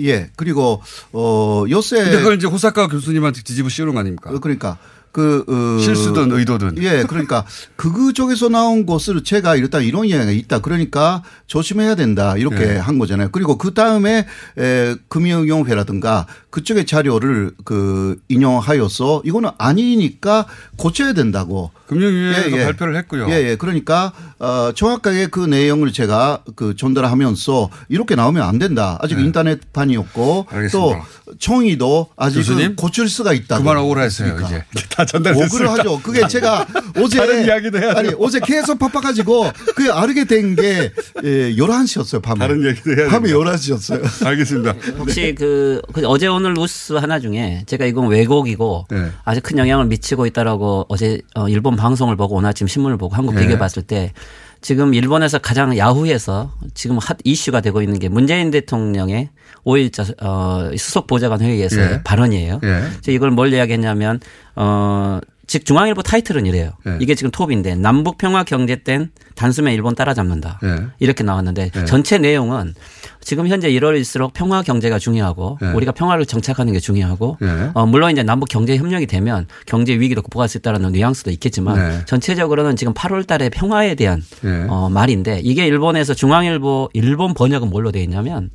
예. 0.00 0.30
그리고 0.36 0.80
어 1.12 1.64
요새 1.68 2.02
근데 2.02 2.16
그걸 2.16 2.36
이제 2.36 2.46
호사카 2.46 2.88
교수님한테 2.88 3.42
뒤집어 3.42 3.68
씌우는 3.68 3.92
거 3.92 4.00
아닙니까? 4.00 4.30
어, 4.30 4.38
그러니까 4.38 4.78
그 5.12 5.44
어, 5.48 5.82
실수든 5.82 6.32
의도든. 6.32 6.82
예, 6.82 7.04
그러니까 7.06 7.44
극우 7.76 8.14
쪽에서 8.14 8.48
나온 8.48 8.86
것을 8.86 9.22
제가 9.22 9.56
일단 9.56 9.82
이런 9.82 10.06
이야기가 10.06 10.30
있다. 10.30 10.60
그러니까 10.60 11.22
조심해야 11.46 11.94
된다. 11.94 12.36
이렇게 12.38 12.74
예. 12.74 12.76
한 12.76 12.98
거잖아요. 12.98 13.28
그리고 13.32 13.58
그 13.58 13.74
다음에 13.74 14.26
에, 14.58 14.94
금융용회라든가 15.08 16.26
그쪽의 16.50 16.86
자료를 16.86 17.52
그 17.64 18.18
인용하여서 18.28 19.22
이거는 19.24 19.50
아니니까 19.58 20.46
고쳐야 20.76 21.12
된다고. 21.12 21.70
금융위에서 21.88 22.50
발표를 22.50 22.96
했고요. 22.96 23.26
예, 23.30 23.50
예. 23.50 23.56
그러니까 23.56 24.12
어 24.38 24.72
정확하게 24.74 25.28
그 25.28 25.40
내용을 25.40 25.92
제가 25.92 26.42
그 26.54 26.76
전달하면서 26.76 27.70
이렇게 27.88 28.14
나오면 28.14 28.42
안 28.42 28.58
된다. 28.58 28.98
아직 29.00 29.18
인터넷판이었고 29.18 30.46
네. 30.50 30.56
알겠습니다. 30.56 30.98
또 31.26 31.34
총이도 31.38 32.08
아직은 32.16 32.42
교수님? 32.42 32.76
고칠 32.76 33.08
수가 33.08 33.32
있다. 33.32 33.58
그만 33.58 33.76
억울하 33.78 34.02
했어요, 34.02 34.36
이제. 34.44 34.64
다 34.90 35.04
전달됐습니다. 35.04 35.70
억울하죠. 35.72 36.00
그게 36.02 36.26
제가 36.26 36.66
어제 37.02 37.18
다른 37.18 37.44
이야기도 37.46 37.78
해야 37.78 37.92
아니 37.96 38.08
돼요. 38.08 38.18
어제 38.20 38.40
계속 38.40 38.78
바빠가지고 38.78 39.50
그게 39.74 39.90
알게 39.90 40.24
된게 40.24 40.92
예, 41.24 41.54
11시였어요 41.56 42.22
밤에. 42.22 42.38
다른 42.38 42.64
얘기도 42.66 42.90
해야 42.92 43.08
밤에 43.08 43.28
됩니다. 43.28 43.52
11시였어요. 43.52 44.26
알겠습니다. 44.26 44.74
혹시 44.98 45.34
그, 45.36 45.80
그 45.92 46.06
어제 46.06 46.26
오늘 46.38 46.54
뉴스 46.54 46.92
하나 46.92 47.18
중에 47.18 47.64
제가 47.66 47.84
이건 47.84 48.06
왜곡이고 48.08 48.86
네. 48.90 49.10
아주 49.24 49.40
큰 49.42 49.58
영향을 49.58 49.86
미치고 49.86 50.24
있다라고 50.26 50.86
어제 50.88 51.20
어, 51.34 51.48
일본 51.48 51.74
방송을 51.74 52.14
보고 52.14 52.36
오늘 52.36 52.48
아침 52.48 52.68
신문을 52.68 52.96
보고 52.96 53.14
한국 53.14 53.34
네. 53.34 53.40
비교해 53.40 53.58
봤을 53.58 53.82
때 53.82 54.12
지금 54.60 54.94
일본에서 54.94 55.38
가장 55.38 55.76
야후에서 55.76 56.52
지금 56.74 56.98
핫 56.98 57.18
이슈가 57.24 57.60
되고 57.60 57.82
있는 57.82 57.98
게 57.98 58.08
문재인 58.08 58.52
대통령의 58.52 59.30
5일자 59.64 60.22
어, 60.22 60.70
수석 60.76 61.08
보좌관 61.08 61.40
회의에서의 61.40 61.90
예. 61.90 62.02
발언이에요. 62.04 62.60
예. 62.62 63.12
이걸 63.12 63.32
뭘 63.32 63.52
이야기했냐면 63.52 64.20
어, 64.54 65.18
즉 65.48 65.64
중앙일보 65.64 66.02
타이틀은 66.02 66.44
이래요. 66.44 66.72
예. 66.86 66.98
이게 67.00 67.14
지금 67.14 67.30
톱인데 67.30 67.74
남북 67.74 68.18
평화 68.18 68.44
경제 68.44 68.76
땐 68.76 69.10
단숨에 69.34 69.72
일본 69.72 69.94
따라잡는다. 69.94 70.60
예. 70.62 70.76
이렇게 71.00 71.24
나왔는데 71.24 71.70
예. 71.74 71.84
전체 71.86 72.18
내용은 72.18 72.74
지금 73.22 73.48
현재 73.48 73.70
1월일수록 73.70 74.34
평화 74.34 74.62
경제가 74.62 74.98
중요하고 74.98 75.58
예. 75.62 75.66
우리가 75.68 75.92
평화를 75.92 76.26
정착하는 76.26 76.74
게 76.74 76.80
중요하고 76.80 77.38
예. 77.40 77.70
어, 77.72 77.86
물론 77.86 78.12
이제 78.12 78.22
남북 78.22 78.50
경제 78.50 78.76
협력이 78.76 79.06
되면 79.06 79.46
경제 79.64 79.98
위기도 79.98 80.20
극복할 80.20 80.50
수 80.50 80.58
있다는 80.58 80.92
뉘앙스도 80.92 81.30
있겠지만 81.30 81.76
네. 81.76 82.04
전체적으로는 82.04 82.76
지금 82.76 82.92
8월 82.92 83.26
달에 83.26 83.48
평화에 83.48 83.94
대한 83.94 84.22
예. 84.44 84.66
어, 84.68 84.90
말인데 84.90 85.40
이게 85.42 85.66
일본에서 85.66 86.12
중앙일보 86.12 86.90
일본 86.92 87.32
번역은 87.32 87.70
뭘로 87.70 87.90
되어 87.90 88.02
있냐면 88.02 88.50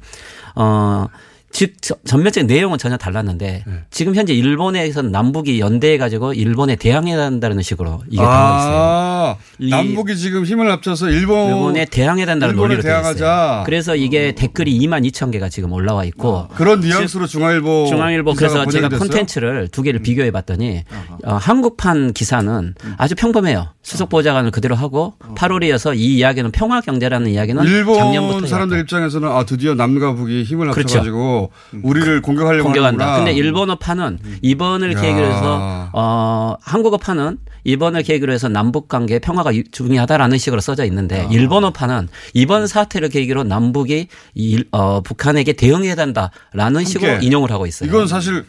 어, 0.56 1.08
즉 1.54 1.74
저- 1.82 1.96
전면적인 2.04 2.48
내용은 2.48 2.80
전혀 2.80 2.98
달랐는데 2.98 3.64
네. 3.66 3.74
지금 3.92 4.16
현재 4.16 4.34
일본에서는 4.34 5.12
남북이 5.12 5.60
연대해 5.60 6.00
가지고 6.00 6.34
일본에 6.34 6.76
대항해야 6.76 7.18
한다는 7.22 7.62
식으로 7.62 8.02
이게 8.08 8.16
있어요. 8.16 8.28
아, 8.28 9.36
남북이 9.60 10.18
지금 10.18 10.46
힘을 10.46 10.70
합쳐서 10.72 11.10
일본 11.12 11.48
일본에 11.50 11.86
대항해야 11.86 12.26
일본에 12.26 12.54
논리로 12.54 12.80
있어요. 12.80 12.92
대항하자. 12.94 13.64
그래서 13.68 13.96
이게 13.96 14.34
댓글이 14.34 14.76
2만 14.80 15.08
2천 15.12 15.32
개가 15.32 15.50
지금 15.50 15.72
올라와 15.72 16.06
있고 16.06 16.48
그런 16.56 16.80
뉘앙스로 16.80 17.28
중앙일보 17.28 17.86
중앙일보 17.88 18.34
그래서 18.34 18.66
제가? 18.66 18.90
콘텐츠를 18.90 19.68
두 19.72 19.84
개를 19.84 20.02
비교해 20.02 20.32
봤더니 20.32 20.84
어, 21.24 21.36
한국판 21.36 22.14
기사는 22.14 22.74
아주 22.98 23.14
평범해요. 23.14 23.70
수석 23.84 24.10
보좌관을 24.10 24.50
그대로 24.50 24.76
하고 24.76 25.14
8월이어서 25.36 25.96
이 25.98 26.16
이야기는 26.16 26.52
평화 26.52 26.82
경제라는 26.82 27.30
이야기는 27.30 27.64
작년부터 27.86 28.48
사람들 28.48 28.80
입장에서는 28.80 29.28
아 29.30 29.46
드디어 29.46 29.76
남과 29.76 30.16
북이 30.16 30.44
힘을 30.44 30.72
그렇죠. 30.72 30.80
합쳐 30.98 31.00
가지고 31.00 31.43
우리를 31.84 32.22
공격하려고 32.22 32.66
공격한다. 32.66 33.04
하는구나. 33.06 33.26
근데 33.26 33.34
일본어판은 33.40 34.20
이번을 34.42 34.94
야. 34.94 35.02
계기로 35.02 35.26
해서 35.26 35.90
어 35.94 36.56
한국어판은 36.62 37.38
이번을 37.66 38.04
계기로 38.04 38.34
해서 38.34 38.50
남북 38.50 38.88
관계 38.90 39.20
평화가 39.20 39.56
유- 39.56 39.64
중요하다라는 39.72 40.38
식으로 40.38 40.60
써져 40.60 40.84
있는데 40.86 41.28
일본어판은 41.32 42.10
이번 42.34 42.68
사태를 42.68 43.08
계기로 43.10 43.44
남북이 43.46 44.08
이, 44.36 44.64
어, 44.72 45.02
북한에게 45.02 45.54
대응해야 45.54 45.96
된다라는 45.96 46.84
식으로. 46.86 47.22
인용을 47.22 47.52
하고 47.52 47.66
있어요. 47.66 47.88
이건 47.90 48.08
사실 48.08 48.46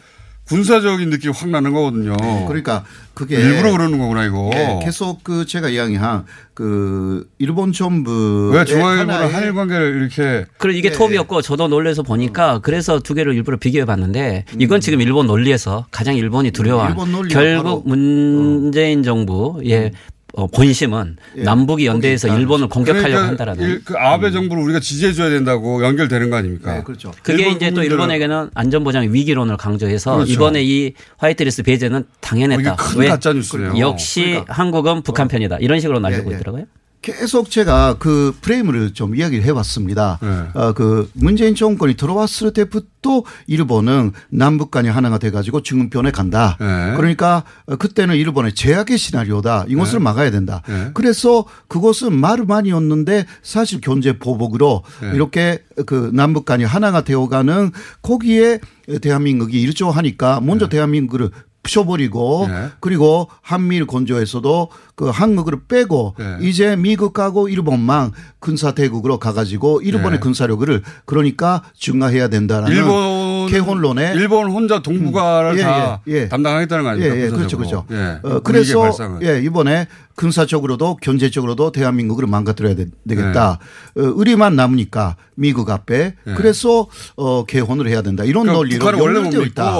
군사적인 0.47 1.09
느낌이 1.09 1.33
확 1.35 1.49
나는 1.49 1.73
거거든요. 1.73 2.15
그러니까 2.47 2.83
그게 3.13 3.37
일부러 3.37 3.71
그러는 3.71 3.97
거구나 3.97 4.25
이거. 4.25 4.51
예, 4.53 4.79
계속 4.83 5.23
그 5.23 5.45
제가 5.45 5.69
이야기한 5.69 6.25
그 6.53 7.27
일본 7.39 7.73
정부 7.73 8.51
왜 8.53 8.63
중앙일보는 8.65 9.33
한일 9.33 9.53
관계를 9.53 9.95
이렇게 10.01 10.45
그리고 10.57 10.77
이게 10.77 10.89
예, 10.89 10.93
톱이었고 10.93 11.41
저도 11.41 11.67
놀래서 11.67 12.03
보니까 12.03 12.59
그래서 12.59 12.99
두 12.99 13.13
개를 13.13 13.33
일부러 13.33 13.57
비교해 13.57 13.85
봤는데 13.85 14.45
이건 14.59 14.81
지금 14.81 15.01
일본 15.01 15.27
논리에서 15.27 15.87
가장 15.91 16.15
일본이 16.15 16.51
두려워한 16.51 16.91
일본 16.91 17.11
논리가 17.11 17.39
결국 17.39 17.87
문재인 17.87 19.01
정부의 19.03 19.91
어, 20.37 20.47
본심은 20.47 21.15
예, 21.37 21.43
남북이 21.43 21.85
연대해서 21.85 22.27
거기 22.27 22.35
있다. 22.35 22.41
일본을 22.41 22.67
공격하려고 22.67 23.07
그러니까 23.09 23.27
한다라는 23.29 23.63
일- 23.63 23.81
그 23.85 23.95
아베 23.97 24.31
정부를 24.31 24.63
우리가 24.63 24.79
지지해줘야 24.81 25.29
된다고 25.29 25.83
연결되는 25.83 26.29
거 26.29 26.35
아닙니까? 26.35 26.75
네, 26.75 26.83
그렇죠. 26.83 27.11
그게 27.23 27.43
일본 27.43 27.55
이제 27.55 27.71
또 27.71 27.83
일본에게는 27.83 28.49
안전보장 28.53 29.13
위기론을 29.13 29.55
강조해서 29.57 30.15
그렇죠. 30.15 30.31
이번에 30.33 30.61
이 30.63 30.93
화이트리스트 31.17 31.63
배제는 31.63 32.03
당연했다. 32.19 32.71
어, 32.71 32.75
이게 32.75 32.99
큰 32.99 33.07
가짜뉴스네요. 33.09 33.77
역시 33.79 34.41
한국은 34.47 35.03
북한 35.03 35.27
편이다. 35.29 35.57
이런 35.59 35.79
식으로 35.79 35.99
날리고 35.99 36.29
예, 36.29 36.33
예. 36.33 36.37
있더라고요. 36.37 36.65
계속 37.05 37.51
제가 37.51 37.97
그 37.99 38.35
프레임을 38.41 38.95
좀 38.95 39.15
이야기를 39.15 39.43
해왔습니다. 39.45 40.19
어, 40.55 40.73
그 40.73 41.07
문재인 41.13 41.53
정권이 41.53 41.93
들어왔을 41.97 42.51
때부터 42.51 43.21
일본은 43.45 44.11
남북 44.29 44.71
간이 44.71 44.89
하나가 44.89 45.19
돼가지고 45.19 45.61
중은편에 45.61 46.09
간다. 46.09 46.57
그러니까 46.57 47.43
어, 47.67 47.75
그때는 47.75 48.15
일본의 48.15 48.55
제약의 48.55 48.97
시나리오다. 48.97 49.65
이것을 49.67 49.99
네. 49.99 50.03
막아야 50.03 50.31
된다. 50.31 50.63
네. 50.67 50.89
그래서 50.95 51.45
그것은 51.67 52.19
말만이었는데 52.19 53.27
사실 53.43 53.81
견제 53.81 54.17
보복으로 54.17 54.81
네. 55.01 55.11
이렇게 55.13 55.63
그 55.85 56.09
남북 56.11 56.45
간이 56.45 56.63
하나가 56.63 57.01
되어가는 57.01 57.71
거기에 58.01 58.59
대한민국이 59.01 59.61
일조하니까 59.61 60.41
먼저 60.41 60.69
대한민국을 60.69 61.29
부셔버리고 61.65 62.45
네. 62.47 62.69
그리고 62.79 63.27
한미일 63.41 63.87
건조에서도 63.87 64.69
그 64.93 65.09
한국을 65.09 65.61
빼고 65.67 66.15
네. 66.17 66.37
이제 66.41 66.75
미국하고 66.75 67.49
일본만 67.49 68.11
군사 68.39 68.73
대국으로 68.73 69.17
가가지고 69.17 69.81
일본의 69.81 70.11
네. 70.11 70.19
군사력을 70.19 70.83
그러니까 71.05 71.63
중화해야 71.73 72.27
된다라는 72.27 72.75
일본 72.75 73.47
개헌론에 73.47 74.13
일본 74.13 74.51
혼자 74.51 74.81
동북아를 74.81 75.57
예, 75.57 75.63
다 75.63 76.01
예, 76.07 76.13
예. 76.13 76.29
담당하겠다는 76.29 76.83
거 76.83 76.89
예, 76.89 76.93
아닙니까? 76.93 77.25
예, 77.25 77.29
그렇죠. 77.29 77.57
그렇죠. 77.57 77.85
예. 77.91 78.19
어, 78.23 78.39
그래서 78.41 78.81
발상은. 78.81 79.23
예, 79.23 79.41
이번에 79.41 79.87
군사적으로도 80.15 80.97
경제적으로도 81.01 81.71
대한민국을 81.71 82.27
망가뜨려야 82.27 82.75
되, 82.75 82.85
겠다 83.07 83.59
네. 83.95 84.01
어, 84.03 84.13
의리만 84.15 84.55
남으니까 84.55 85.15
미국 85.35 85.69
앞에 85.69 86.15
그래서 86.23 86.87
어, 87.15 87.43
개헌을 87.45 87.87
해야 87.87 88.01
된다. 88.01 88.23
이런 88.23 88.43
그러니까 88.43 88.57
논리로 88.57 88.79
북한을 88.79 88.99
원래 88.99 89.45
있다. 89.45 89.75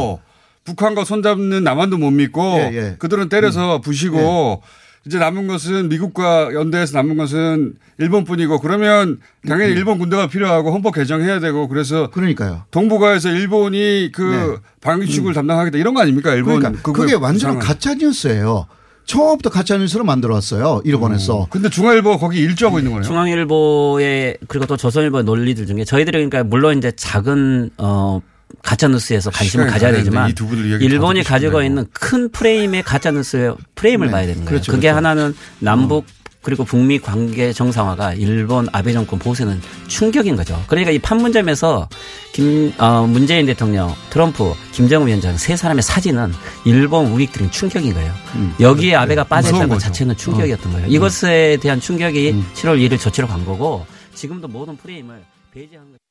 북한과 0.65 1.05
손잡는 1.05 1.63
남한도 1.63 1.97
못 1.97 2.11
믿고 2.11 2.41
예, 2.41 2.71
예. 2.73 2.95
그들은 2.99 3.29
때려서 3.29 3.81
부시고 3.81 4.61
이제 5.05 5.19
남은 5.19 5.47
것은 5.47 5.87
미국과 5.89 6.53
연대해서 6.55 6.97
남은 6.97 7.15
것은 7.17 7.75
일본뿐이고 7.99 8.59
그러면 8.59 9.19
당연히 9.47 9.73
음. 9.73 9.77
일본 9.77 9.99
군대가 9.99 10.27
필요하고 10.27 10.73
헌법 10.73 10.95
개정해야 10.95 11.39
되고 11.39 11.67
그래서 11.67 12.09
그러니까요. 12.09 12.63
동북아에서 12.71 13.29
일본이 13.29 14.09
그 14.11 14.21
네. 14.21 14.69
방위축을 14.81 15.31
음. 15.31 15.33
담당하겠다 15.33 15.77
이런 15.77 15.93
거 15.93 16.01
아닙니까? 16.01 16.33
일본 16.33 16.59
그러니까 16.59 16.91
그게 16.91 17.13
완전 17.13 17.59
가짜 17.59 17.93
뉴스예요. 17.93 18.65
처음부터 19.05 19.51
가짜 19.51 19.77
뉴스로 19.77 20.03
만들어왔어요. 20.03 20.81
일본에서. 20.83 21.41
어. 21.41 21.47
근데 21.51 21.69
중앙일보 21.69 22.17
거기 22.17 22.39
일조하고 22.39 22.79
있는 22.79 22.91
거네요. 22.91 23.07
중앙일보의 23.07 24.37
그리고 24.47 24.65
또 24.65 24.75
조선일보의 24.75 25.23
논리들 25.23 25.67
중에 25.67 25.83
저희들이 25.83 26.17
그러니까 26.17 26.43
물론 26.43 26.79
이제 26.79 26.91
작은 26.91 27.69
어 27.77 28.21
가짜 28.61 28.87
뉴스에서 28.87 29.31
관심을 29.31 29.67
가져야 29.67 29.91
되지만 29.91 30.33
일본이 30.81 31.23
가지고 31.23 31.61
있는 31.61 31.85
큰 31.91 32.29
프레임의 32.29 32.83
가짜 32.83 33.11
뉴스의 33.11 33.55
프레임을 33.75 34.07
네. 34.07 34.11
봐야 34.11 34.21
되는 34.21 34.35
거예요. 34.37 34.49
그렇죠, 34.49 34.71
그게 34.71 34.87
그렇죠. 34.87 34.97
하나는 34.97 35.35
남북 35.59 36.05
어. 36.05 36.25
그리고 36.45 36.63
북미 36.63 36.99
관계 36.99 37.51
정상화가 37.51 38.13
일본 38.13 38.67
아베 38.71 38.93
정권 38.93 39.17
보세는 39.17 39.59
충격인 39.87 40.35
거죠. 40.35 40.63
그러니까 40.67 40.91
이 40.91 40.99
판문점에서 40.99 41.89
김 42.33 42.71
어, 42.77 43.07
문재인 43.07 43.47
대통령, 43.47 43.91
트럼프, 44.11 44.53
김정은 44.71 45.07
위원장 45.07 45.37
세 45.37 45.55
사람의 45.55 45.81
사진은 45.81 46.31
일본 46.65 47.07
우익들은 47.07 47.49
충격인 47.49 47.95
거예요. 47.95 48.13
음. 48.35 48.53
여기에 48.59 48.91
네. 48.91 48.95
아베가 48.95 49.23
빠졌다는 49.23 49.69
것 49.69 49.79
자체는 49.79 50.15
충격이었던 50.17 50.69
어. 50.69 50.75
거예요. 50.75 50.87
이것에 50.87 51.57
대한 51.61 51.79
충격이 51.79 52.29
음. 52.33 52.45
7월 52.53 52.77
1일 52.79 52.99
조치로 52.99 53.27
간 53.27 53.43
거고 53.43 53.83
지금도 54.13 54.47
모든 54.47 54.77
프레임을 54.77 55.23
배제한 55.51 55.87
거죠. 55.87 56.04